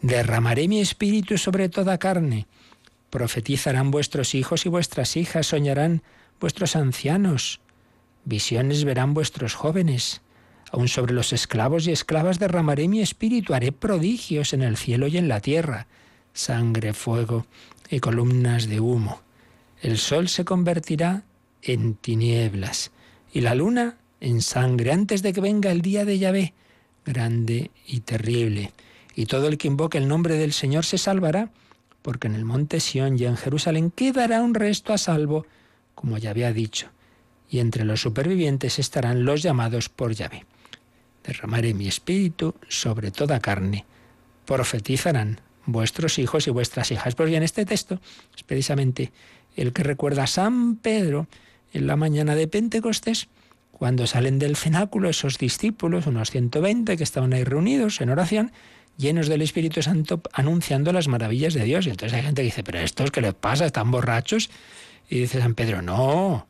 Derramaré 0.03 0.68
mi 0.68 0.81
espíritu 0.81 1.37
sobre 1.37 1.68
toda 1.68 1.99
carne. 1.99 2.47
Profetizarán 3.15 3.93
vuestros 3.93 4.35
hijos 4.35 4.67
y 4.67 4.69
vuestras 4.69 5.17
hijas, 5.17 5.47
soñarán 5.47 6.03
vuestros 6.41 6.75
ancianos, 6.75 7.61
visiones 8.25 8.83
verán 8.83 9.15
vuestros 9.15 9.55
jóvenes. 9.55 10.21
Aun 10.73 10.89
sobre 10.89 11.15
los 11.15 11.33
esclavos 11.33 11.87
y 11.87 11.93
esclavas 11.93 12.41
derramaré 12.41 12.89
mi 12.89 13.03
espíritu, 13.03 13.55
haré 13.55 13.71
prodigios 13.71 14.53
en 14.53 14.62
el 14.62 14.77
cielo 14.77 15.07
y 15.07 15.17
en 15.17 15.29
la 15.29 15.39
tierra, 15.39 15.87
sangre, 16.33 16.93
fuego 16.93 17.47
y 17.89 18.01
columnas 18.01 18.69
de 18.69 18.81
humo. 18.81 19.23
El 19.81 19.99
sol 19.99 20.29
se 20.29 20.45
convertirá 20.45 21.23
en 21.62 21.95
tinieblas 21.95 22.91
y 23.33 23.43
la 23.43 23.55
luna 23.55 23.97
en 24.19 24.43
sangre 24.43 24.91
antes 24.91 25.23
de 25.23 25.33
que 25.33 25.41
venga 25.41 25.71
el 25.71 25.83
día 25.83 26.05
de 26.05 26.19
Yahvé, 26.19 26.53
grande 27.07 27.71
y 27.87 28.01
terrible 28.01 28.73
y 29.15 29.27
todo 29.27 29.47
el 29.47 29.57
que 29.57 29.69
invoque 29.69 29.99
el 29.99 30.09
nombre 30.09 30.35
del 30.35 30.53
Señor 30.53 30.85
se 30.85 30.99
salvará, 30.99 31.51
porque 32.05 32.26
en 32.26 32.34
el 32.34 32.44
monte 32.44 32.80
Sión 32.80 33.18
y 33.18 33.24
en 33.24 33.38
Jerusalén 33.38 33.90
quedará 33.90 34.42
un 34.42 34.52
resto 34.52 34.92
a 34.92 34.98
salvo, 34.98 35.46
como 35.94 36.18
ya 36.18 36.28
había 36.28 36.52
dicho, 36.52 36.90
y 37.48 37.61
entre 37.61 37.86
los 37.86 38.02
supervivientes 38.02 38.78
estarán 38.78 39.24
los 39.24 39.42
llamados 39.42 39.88
por 39.88 40.12
Yahvé. 40.12 40.44
Derramaré 41.24 41.72
mi 41.72 41.88
espíritu 41.88 42.57
sobre 42.68 43.11
toda 43.11 43.40
carne, 43.40 43.86
profetizarán 44.44 45.40
vuestros 45.64 46.18
hijos 46.18 46.46
y 46.46 46.50
vuestras 46.50 46.90
hijas. 46.90 47.14
Pues 47.14 47.30
bien, 47.30 47.42
este 47.42 47.64
texto 47.64 47.98
es 48.36 48.42
precisamente 48.42 49.11
el 49.57 49.72
que 49.72 49.82
recuerda 49.82 50.24
a 50.24 50.26
San 50.26 50.76
Pedro 50.76 51.26
en 51.72 51.86
la 51.86 51.96
mañana 51.96 52.34
de 52.34 52.48
Pentecostés, 52.48 53.28
cuando 53.72 54.07
salen 54.07 54.38
del 54.38 54.57
cenáculo 54.57 55.09
esos 55.09 55.38
discípulos, 55.38 56.07
unos 56.07 56.30
120 56.30 56.98
que 56.98 57.02
estaban 57.02 57.32
ahí 57.32 57.44
reunidos 57.44 58.02
en 58.02 58.11
oración, 58.11 58.52
llenos 58.97 59.28
del 59.28 59.42
Espíritu 59.42 59.82
Santo, 59.82 60.22
anunciando 60.32 60.92
las 60.92 61.09
maravillas 61.09 61.55
de 61.55 61.64
Dios. 61.64 61.86
Y 61.86 61.90
entonces 61.90 62.16
hay 62.16 62.24
gente 62.24 62.42
que 62.42 62.47
dice, 62.47 62.64
pero 62.64 62.78
estos 62.78 63.11
qué 63.11 63.20
les 63.20 63.34
pasa, 63.34 63.66
están 63.66 63.90
borrachos. 63.90 64.51
Y 65.09 65.20
dice 65.20 65.40
San 65.40 65.55
Pedro, 65.55 65.82
no, 65.82 66.47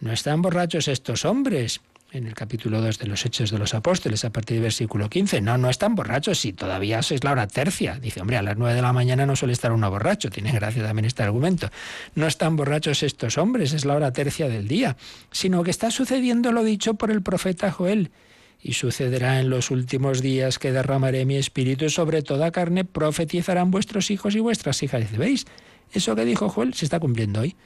no 0.00 0.12
están 0.12 0.42
borrachos 0.42 0.88
estos 0.88 1.24
hombres. 1.24 1.80
En 2.10 2.26
el 2.26 2.34
capítulo 2.34 2.80
2 2.80 3.00
de 3.00 3.06
los 3.06 3.26
Hechos 3.26 3.50
de 3.50 3.58
los 3.58 3.74
Apóstoles, 3.74 4.24
a 4.24 4.30
partir 4.30 4.54
del 4.54 4.62
versículo 4.62 5.10
15, 5.10 5.42
no, 5.42 5.58
no 5.58 5.68
están 5.68 5.94
borrachos, 5.94 6.38
si 6.38 6.54
todavía 6.54 7.00
es 7.00 7.22
la 7.22 7.32
hora 7.32 7.46
tercia. 7.46 7.98
Dice, 8.00 8.22
hombre, 8.22 8.38
a 8.38 8.42
las 8.42 8.56
9 8.56 8.74
de 8.74 8.80
la 8.80 8.94
mañana 8.94 9.26
no 9.26 9.36
suele 9.36 9.52
estar 9.52 9.72
uno 9.72 9.90
borracho, 9.90 10.30
tiene 10.30 10.52
gracia 10.52 10.82
también 10.82 11.04
este 11.04 11.22
argumento. 11.22 11.68
No 12.14 12.26
están 12.26 12.56
borrachos 12.56 13.02
estos 13.02 13.36
hombres, 13.36 13.74
es 13.74 13.84
la 13.84 13.94
hora 13.94 14.10
tercia 14.10 14.48
del 14.48 14.68
día, 14.68 14.96
sino 15.32 15.62
que 15.62 15.70
está 15.70 15.90
sucediendo 15.90 16.50
lo 16.50 16.64
dicho 16.64 16.94
por 16.94 17.10
el 17.10 17.20
profeta 17.20 17.70
Joel 17.70 18.10
y 18.60 18.72
sucederá 18.74 19.40
en 19.40 19.50
los 19.50 19.70
últimos 19.70 20.20
días 20.20 20.58
que 20.58 20.72
derramaré 20.72 21.24
mi 21.24 21.36
espíritu 21.36 21.90
sobre 21.90 22.22
toda 22.22 22.50
carne, 22.50 22.84
profetizarán 22.84 23.70
vuestros 23.70 24.10
hijos 24.10 24.34
y 24.34 24.40
vuestras 24.40 24.82
hijas. 24.82 25.00
Dice, 25.00 25.18
¿veis? 25.18 25.46
Eso 25.92 26.14
que 26.16 26.24
dijo 26.24 26.48
Joel 26.48 26.74
se 26.74 26.84
está 26.84 26.98
cumpliendo 27.00 27.40
hoy. 27.40 27.56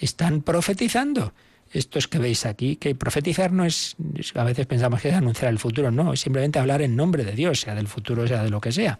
Están 0.00 0.42
profetizando. 0.42 1.32
Estos 1.70 2.06
que 2.06 2.18
veis 2.18 2.44
aquí, 2.44 2.76
que 2.76 2.94
profetizar 2.94 3.50
no 3.50 3.64
es, 3.64 3.96
a 4.34 4.44
veces 4.44 4.66
pensamos 4.66 5.00
que 5.00 5.08
es 5.08 5.14
anunciar 5.14 5.50
el 5.50 5.58
futuro, 5.58 5.90
no, 5.90 6.12
es 6.12 6.20
simplemente 6.20 6.58
hablar 6.58 6.82
en 6.82 6.96
nombre 6.96 7.24
de 7.24 7.32
Dios, 7.32 7.60
sea 7.60 7.74
del 7.74 7.88
futuro, 7.88 8.28
sea 8.28 8.42
de 8.42 8.50
lo 8.50 8.60
que 8.60 8.72
sea. 8.72 8.98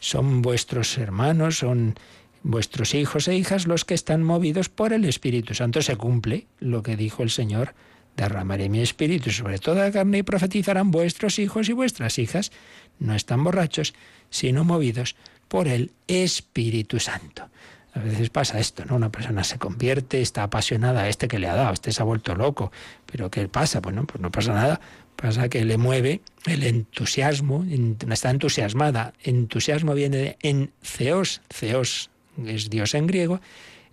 Son 0.00 0.42
vuestros 0.42 0.98
hermanos, 0.98 1.58
son 1.58 1.94
vuestros 2.42 2.94
hijos 2.94 3.28
e 3.28 3.36
hijas 3.36 3.68
los 3.68 3.84
que 3.84 3.94
están 3.94 4.24
movidos 4.24 4.68
por 4.68 4.92
el 4.92 5.04
Espíritu 5.04 5.54
Santo. 5.54 5.80
Se 5.80 5.94
cumple 5.94 6.46
lo 6.58 6.82
que 6.82 6.96
dijo 6.96 7.22
el 7.22 7.30
Señor 7.30 7.72
derramaré 8.16 8.68
mi 8.68 8.80
espíritu 8.80 9.30
sobre 9.30 9.58
toda 9.58 9.90
carne 9.90 10.18
y 10.18 10.22
profetizarán 10.22 10.90
vuestros 10.90 11.38
hijos 11.38 11.68
y 11.68 11.72
vuestras 11.72 12.18
hijas. 12.18 12.52
No 12.98 13.14
están 13.14 13.42
borrachos, 13.44 13.94
sino 14.30 14.64
movidos 14.64 15.16
por 15.48 15.68
el 15.68 15.90
Espíritu 16.06 16.98
Santo. 16.98 17.48
A 17.94 18.00
veces 18.00 18.30
pasa 18.30 18.58
esto, 18.58 18.84
¿no? 18.86 18.96
Una 18.96 19.12
persona 19.12 19.44
se 19.44 19.58
convierte, 19.58 20.22
está 20.22 20.44
apasionada, 20.44 21.02
a 21.02 21.08
este 21.08 21.28
que 21.28 21.38
le 21.38 21.48
ha 21.48 21.54
dado, 21.54 21.74
este 21.74 21.92
se 21.92 22.00
ha 22.00 22.06
vuelto 22.06 22.34
loco. 22.34 22.72
Pero 23.04 23.30
¿qué 23.30 23.48
pasa? 23.48 23.80
Bueno, 23.80 24.06
pues 24.06 24.20
no 24.20 24.30
pasa 24.30 24.54
nada. 24.54 24.80
Pasa 25.16 25.50
que 25.50 25.64
le 25.64 25.76
mueve 25.76 26.22
el 26.46 26.62
entusiasmo, 26.62 27.66
está 28.10 28.30
entusiasmada. 28.30 29.12
Entusiasmo 29.22 29.92
viene 29.94 30.16
de 30.16 30.36
en 30.40 30.72
Zeos, 30.82 31.42
Zeos 31.52 32.10
es 32.46 32.70
Dios 32.70 32.94
en 32.94 33.06
griego, 33.06 33.40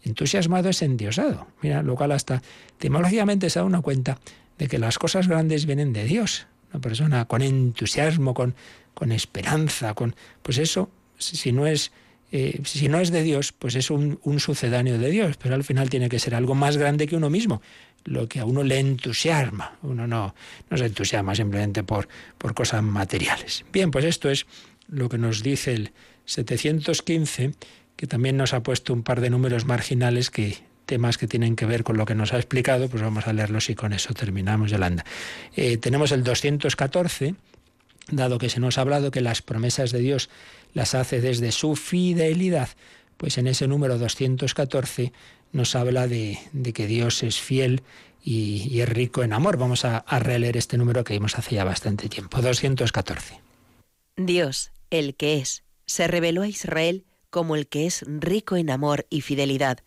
entusiasmado 0.03 0.69
es 0.69 0.81
endiosado. 0.81 1.47
Mira, 1.61 1.83
lo 1.83 1.95
cual 1.95 2.11
hasta 2.11 2.41
etimológicamente 2.77 3.49
se 3.49 3.59
da 3.59 3.65
una 3.65 3.81
cuenta 3.81 4.19
de 4.57 4.67
que 4.67 4.79
las 4.79 4.99
cosas 4.99 5.27
grandes 5.27 5.65
vienen 5.65 5.93
de 5.93 6.03
Dios. 6.05 6.47
Una 6.71 6.81
persona 6.81 7.25
con 7.25 7.41
entusiasmo, 7.41 8.33
con, 8.33 8.55
con 8.93 9.11
esperanza, 9.11 9.93
con 9.93 10.15
pues 10.43 10.57
eso, 10.57 10.89
si 11.17 11.51
no 11.51 11.65
es 11.65 11.91
eh, 12.31 12.61
si 12.63 12.89
no 12.89 12.99
es 12.99 13.11
de 13.11 13.23
Dios, 13.23 13.53
pues 13.53 13.75
es 13.75 13.89
un, 13.89 14.19
un, 14.23 14.39
sucedáneo 14.39 14.99
de 14.99 15.09
Dios, 15.09 15.37
pero 15.37 15.55
al 15.55 15.63
final 15.63 15.89
tiene 15.89 16.09
que 16.09 16.19
ser 16.19 16.35
algo 16.35 16.53
más 16.53 16.77
grande 16.77 17.07
que 17.07 17.15
uno 17.15 17.31
mismo, 17.31 17.59
lo 18.05 18.27
que 18.27 18.39
a 18.39 18.45
uno 18.45 18.61
le 18.61 18.77
entusiasma. 18.77 19.79
Uno 19.81 20.05
no, 20.05 20.35
no 20.69 20.77
se 20.77 20.85
entusiasma 20.85 21.33
simplemente 21.33 21.83
por, 21.83 22.07
por 22.37 22.53
cosas 22.53 22.83
materiales. 22.83 23.65
Bien, 23.73 23.89
pues 23.89 24.05
esto 24.05 24.29
es 24.29 24.45
lo 24.87 25.09
que 25.09 25.17
nos 25.17 25.41
dice 25.41 25.73
el 25.73 25.91
715 26.25 27.53
que 27.99 28.07
también 28.07 28.37
nos 28.37 28.53
ha 28.53 28.63
puesto 28.63 28.93
un 28.93 29.03
par 29.03 29.19
de 29.19 29.29
números 29.29 29.65
marginales 29.65 30.29
que 30.29 30.55
temas 30.85 31.17
que 31.17 31.27
tienen 31.27 31.57
que 31.57 31.65
ver 31.65 31.83
con 31.83 31.97
lo 31.97 32.05
que 32.05 32.15
nos 32.15 32.31
ha 32.31 32.37
explicado, 32.37 32.87
pues 32.87 33.03
vamos 33.03 33.27
a 33.27 33.33
leerlos 33.33 33.69
y 33.69 33.75
con 33.75 33.91
eso 33.91 34.13
terminamos, 34.13 34.71
Yolanda. 34.71 35.03
Eh, 35.53 35.75
tenemos 35.75 36.13
el 36.13 36.23
214, 36.23 37.35
dado 38.09 38.37
que 38.37 38.47
se 38.47 38.61
nos 38.61 38.77
ha 38.77 38.81
hablado 38.81 39.11
que 39.11 39.19
las 39.19 39.41
promesas 39.41 39.91
de 39.91 39.99
Dios 39.99 40.29
las 40.73 40.95
hace 40.95 41.19
desde 41.19 41.51
su 41.51 41.75
fidelidad, 41.75 42.69
pues 43.17 43.37
en 43.37 43.47
ese 43.47 43.67
número 43.67 43.97
214 43.97 45.11
nos 45.51 45.75
habla 45.75 46.07
de, 46.07 46.39
que 46.73 46.87
Dios 46.87 47.21
es 47.21 47.37
fiel 47.37 47.81
y, 48.23 48.79
es 48.79 48.87
rico 48.87 49.23
en 49.23 49.33
amor. 49.33 49.57
Vamos 49.57 49.83
a, 49.83 49.97
a 49.97 50.19
releer 50.19 50.55
este 50.55 50.77
número 50.77 51.03
que 51.03 51.15
vimos 51.15 51.37
hace 51.37 51.55
ya 51.55 51.65
bastante 51.65 52.07
tiempo. 52.07 52.41
214. 52.41 53.41
Dios, 54.15 54.71
el 54.89 55.15
que 55.15 55.39
es, 55.39 55.63
se 55.85 56.07
reveló 56.07 56.43
a 56.43 56.47
Israel 56.47 57.03
como 57.29 57.55
el 57.55 57.67
que 57.67 57.85
es 57.85 58.03
rico 58.07 58.55
en 58.55 58.69
amor 58.69 59.05
y 59.09 59.21
fidelidad. 59.21 59.79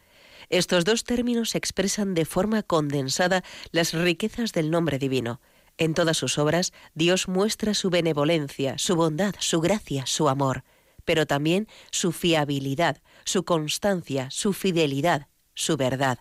Estos 0.49 0.84
dos 0.84 1.05
términos 1.05 1.55
expresan 1.55 2.14
de 2.14 2.24
forma 2.24 2.62
condensada 2.62 3.43
las 3.70 3.93
riquezas 3.93 4.53
del 4.53 4.70
nombre 4.70 4.99
divino. 4.99 5.40
En 5.78 5.95
todas 5.95 6.16
sus 6.16 6.38
obras, 6.38 6.72
Dios 6.95 7.28
muestra 7.28 7.74
su 7.74 7.90
benevolencia, 7.90 8.76
su 8.78 8.95
bondad, 8.95 9.34
su 9.38 9.61
gracia, 9.61 10.07
su 10.07 10.28
amor, 10.28 10.64
pero 11.05 11.26
también 11.26 11.68
su 11.90 12.12
fiabilidad, 12.12 12.99
su 13.24 13.45
constancia, 13.45 14.30
su 14.30 14.53
fidelidad, 14.53 15.28
su 15.55 15.76
verdad. 15.76 16.18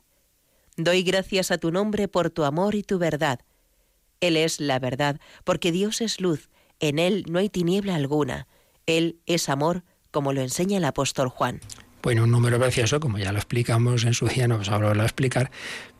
Doy 0.77 1.03
gracias 1.03 1.51
a 1.51 1.57
tu 1.57 1.71
nombre 1.71 2.07
por 2.07 2.29
tu 2.29 2.43
amor 2.43 2.75
y 2.75 2.83
tu 2.83 2.97
verdad. 2.97 3.41
Él 4.21 4.37
es 4.37 4.59
la 4.61 4.79
verdad, 4.79 5.19
porque 5.43 5.71
Dios 5.71 5.99
es 6.01 6.21
luz, 6.21 6.49
en 6.79 6.97
Él 6.99 7.25
no 7.27 7.39
hay 7.39 7.49
tiniebla 7.49 7.95
alguna. 7.95 8.47
Él 8.85 9.19
es 9.25 9.49
amor, 9.49 9.83
como 10.11 10.33
lo 10.33 10.41
enseña 10.41 10.77
el 10.77 10.85
apóstol 10.85 11.29
Juan. 11.29 11.59
Bueno, 12.03 12.23
un 12.23 12.31
número 12.31 12.59
precioso, 12.59 12.99
como 12.99 13.19
ya 13.19 13.31
lo 13.31 13.37
explicamos 13.37 14.03
en 14.05 14.13
su 14.13 14.27
día, 14.27 14.47
no 14.47 14.57
volverlo 14.57 15.03
a 15.03 15.05
explicar, 15.05 15.51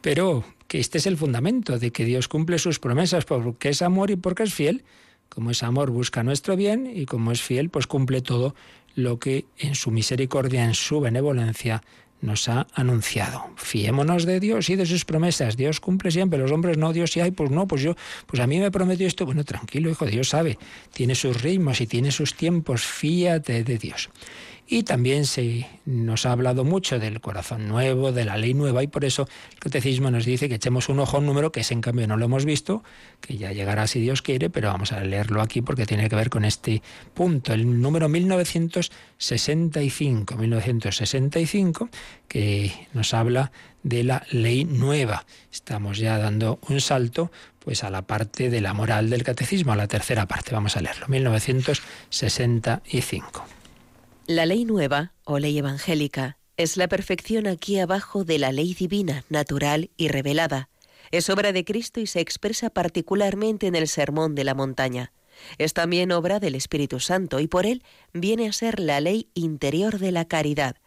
pero 0.01 0.43
que 0.67 0.79
este 0.79 0.97
es 0.97 1.05
el 1.05 1.17
fundamento 1.17 1.77
de 1.77 1.91
que 1.91 2.05
Dios 2.05 2.27
cumple 2.27 2.57
sus 2.57 2.79
promesas, 2.79 3.25
porque 3.25 3.69
es 3.69 3.81
amor 3.81 4.09
y 4.09 4.15
porque 4.15 4.43
es 4.43 4.53
fiel. 4.53 4.83
Como 5.29 5.51
es 5.51 5.63
amor, 5.63 5.91
busca 5.91 6.23
nuestro 6.23 6.55
bien 6.55 6.91
y 6.93 7.05
como 7.05 7.31
es 7.31 7.41
fiel, 7.41 7.69
pues 7.69 7.87
cumple 7.87 8.21
todo 8.21 8.55
lo 8.95 9.19
que 9.19 9.45
en 9.57 9.75
su 9.75 9.91
misericordia, 9.91 10.65
en 10.65 10.73
su 10.73 10.99
benevolencia, 10.99 11.83
nos 12.21 12.47
ha 12.49 12.67
anunciado. 12.73 13.49
Fiémonos 13.55 14.25
de 14.25 14.39
Dios 14.39 14.69
y 14.69 14.75
de 14.75 14.85
sus 14.85 15.05
promesas. 15.05 15.57
Dios 15.57 15.79
cumple 15.79 16.11
siempre, 16.11 16.39
los 16.39 16.51
hombres 16.51 16.77
no, 16.77 16.93
Dios 16.93 17.11
sí 17.11 17.19
hay, 17.19 17.31
pues 17.31 17.49
no, 17.51 17.67
pues 17.67 17.81
yo, 17.81 17.95
pues 18.27 18.41
a 18.41 18.47
mí 18.47 18.59
me 18.59 18.71
prometió 18.71 19.07
esto. 19.07 19.25
Bueno, 19.25 19.43
tranquilo, 19.43 19.89
hijo, 19.89 20.05
Dios 20.05 20.29
sabe, 20.29 20.57
tiene 20.93 21.15
sus 21.15 21.41
ritmos 21.41 21.81
y 21.81 21.87
tiene 21.87 22.11
sus 22.11 22.35
tiempos, 22.35 22.83
fíate 22.83 23.63
de 23.63 23.77
Dios. 23.77 24.09
Y 24.73 24.83
también 24.83 25.25
se 25.25 25.67
nos 25.83 26.25
ha 26.25 26.31
hablado 26.31 26.63
mucho 26.63 26.97
del 26.97 27.19
corazón 27.19 27.67
nuevo, 27.67 28.13
de 28.13 28.23
la 28.23 28.37
ley 28.37 28.53
nueva, 28.53 28.81
y 28.81 28.87
por 28.87 29.03
eso 29.03 29.27
el 29.51 29.59
catecismo 29.59 30.09
nos 30.11 30.23
dice 30.23 30.47
que 30.47 30.55
echemos 30.55 30.87
un 30.87 31.01
ojo 31.01 31.17
a 31.17 31.19
un 31.19 31.25
número 31.25 31.51
que 31.51 31.59
ese 31.59 31.73
en 31.73 31.81
cambio 31.81 32.07
no 32.07 32.15
lo 32.15 32.23
hemos 32.23 32.45
visto, 32.45 32.81
que 33.19 33.35
ya 33.35 33.51
llegará 33.51 33.85
si 33.87 33.99
Dios 33.99 34.21
quiere, 34.21 34.49
pero 34.49 34.69
vamos 34.69 34.93
a 34.93 35.01
leerlo 35.01 35.41
aquí 35.41 35.61
porque 35.61 35.85
tiene 35.85 36.07
que 36.07 36.15
ver 36.15 36.29
con 36.29 36.45
este 36.45 36.81
punto, 37.13 37.51
el 37.51 37.81
número 37.81 38.07
1965, 38.07 40.37
1965, 40.37 41.89
que 42.29 42.71
nos 42.93 43.13
habla 43.13 43.51
de 43.83 44.05
la 44.05 44.25
ley 44.31 44.63
nueva. 44.63 45.25
Estamos 45.51 45.97
ya 45.97 46.17
dando 46.17 46.59
un 46.69 46.79
salto 46.79 47.29
pues 47.59 47.83
a 47.83 47.89
la 47.89 48.03
parte 48.03 48.49
de 48.49 48.61
la 48.61 48.73
moral 48.73 49.09
del 49.09 49.23
catecismo, 49.23 49.73
a 49.73 49.75
la 49.75 49.89
tercera 49.89 50.27
parte. 50.27 50.55
Vamos 50.55 50.77
a 50.77 50.81
leerlo. 50.81 51.09
1965. 51.09 53.60
La 54.33 54.45
ley 54.45 54.63
nueva, 54.63 55.11
o 55.25 55.39
ley 55.39 55.57
evangélica, 55.57 56.37
es 56.55 56.77
la 56.77 56.87
perfección 56.87 57.47
aquí 57.47 57.79
abajo 57.79 58.23
de 58.23 58.39
la 58.39 58.53
ley 58.53 58.73
divina, 58.73 59.25
natural 59.27 59.89
y 59.97 60.07
revelada. 60.07 60.69
Es 61.11 61.29
obra 61.29 61.51
de 61.51 61.65
Cristo 61.65 61.99
y 61.99 62.07
se 62.07 62.21
expresa 62.21 62.69
particularmente 62.69 63.67
en 63.67 63.75
el 63.75 63.89
Sermón 63.89 64.33
de 64.33 64.45
la 64.45 64.55
Montaña. 64.55 65.11
Es 65.57 65.73
también 65.73 66.13
obra 66.13 66.39
del 66.39 66.55
Espíritu 66.55 67.01
Santo 67.01 67.41
y 67.41 67.47
por 67.47 67.65
él 67.65 67.83
viene 68.13 68.47
a 68.47 68.53
ser 68.53 68.79
la 68.79 69.01
ley 69.01 69.27
interior 69.33 69.99
de 69.99 70.13
la 70.13 70.23
caridad. 70.23 70.77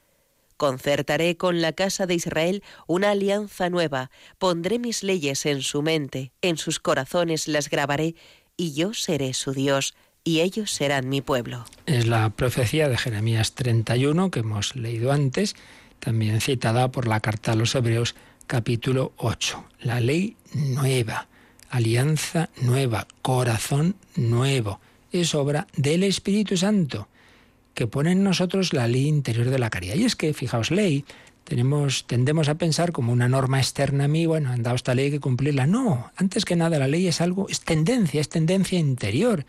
Concertaré 0.57 1.37
con 1.37 1.61
la 1.61 1.75
casa 1.75 2.07
de 2.07 2.15
Israel 2.15 2.63
una 2.87 3.11
alianza 3.11 3.69
nueva, 3.69 4.11
pondré 4.39 4.79
mis 4.79 5.03
leyes 5.03 5.45
en 5.45 5.61
su 5.61 5.83
mente, 5.83 6.33
en 6.41 6.57
sus 6.57 6.81
corazones 6.81 7.47
las 7.47 7.69
grabaré, 7.69 8.15
y 8.57 8.73
yo 8.73 8.95
seré 8.95 9.35
su 9.35 9.53
Dios, 9.53 9.95
y 10.25 10.41
ellos 10.41 10.71
serán 10.71 11.09
mi 11.09 11.21
pueblo. 11.21 11.67
Es 11.85 12.07
la 12.07 12.31
profecía 12.31 12.89
de 12.89 12.97
Jeremías 12.97 13.53
31 13.53 14.31
que 14.31 14.41
hemos 14.41 14.75
leído 14.75 15.13
antes, 15.13 15.55
también 16.01 16.41
citada 16.41 16.91
por 16.91 17.07
la 17.07 17.21
carta 17.21 17.53
a 17.53 17.57
los 17.57 17.75
Hebreos 17.75 18.15
capítulo 18.47 19.13
8. 19.19 19.65
La 19.81 20.01
ley 20.01 20.37
nueva, 20.55 21.29
alianza 21.69 22.49
nueva, 22.63 23.07
corazón 23.21 23.97
nuevo. 24.17 24.81
Es 25.13 25.35
obra 25.35 25.67
del 25.77 26.03
Espíritu 26.03 26.57
Santo 26.57 27.09
que 27.75 27.87
pone 27.87 28.13
en 28.13 28.25
nosotros 28.25 28.73
la 28.73 28.89
ley 28.89 29.07
interior 29.07 29.51
de 29.51 29.59
la 29.59 29.69
caridad. 29.69 29.97
Y 29.97 30.05
es 30.05 30.17
que, 30.17 30.33
fijaos, 30.33 30.71
ley 30.71 31.05
tenemos, 31.45 32.07
tendemos 32.07 32.49
a 32.49 32.55
pensar 32.55 32.93
como 32.93 33.13
una 33.13 33.29
norma 33.29 33.59
externa 33.59 34.05
a 34.05 34.09
mí, 34.09 34.27
bueno, 34.27 34.51
han 34.51 34.63
dado 34.63 34.77
esta 34.77 34.95
ley 34.95 35.07
hay 35.07 35.11
que 35.11 35.21
cumplirla. 35.21 35.67
No, 35.67 36.11
antes 36.17 36.45
que 36.45 36.57
nada 36.57 36.79
la 36.79 36.89
ley 36.89 37.07
es 37.09 37.21
algo, 37.21 37.49
es 37.49 37.61
tendencia, 37.61 38.21
es 38.21 38.29
tendencia 38.29 38.79
interior. 38.79 39.45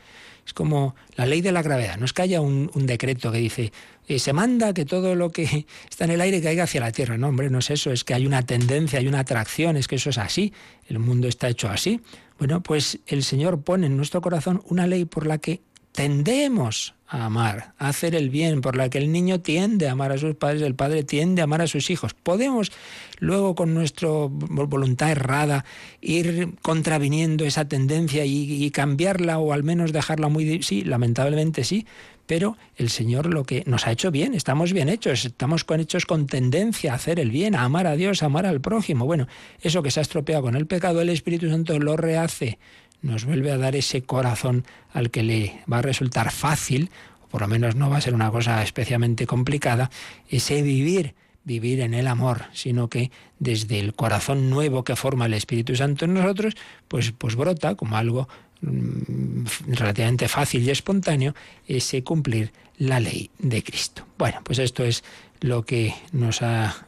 Es 0.46 0.54
como 0.54 0.96
la 1.16 1.26
ley 1.26 1.42
de 1.42 1.52
la 1.52 1.62
gravedad. 1.62 1.98
No 1.98 2.06
es 2.06 2.14
que 2.14 2.22
haya 2.22 2.40
un, 2.42 2.70
decreto 2.74 3.32
que 3.32 3.40
dice, 3.40 3.72
eh, 4.08 4.20
se 4.20 4.32
manda 4.32 4.74
que 4.74 4.86
todo 4.86 5.16
lo 5.16 5.32
que 5.32 5.66
está 5.90 6.06
en 6.06 6.12
el 6.12 6.22
aire 6.22 6.42
caiga 6.42 6.64
hacia 6.64 6.82
la 6.82 6.92
tierra. 6.92 7.18
No, 7.18 7.30
hombre, 7.30 7.50
no 7.50 7.60
es 7.60 7.72
eso. 7.72 7.92
Es 7.92 8.04
que 8.04 8.14
hay 8.14 8.28
una 8.28 8.44
tendencia, 8.44 9.00
hay 9.00 9.08
una 9.08 9.20
atracción. 9.20 9.76
Es 9.78 9.88
que 9.88 9.96
eso 9.96 10.12
es 10.12 10.18
así. 10.18 10.54
El 10.88 11.00
mundo 11.00 11.28
está 11.28 11.50
hecho 11.50 11.70
así. 11.70 12.02
Bueno, 12.38 12.62
pues 12.62 13.00
el 13.08 13.24
Señor 13.24 13.62
pone 13.62 13.88
en 13.88 13.98
nuestro 13.98 14.22
corazón 14.22 14.62
una 14.68 14.88
ley 14.88 15.06
por 15.06 15.26
la 15.26 15.38
que 15.38 15.62
tendemos 15.96 16.94
a 17.08 17.26
amar, 17.26 17.74
a 17.78 17.90
hacer 17.90 18.16
el 18.16 18.30
bien, 18.30 18.62
por 18.62 18.76
la 18.76 18.90
que 18.90 18.98
el 18.98 19.12
niño 19.12 19.40
tiende 19.40 19.88
a 19.88 19.94
amar 19.94 20.12
a 20.12 20.18
sus 20.18 20.36
padres, 20.36 20.62
el 20.62 20.76
padre 20.76 21.04
tiende 21.04 21.42
a 21.42 21.46
amar 21.46 21.62
a 21.62 21.68
sus 21.68 21.90
hijos. 21.90 22.14
Podemos 22.14 22.72
luego 23.20 23.56
con 23.56 23.74
nuestra 23.74 24.10
voluntad 24.10 25.12
errada 25.12 25.66
ir 26.02 26.50
contraviniendo 26.62 27.46
esa 27.46 27.68
tendencia 27.68 28.26
y, 28.26 28.70
cambiarla 28.72 29.40
o 29.40 29.54
al 29.54 29.64
menos 29.64 29.94
dejarla 29.94 30.28
muy... 30.28 30.62
Sí, 30.64 30.84
lamentablemente 30.84 31.64
sí, 31.64 31.86
pero 32.26 32.58
el 32.76 32.90
Señor 32.90 33.28
lo 33.28 33.44
que 33.44 33.64
nos 33.68 33.88
ha 33.88 33.92
hecho 33.92 34.12
bien, 34.12 34.34
estamos 34.34 34.74
bien 34.74 34.90
hechos, 34.90 35.26
estamos 35.26 35.64
con 35.64 35.80
hechos 35.80 36.06
con 36.06 36.26
tendencia 36.28 36.92
a 36.92 36.96
hacer 36.96 37.20
el 37.20 37.32
bien, 37.32 37.56
a 37.56 37.64
amar 37.64 37.88
a 37.88 37.96
Dios, 37.96 38.24
a 38.24 38.26
amar 38.26 38.46
al 38.46 38.62
prójimo. 38.62 39.06
Bueno, 39.06 39.28
eso 39.62 39.84
que 39.84 39.92
se 39.92 40.00
ha 40.00 40.04
estropeado 40.04 40.42
con 40.42 40.56
el 40.56 40.66
pecado, 40.66 41.02
el 41.02 41.10
Espíritu 41.10 41.50
Santo 41.50 41.80
lo 41.80 41.96
rehace 41.96 42.58
nos 43.02 43.26
vuelve 43.26 43.52
a 43.52 43.58
dar 43.58 43.76
ese 43.76 44.04
corazón 44.04 44.66
al 44.94 45.12
que 45.12 45.24
le 45.24 45.62
va 45.72 45.80
a 45.80 45.82
resultar 45.82 46.32
fácil, 46.32 46.90
o 47.24 47.28
por 47.28 47.42
lo 47.42 47.48
menos 47.48 47.76
no 47.76 47.90
va 47.90 47.98
a 47.98 48.02
ser 48.02 48.14
una 48.14 48.32
cosa 48.32 48.64
especialmente 48.64 49.28
complicada, 49.28 49.90
ese 50.30 50.62
vivir, 50.62 51.16
vivir 51.44 51.82
en 51.82 51.94
el 51.94 52.08
amor, 52.08 52.46
sino 52.54 52.90
que 52.90 53.12
desde 53.40 53.80
el 53.80 53.94
corazón 53.94 54.50
nuevo 54.50 54.84
que 54.84 54.96
forma 54.96 55.28
el 55.28 55.34
Espíritu 55.34 55.76
Santo 55.76 56.06
en 56.06 56.16
nosotros, 56.16 56.56
pues, 56.88 57.12
pues 57.12 57.36
brota 57.36 57.76
como 57.76 57.98
algo 57.98 58.28
mm, 58.62 59.46
relativamente 59.68 60.28
fácil 60.28 60.64
y 60.64 60.72
espontáneo 60.72 61.36
ese 61.68 62.04
cumplir 62.04 62.52
la 62.78 63.00
ley 63.00 63.30
de 63.40 63.64
Cristo. 63.64 64.06
Bueno, 64.18 64.42
pues 64.44 64.60
esto 64.60 64.84
es 64.84 65.04
lo 65.42 65.64
que 65.64 65.94
nos 66.12 66.42
ha 66.42 66.88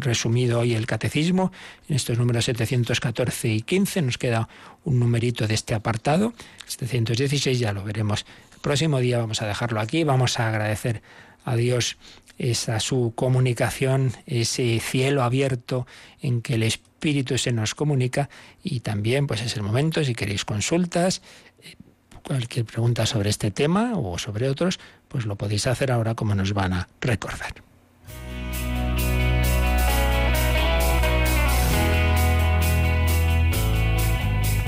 resumido 0.00 0.60
hoy 0.60 0.74
el 0.74 0.86
catecismo 0.86 1.52
en 1.88 1.96
estos 1.96 2.18
números 2.18 2.44
714 2.44 3.48
y 3.48 3.60
15. 3.62 4.02
Nos 4.02 4.18
queda 4.18 4.48
un 4.84 4.98
numerito 4.98 5.46
de 5.46 5.54
este 5.54 5.74
apartado, 5.74 6.32
716, 6.66 7.58
ya 7.58 7.72
lo 7.72 7.84
veremos. 7.84 8.24
El 8.54 8.60
próximo 8.60 9.00
día 9.00 9.18
vamos 9.18 9.42
a 9.42 9.46
dejarlo 9.46 9.80
aquí, 9.80 10.04
vamos 10.04 10.38
a 10.38 10.48
agradecer 10.48 11.02
a 11.44 11.56
Dios 11.56 11.96
esa 12.38 12.80
su 12.80 13.12
comunicación, 13.14 14.12
ese 14.26 14.78
cielo 14.80 15.22
abierto 15.22 15.86
en 16.20 16.42
que 16.42 16.54
el 16.54 16.62
Espíritu 16.62 17.38
se 17.38 17.52
nos 17.52 17.74
comunica 17.74 18.28
y 18.62 18.80
también 18.80 19.26
pues 19.26 19.42
es 19.42 19.56
el 19.56 19.62
momento 19.62 20.04
si 20.04 20.14
queréis 20.14 20.44
consultas, 20.44 21.22
eh, 21.62 21.76
cualquier 22.22 22.66
pregunta 22.66 23.06
sobre 23.06 23.30
este 23.30 23.50
tema 23.50 23.92
o 23.96 24.18
sobre 24.18 24.48
otros, 24.48 24.78
pues 25.08 25.24
lo 25.24 25.36
podéis 25.36 25.66
hacer 25.66 25.92
ahora 25.92 26.14
como 26.14 26.34
nos 26.34 26.52
van 26.52 26.72
a 26.74 26.88
recordar. 27.00 27.65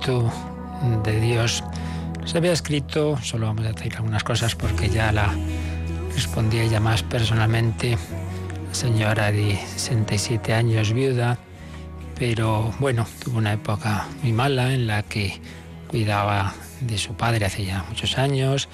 De 0.00 1.20
Dios. 1.20 1.62
Se 2.24 2.38
había 2.38 2.52
escrito, 2.52 3.18
solo 3.22 3.48
vamos 3.48 3.66
a 3.66 3.72
decir 3.72 3.94
algunas 3.96 4.24
cosas 4.24 4.54
porque 4.54 4.88
ya 4.88 5.12
la 5.12 5.28
respondía 6.14 6.62
ella 6.62 6.80
más 6.80 7.02
personalmente, 7.02 7.98
señora 8.72 9.30
de 9.30 9.58
67 9.58 10.54
años, 10.54 10.94
viuda, 10.94 11.36
pero 12.18 12.72
bueno, 12.78 13.06
tuvo 13.22 13.36
una 13.36 13.52
época 13.52 14.06
muy 14.22 14.32
mala 14.32 14.72
en 14.72 14.86
la 14.86 15.02
que 15.02 15.38
cuidaba 15.86 16.54
de 16.80 16.96
su 16.96 17.12
padre 17.12 17.44
hace 17.44 17.66
ya 17.66 17.84
muchos 17.86 18.16
años, 18.16 18.70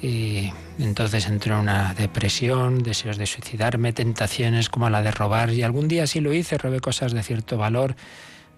y 0.00 0.50
entonces 0.78 1.26
entró 1.26 1.56
en 1.56 1.60
una 1.60 1.92
depresión, 1.92 2.82
deseos 2.82 3.18
de 3.18 3.26
suicidarme, 3.26 3.92
tentaciones 3.92 4.70
como 4.70 4.88
la 4.88 5.02
de 5.02 5.10
robar 5.10 5.52
y 5.52 5.62
algún 5.64 5.86
día 5.86 6.06
sí 6.06 6.20
lo 6.20 6.32
hice, 6.32 6.56
robé 6.56 6.80
cosas 6.80 7.12
de 7.12 7.22
cierto 7.22 7.58
valor. 7.58 7.94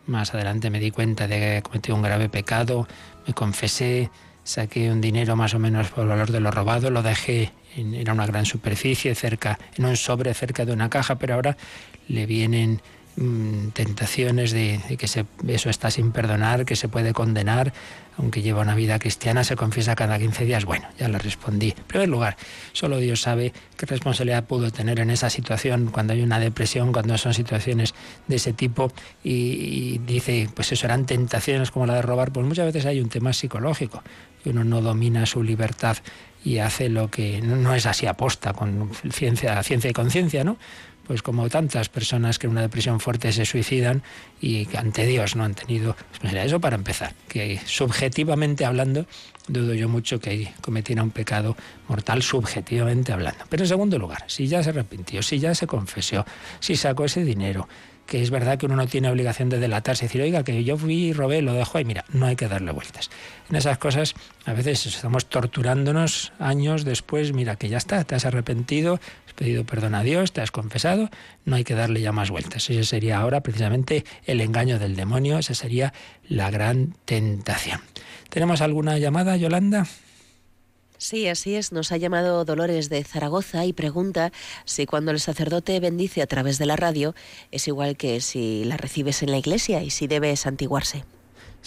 Más 0.06 0.34
adelante 0.34 0.70
me 0.70 0.80
di 0.80 0.90
cuenta 0.90 1.26
de 1.26 1.38
que 1.38 1.62
cometí 1.62 1.92
un 1.92 2.02
grave 2.02 2.28
pecado, 2.28 2.86
me 3.26 3.32
confesé, 3.32 4.10
saqué 4.42 4.90
un 4.90 5.00
dinero 5.00 5.34
más 5.34 5.54
o 5.54 5.58
menos 5.58 5.88
por 5.90 6.02
el 6.02 6.08
valor 6.08 6.30
de 6.30 6.40
lo 6.40 6.50
robado, 6.50 6.90
lo 6.90 7.02
dejé 7.02 7.52
en 7.76 7.94
era 7.94 8.12
una 8.12 8.26
gran 8.26 8.44
superficie 8.44 9.14
cerca 9.14 9.58
en 9.76 9.86
un 9.86 9.96
sobre 9.96 10.34
cerca 10.34 10.64
de 10.64 10.72
una 10.72 10.90
caja, 10.90 11.16
pero 11.16 11.34
ahora 11.34 11.56
le 12.08 12.26
vienen 12.26 12.82
Mm, 13.16 13.68
tentaciones 13.68 14.50
de, 14.50 14.80
que 14.98 15.06
eso 15.06 15.70
está 15.70 15.92
sin 15.92 16.10
perdonar, 16.10 16.64
que 16.64 16.74
se 16.74 16.88
puede 16.88 17.12
condenar, 17.12 17.72
aunque 18.18 18.42
lleva 18.42 18.62
una 18.62 18.74
vida 18.74 18.98
cristiana, 18.98 19.44
se 19.44 19.54
confiesa 19.54 19.94
cada 19.94 20.18
15 20.18 20.44
días. 20.44 20.64
Bueno, 20.64 20.88
ya 20.98 21.08
le 21.08 21.18
respondí. 21.20 21.74
En 21.76 21.84
primer 21.84 22.08
lugar, 22.08 22.36
solo 22.72 22.98
Dios 22.98 23.20
sabe 23.20 23.52
qué 23.76 23.86
responsabilidad 23.86 24.44
pudo 24.44 24.72
tener 24.72 24.98
en 24.98 25.10
esa 25.10 25.30
situación 25.30 25.90
cuando 25.92 26.12
hay 26.12 26.22
una 26.22 26.40
depresión, 26.40 26.92
cuando 26.92 27.16
son 27.16 27.34
situaciones 27.34 27.94
de 28.26 28.36
ese 28.36 28.52
tipo 28.52 28.92
y, 29.22 29.98
dice, 29.98 30.48
pues 30.52 30.72
eso 30.72 30.86
eran 30.86 31.06
tentaciones 31.06 31.70
como 31.70 31.86
la 31.86 31.94
de 31.94 32.02
robar, 32.02 32.32
pues 32.32 32.44
muchas 32.44 32.66
veces 32.66 32.84
hay 32.84 33.00
un 33.00 33.10
tema 33.10 33.32
psicológico, 33.32 34.02
que 34.42 34.50
uno 34.50 34.64
no 34.64 34.80
domina 34.80 35.24
su 35.24 35.44
libertad 35.44 35.98
y 36.44 36.58
hace 36.58 36.88
lo 36.88 37.10
que 37.10 37.40
no, 37.40 37.74
es 37.74 37.86
así 37.86 38.06
aposta, 38.06 38.54
con 38.54 38.90
ciencia, 39.12 39.62
ciencia 39.62 39.88
y 39.88 39.92
conciencia, 39.92 40.42
¿no? 40.42 40.58
Pues 41.06 41.22
como 41.22 41.48
tantas 41.48 41.88
personas 41.88 42.38
que 42.38 42.46
en 42.46 42.52
una 42.52 42.62
depresión 42.62 43.00
fuerte 43.00 43.32
se 43.32 43.44
suicidan 43.44 44.02
y 44.40 44.66
que 44.66 44.78
ante 44.78 45.06
Dios 45.06 45.36
no 45.36 45.44
han 45.44 45.54
tenido 45.54 45.96
Eso 46.22 46.60
para 46.60 46.76
empezar, 46.76 47.14
que 47.28 47.60
subjetivamente 47.64 48.64
hablando, 48.64 49.06
dudo 49.48 49.74
yo 49.74 49.88
mucho 49.88 50.18
que 50.20 50.52
cometiera 50.60 51.02
un 51.02 51.10
pecado 51.10 51.56
mortal 51.88 52.22
subjetivamente 52.22 53.12
hablando. 53.12 53.44
Pero 53.48 53.64
en 53.64 53.68
segundo 53.68 53.98
lugar, 53.98 54.24
si 54.26 54.46
ya 54.46 54.62
se 54.62 54.70
arrepintió, 54.70 55.22
si 55.22 55.38
ya 55.38 55.54
se 55.54 55.66
confesó, 55.66 56.24
si 56.60 56.76
sacó 56.76 57.04
ese 57.04 57.24
dinero, 57.24 57.68
que 58.06 58.20
es 58.20 58.30
verdad 58.30 58.58
que 58.58 58.66
uno 58.66 58.76
no 58.76 58.86
tiene 58.86 59.10
obligación 59.10 59.48
de 59.48 59.58
delatarse 59.58 60.06
decir, 60.06 60.20
oiga, 60.20 60.44
que 60.44 60.62
yo 60.64 60.76
fui 60.76 61.12
robé, 61.12 61.40
lo 61.42 61.54
dejo 61.54 61.78
ahí. 61.78 61.84
Mira, 61.84 62.04
no 62.12 62.26
hay 62.26 62.36
que 62.36 62.48
darle 62.48 62.72
vueltas. 62.72 63.10
En 63.48 63.56
esas 63.56 63.78
cosas 63.78 64.14
a 64.44 64.52
veces 64.52 64.84
estamos 64.86 65.26
torturándonos 65.26 66.32
años 66.38 66.84
después, 66.84 67.32
mira, 67.32 67.56
que 67.56 67.68
ya 67.68 67.78
está, 67.78 68.04
te 68.04 68.14
has 68.14 68.26
arrepentido, 68.26 69.00
pedido 69.34 69.64
perdón 69.64 69.94
a 69.94 70.02
Dios, 70.02 70.32
te 70.32 70.40
has 70.40 70.50
confesado, 70.50 71.10
no 71.44 71.56
hay 71.56 71.64
que 71.64 71.74
darle 71.74 72.00
ya 72.00 72.12
más 72.12 72.30
vueltas. 72.30 72.70
Ese 72.70 72.84
sería 72.84 73.18
ahora 73.18 73.42
precisamente 73.42 74.04
el 74.24 74.40
engaño 74.40 74.78
del 74.78 74.96
demonio, 74.96 75.38
esa 75.38 75.54
sería 75.54 75.92
la 76.28 76.50
gran 76.50 76.94
tentación. 77.04 77.80
¿Tenemos 78.30 78.60
alguna 78.60 78.98
llamada, 78.98 79.36
Yolanda? 79.36 79.86
Sí, 80.98 81.28
así 81.28 81.54
es. 81.54 81.72
Nos 81.72 81.92
ha 81.92 81.96
llamado 81.96 82.44
Dolores 82.44 82.88
de 82.88 83.04
Zaragoza 83.04 83.66
y 83.66 83.72
pregunta 83.72 84.32
si 84.64 84.86
cuando 84.86 85.10
el 85.10 85.20
sacerdote 85.20 85.78
bendice 85.80 86.22
a 86.22 86.26
través 86.26 86.56
de 86.56 86.66
la 86.66 86.76
radio 86.76 87.14
es 87.50 87.68
igual 87.68 87.96
que 87.96 88.20
si 88.20 88.64
la 88.64 88.76
recibes 88.76 89.22
en 89.22 89.30
la 89.30 89.38
iglesia 89.38 89.82
y 89.82 89.90
si 89.90 90.06
debe 90.06 90.34
santiguarse. 90.36 91.04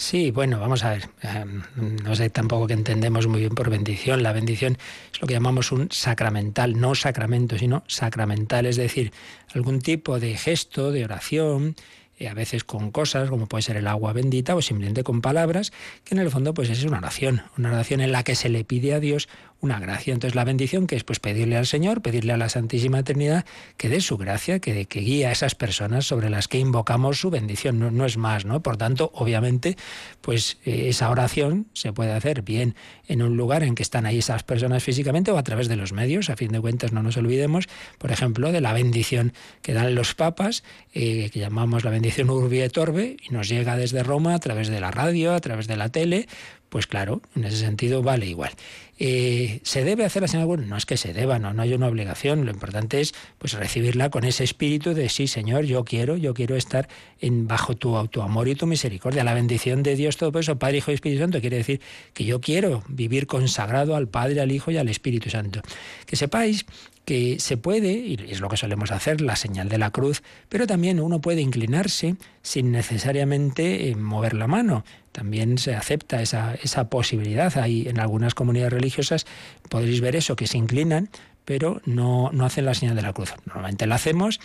Sí, 0.00 0.30
bueno, 0.30 0.60
vamos 0.60 0.84
a 0.84 0.90
ver. 0.90 1.10
Em, 1.22 1.64
no 2.04 2.14
sé 2.14 2.30
tampoco 2.30 2.68
que 2.68 2.72
entendemos 2.72 3.26
muy 3.26 3.40
bien 3.40 3.56
por 3.56 3.68
bendición. 3.68 4.22
La 4.22 4.32
bendición 4.32 4.78
es 5.12 5.20
lo 5.20 5.26
que 5.26 5.34
llamamos 5.34 5.72
un 5.72 5.90
sacramental, 5.90 6.78
no 6.78 6.94
sacramento, 6.94 7.58
sino 7.58 7.82
sacramental, 7.88 8.66
es 8.66 8.76
decir, 8.76 9.12
algún 9.54 9.80
tipo 9.80 10.20
de 10.20 10.36
gesto, 10.36 10.92
de 10.92 11.04
oración, 11.04 11.74
a 12.30 12.34
veces 12.34 12.62
con 12.62 12.92
cosas, 12.92 13.28
como 13.28 13.46
puede 13.46 13.62
ser 13.62 13.76
el 13.76 13.88
agua 13.88 14.12
bendita, 14.12 14.54
o 14.54 14.62
simplemente 14.62 15.02
con 15.02 15.20
palabras, 15.20 15.72
que 16.04 16.14
en 16.14 16.20
el 16.20 16.30
fondo 16.30 16.54
pues 16.54 16.70
es 16.70 16.84
una 16.84 16.98
oración, 16.98 17.42
una 17.56 17.70
oración 17.70 18.00
en 18.00 18.12
la 18.12 18.22
que 18.22 18.36
se 18.36 18.48
le 18.48 18.62
pide 18.64 18.94
a 18.94 19.00
Dios 19.00 19.28
una 19.60 19.80
gracia. 19.80 20.14
Entonces 20.14 20.34
la 20.34 20.44
bendición 20.44 20.86
que 20.86 20.96
es 20.96 21.04
pues 21.04 21.20
pedirle 21.20 21.56
al 21.56 21.66
Señor, 21.66 22.02
pedirle 22.02 22.32
a 22.32 22.36
la 22.36 22.48
Santísima 22.48 23.02
Trinidad 23.02 23.44
que 23.76 23.88
dé 23.88 24.00
su 24.00 24.16
gracia, 24.16 24.60
que, 24.60 24.86
que 24.86 25.00
guíe 25.00 25.26
a 25.26 25.32
esas 25.32 25.54
personas 25.54 26.06
sobre 26.06 26.30
las 26.30 26.48
que 26.48 26.58
invocamos 26.58 27.18
su 27.18 27.30
bendición, 27.30 27.78
no, 27.78 27.90
no 27.90 28.04
es 28.04 28.16
más, 28.16 28.44
¿no? 28.44 28.62
Por 28.62 28.76
tanto, 28.76 29.10
obviamente, 29.14 29.76
pues 30.20 30.58
eh, 30.64 30.88
esa 30.88 31.10
oración 31.10 31.66
se 31.72 31.92
puede 31.92 32.12
hacer 32.12 32.42
bien 32.42 32.74
en 33.06 33.22
un 33.22 33.36
lugar 33.36 33.62
en 33.62 33.74
que 33.74 33.82
están 33.82 34.06
ahí 34.06 34.18
esas 34.18 34.42
personas 34.42 34.84
físicamente 34.84 35.30
o 35.30 35.38
a 35.38 35.42
través 35.42 35.68
de 35.68 35.76
los 35.76 35.92
medios, 35.92 36.30
a 36.30 36.36
fin 36.36 36.52
de 36.52 36.60
cuentas 36.60 36.92
no 36.92 37.02
nos 37.02 37.16
olvidemos, 37.16 37.68
por 37.98 38.12
ejemplo, 38.12 38.52
de 38.52 38.60
la 38.60 38.72
bendición 38.72 39.32
que 39.62 39.72
dan 39.72 39.94
los 39.94 40.14
papas, 40.14 40.62
eh, 40.92 41.30
que 41.30 41.40
llamamos 41.40 41.84
la 41.84 41.90
bendición 41.90 42.30
Urbi 42.30 42.60
et 42.60 42.76
Orbe, 42.78 43.16
y 43.28 43.32
nos 43.32 43.48
llega 43.48 43.76
desde 43.76 44.02
Roma 44.02 44.34
a 44.34 44.38
través 44.38 44.68
de 44.68 44.80
la 44.80 44.90
radio, 44.90 45.34
a 45.34 45.40
través 45.40 45.66
de 45.66 45.76
la 45.76 45.88
tele, 45.88 46.28
pues 46.68 46.86
claro, 46.86 47.22
en 47.34 47.44
ese 47.44 47.56
sentido 47.56 48.02
vale 48.02 48.26
igual. 48.26 48.52
Eh, 49.00 49.60
¿Se 49.62 49.84
debe 49.84 50.04
hacer 50.04 50.22
la 50.22 50.28
señal? 50.28 50.48
No 50.68 50.76
es 50.76 50.86
que 50.86 50.96
se 50.96 51.12
deba, 51.12 51.38
no, 51.38 51.52
no 51.52 51.62
hay 51.62 51.72
una 51.72 51.86
obligación. 51.86 52.44
Lo 52.44 52.50
importante 52.50 53.00
es 53.00 53.14
pues 53.38 53.52
recibirla 53.52 54.10
con 54.10 54.24
ese 54.24 54.44
espíritu 54.44 54.94
de 54.94 55.08
sí, 55.08 55.28
Señor, 55.28 55.64
yo 55.64 55.84
quiero, 55.84 56.16
yo 56.16 56.34
quiero 56.34 56.56
estar 56.56 56.88
en, 57.20 57.46
bajo 57.46 57.76
tu, 57.76 57.96
amor 57.96 58.48
y 58.48 58.54
tu 58.54 58.66
misericordia. 58.66 59.24
La 59.24 59.34
bendición 59.34 59.82
de 59.82 59.94
Dios, 59.94 60.16
todo 60.16 60.38
eso, 60.38 60.58
Padre, 60.58 60.78
Hijo 60.78 60.90
y 60.90 60.94
Espíritu 60.94 61.20
Santo, 61.20 61.40
quiere 61.40 61.58
decir 61.58 61.80
que 62.12 62.24
yo 62.24 62.40
quiero 62.40 62.82
vivir 62.88 63.26
consagrado 63.26 63.94
al 63.94 64.08
Padre, 64.08 64.40
al 64.40 64.50
Hijo 64.50 64.70
y 64.70 64.76
al 64.76 64.88
Espíritu 64.88 65.30
Santo. 65.30 65.60
Que 66.06 66.16
sepáis 66.16 66.66
que 67.08 67.40
se 67.40 67.56
puede, 67.56 67.92
y 67.92 68.18
es 68.28 68.40
lo 68.40 68.50
que 68.50 68.58
solemos 68.58 68.90
hacer, 68.90 69.22
la 69.22 69.34
señal 69.34 69.70
de 69.70 69.78
la 69.78 69.90
cruz, 69.90 70.22
pero 70.50 70.66
también 70.66 71.00
uno 71.00 71.22
puede 71.22 71.40
inclinarse 71.40 72.16
sin 72.42 72.70
necesariamente 72.70 73.88
eh, 73.88 73.96
mover 73.96 74.34
la 74.34 74.46
mano. 74.46 74.84
También 75.10 75.56
se 75.56 75.74
acepta 75.74 76.20
esa, 76.20 76.54
esa 76.62 76.90
posibilidad. 76.90 77.56
Hay 77.56 77.88
en 77.88 77.98
algunas 77.98 78.34
comunidades 78.34 78.74
religiosas, 78.74 79.24
podréis 79.70 80.02
ver 80.02 80.16
eso, 80.16 80.36
que 80.36 80.46
se 80.46 80.58
inclinan, 80.58 81.08
pero 81.46 81.80
no, 81.86 82.28
no 82.34 82.44
hacen 82.44 82.66
la 82.66 82.74
señal 82.74 82.94
de 82.94 83.00
la 83.00 83.14
cruz. 83.14 83.32
Normalmente 83.46 83.86
la 83.86 83.94
hacemos 83.94 84.38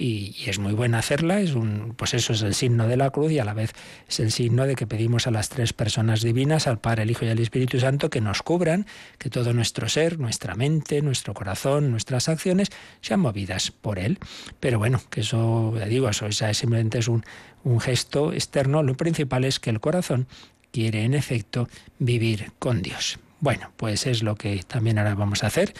y, 0.00 0.34
es 0.46 0.58
muy 0.58 0.72
buena 0.72 0.98
hacerla, 0.98 1.40
es 1.40 1.52
un, 1.52 1.94
pues 1.94 2.14
eso 2.14 2.32
es 2.32 2.40
el 2.40 2.54
signo 2.54 2.88
de 2.88 2.96
la 2.96 3.10
cruz 3.10 3.30
y 3.32 3.38
a 3.38 3.44
la 3.44 3.52
vez 3.52 3.72
es 4.08 4.18
el 4.18 4.32
signo 4.32 4.66
de 4.66 4.74
que 4.74 4.86
pedimos 4.86 5.26
a 5.26 5.30
las 5.30 5.50
tres 5.50 5.74
personas 5.74 6.22
divinas, 6.22 6.66
al 6.66 6.80
Padre, 6.80 7.02
el 7.02 7.10
Hijo 7.10 7.26
y 7.26 7.28
al 7.28 7.38
Espíritu 7.38 7.78
Santo, 7.78 8.08
que 8.08 8.22
nos 8.22 8.42
cubran, 8.42 8.86
que 9.18 9.28
todo 9.28 9.52
nuestro 9.52 9.90
ser, 9.90 10.18
nuestra 10.18 10.54
mente, 10.54 11.02
nuestro 11.02 11.34
corazón, 11.34 11.90
nuestras 11.90 12.30
acciones 12.30 12.70
sean 13.02 13.20
movidas 13.20 13.72
por 13.72 13.98
Él. 13.98 14.18
Pero 14.58 14.78
bueno, 14.78 15.02
que 15.10 15.20
eso, 15.20 15.74
ya 15.76 15.84
digo, 15.84 16.08
eso 16.08 16.30
simplemente 16.32 16.98
es 16.98 17.08
un, 17.08 17.22
un 17.62 17.78
gesto 17.78 18.32
externo, 18.32 18.82
lo 18.82 18.94
principal 18.96 19.44
es 19.44 19.60
que 19.60 19.68
el 19.68 19.80
corazón 19.80 20.26
quiere 20.72 21.04
en 21.04 21.12
efecto 21.12 21.68
vivir 21.98 22.52
con 22.58 22.80
Dios. 22.80 23.18
Bueno, 23.40 23.70
pues 23.76 24.06
es 24.06 24.22
lo 24.22 24.34
que 24.34 24.62
también 24.66 24.98
ahora 24.98 25.14
vamos 25.14 25.44
a 25.44 25.48
hacer. 25.48 25.74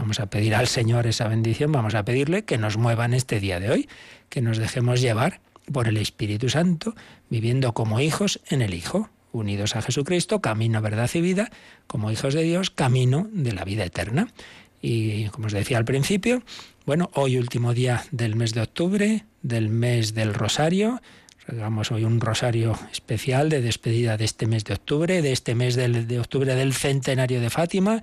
Vamos 0.00 0.18
a 0.18 0.30
pedir 0.30 0.54
al 0.54 0.66
Señor 0.66 1.06
esa 1.06 1.28
bendición, 1.28 1.72
vamos 1.72 1.94
a 1.94 2.06
pedirle 2.06 2.46
que 2.46 2.56
nos 2.56 2.78
mueva 2.78 3.04
en 3.04 3.12
este 3.12 3.38
día 3.38 3.60
de 3.60 3.70
hoy, 3.70 3.88
que 4.30 4.40
nos 4.40 4.56
dejemos 4.56 5.02
llevar 5.02 5.40
por 5.70 5.88
el 5.88 5.98
Espíritu 5.98 6.48
Santo, 6.48 6.94
viviendo 7.28 7.74
como 7.74 8.00
hijos 8.00 8.40
en 8.48 8.62
el 8.62 8.72
Hijo, 8.72 9.10
unidos 9.30 9.76
a 9.76 9.82
Jesucristo, 9.82 10.40
camino, 10.40 10.80
verdad 10.80 11.10
y 11.12 11.20
vida, 11.20 11.50
como 11.86 12.10
hijos 12.10 12.32
de 12.32 12.44
Dios, 12.44 12.70
camino 12.70 13.28
de 13.30 13.52
la 13.52 13.64
vida 13.64 13.84
eterna. 13.84 14.28
Y 14.80 15.26
como 15.26 15.48
os 15.48 15.52
decía 15.52 15.76
al 15.76 15.84
principio, 15.84 16.42
bueno, 16.86 17.10
hoy 17.12 17.36
último 17.36 17.74
día 17.74 18.02
del 18.10 18.36
mes 18.36 18.54
de 18.54 18.62
octubre, 18.62 19.26
del 19.42 19.68
mes 19.68 20.14
del 20.14 20.32
Rosario, 20.32 21.02
Hagamos 21.46 21.90
hoy 21.90 22.04
un 22.04 22.20
rosario 22.20 22.78
especial 22.92 23.48
de 23.48 23.60
despedida 23.60 24.16
de 24.16 24.24
este 24.24 24.46
mes 24.46 24.62
de 24.64 24.74
octubre, 24.74 25.20
de 25.20 25.32
este 25.32 25.56
mes 25.56 25.74
de 25.74 26.20
octubre 26.20 26.54
del 26.54 26.74
centenario 26.74 27.40
de 27.40 27.50
Fátima, 27.50 28.02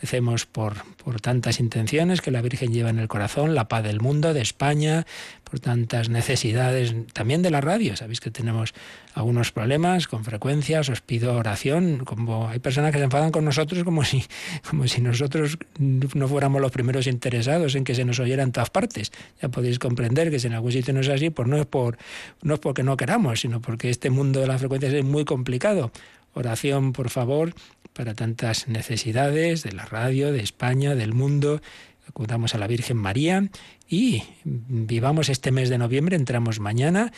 Recemos 0.00 0.46
por, 0.46 0.84
por 0.96 1.20
tantas 1.20 1.60
intenciones 1.60 2.20
que 2.20 2.30
la 2.30 2.42
Virgen 2.42 2.72
lleva 2.72 2.90
en 2.90 2.98
el 2.98 3.08
corazón, 3.08 3.54
la 3.54 3.68
paz 3.68 3.82
del 3.82 4.00
mundo, 4.00 4.32
de 4.32 4.40
España, 4.40 5.06
por 5.48 5.60
tantas 5.60 6.08
necesidades, 6.08 6.94
también 7.12 7.42
de 7.42 7.50
la 7.50 7.60
radio. 7.60 7.96
Sabéis 7.96 8.20
que 8.20 8.30
tenemos 8.30 8.74
algunos 9.14 9.50
problemas 9.50 10.06
con 10.06 10.24
frecuencias, 10.24 10.88
os 10.88 11.00
pido 11.00 11.34
oración. 11.34 12.04
Como 12.04 12.48
hay 12.48 12.58
personas 12.58 12.92
que 12.92 12.98
se 12.98 13.04
enfadan 13.04 13.32
con 13.32 13.44
nosotros 13.44 13.82
como 13.84 14.04
si, 14.04 14.24
como 14.68 14.86
si 14.86 15.00
nosotros 15.00 15.58
no 15.78 16.28
fuéramos 16.28 16.60
los 16.60 16.70
primeros 16.70 17.06
interesados 17.06 17.74
en 17.74 17.84
que 17.84 17.94
se 17.94 18.04
nos 18.04 18.20
oyera 18.20 18.42
en 18.42 18.52
todas 18.52 18.70
partes. 18.70 19.10
Ya 19.42 19.48
podéis 19.48 19.78
comprender 19.78 20.30
que 20.30 20.38
si 20.38 20.46
en 20.46 20.54
algún 20.54 20.72
sitio 20.72 20.94
no 20.94 21.00
es 21.00 21.08
así, 21.08 21.30
pues 21.30 21.48
no 21.48 21.56
es, 21.56 21.66
por, 21.66 21.98
no 22.42 22.54
es 22.54 22.60
porque 22.60 22.82
no 22.82 22.96
queramos, 22.96 23.40
sino 23.40 23.60
porque 23.60 23.90
este 23.90 24.10
mundo 24.10 24.40
de 24.40 24.46
las 24.46 24.60
frecuencias 24.60 24.92
es 24.92 25.04
muy 25.04 25.24
complicado. 25.24 25.90
Oración, 26.34 26.92
por 26.92 27.10
favor, 27.10 27.52
para 27.98 28.14
tantas 28.14 28.68
necesidades 28.68 29.64
de 29.64 29.72
la 29.72 29.84
radio, 29.84 30.30
de 30.30 30.38
España, 30.38 30.94
del 30.94 31.14
mundo. 31.14 31.60
Acudamos 32.08 32.54
a 32.54 32.58
la 32.58 32.68
Virgen 32.68 32.96
María 32.96 33.48
y 33.88 34.22
vivamos 34.44 35.28
este 35.28 35.50
mes 35.50 35.68
de 35.68 35.78
noviembre, 35.78 36.14
entramos 36.14 36.60
mañana 36.60 37.12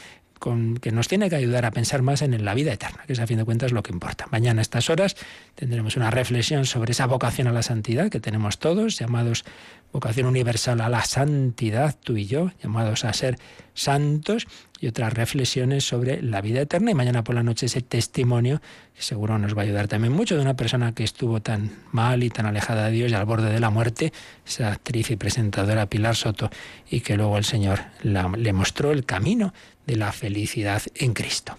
que 0.80 0.90
nos 0.90 1.06
tiene 1.06 1.28
que 1.28 1.36
ayudar 1.36 1.66
a 1.66 1.70
pensar 1.70 2.00
más 2.00 2.22
en 2.22 2.42
la 2.46 2.54
vida 2.54 2.72
eterna, 2.72 3.02
que 3.06 3.12
es 3.12 3.20
a 3.20 3.26
fin 3.26 3.36
de 3.36 3.44
cuentas 3.44 3.72
lo 3.72 3.82
que 3.82 3.92
importa. 3.92 4.26
Mañana 4.30 4.60
a 4.60 4.62
estas 4.62 4.88
horas 4.88 5.16
tendremos 5.54 5.98
una 5.98 6.10
reflexión 6.10 6.64
sobre 6.64 6.92
esa 6.92 7.04
vocación 7.04 7.46
a 7.46 7.52
la 7.52 7.62
santidad 7.62 8.08
que 8.08 8.20
tenemos 8.20 8.58
todos, 8.58 8.98
llamados 8.98 9.44
vocación 9.92 10.26
universal 10.26 10.80
a 10.80 10.88
la 10.88 11.04
santidad, 11.04 11.94
tú 12.02 12.16
y 12.16 12.24
yo, 12.24 12.52
llamados 12.62 13.04
a 13.04 13.12
ser 13.12 13.38
santos, 13.80 14.46
y 14.80 14.86
otras 14.86 15.12
reflexiones 15.12 15.84
sobre 15.84 16.22
la 16.22 16.40
vida 16.40 16.62
eterna. 16.62 16.90
Y 16.90 16.94
mañana 16.94 17.22
por 17.22 17.34
la 17.34 17.42
noche 17.42 17.66
ese 17.66 17.82
testimonio, 17.82 18.60
que 18.94 19.02
seguro 19.02 19.38
nos 19.38 19.54
va 19.54 19.62
a 19.62 19.64
ayudar 19.64 19.88
también 19.88 20.12
mucho, 20.12 20.36
de 20.36 20.42
una 20.42 20.56
persona 20.56 20.94
que 20.94 21.04
estuvo 21.04 21.40
tan 21.42 21.70
mal 21.92 22.22
y 22.22 22.30
tan 22.30 22.46
alejada 22.46 22.86
de 22.86 22.92
Dios 22.92 23.12
y 23.12 23.14
al 23.14 23.26
borde 23.26 23.52
de 23.52 23.60
la 23.60 23.70
muerte, 23.70 24.12
esa 24.46 24.72
actriz 24.72 25.10
y 25.10 25.16
presentadora 25.16 25.86
Pilar 25.86 26.16
Soto, 26.16 26.50
y 26.90 27.00
que 27.00 27.16
luego 27.16 27.36
el 27.36 27.44
Señor 27.44 27.80
le 28.02 28.52
mostró 28.52 28.90
el 28.92 29.04
camino 29.04 29.52
de 29.86 29.96
la 29.96 30.12
felicidad 30.12 30.82
en 30.94 31.12
Cristo. 31.12 31.58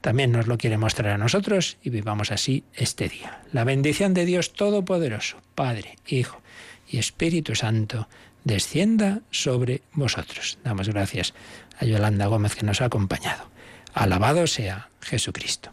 También 0.00 0.32
nos 0.32 0.46
lo 0.46 0.56
quiere 0.56 0.78
mostrar 0.78 1.12
a 1.12 1.18
nosotros 1.18 1.76
y 1.82 1.90
vivamos 1.90 2.30
así 2.30 2.64
este 2.74 3.08
día. 3.08 3.42
La 3.52 3.64
bendición 3.64 4.14
de 4.14 4.24
Dios 4.24 4.54
Todopoderoso, 4.54 5.36
Padre, 5.54 5.96
Hijo 6.06 6.40
y 6.88 6.98
Espíritu 6.98 7.54
Santo, 7.54 8.08
descienda 8.44 9.20
sobre 9.30 9.82
vosotros. 9.92 10.58
Damos 10.64 10.88
gracias 10.88 11.34
a 11.78 11.84
Yolanda 11.84 12.26
Gómez 12.26 12.54
que 12.54 12.64
nos 12.66 12.80
ha 12.80 12.86
acompañado. 12.86 13.44
Alabado 13.94 14.46
sea 14.46 14.90
Jesucristo. 15.00 15.70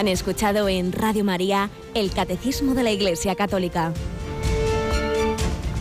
Han 0.00 0.08
escuchado 0.08 0.66
en 0.70 0.92
Radio 0.92 1.24
María 1.24 1.68
el 1.92 2.10
Catecismo 2.10 2.74
de 2.74 2.82
la 2.82 2.90
Iglesia 2.90 3.34
Católica. 3.34 3.92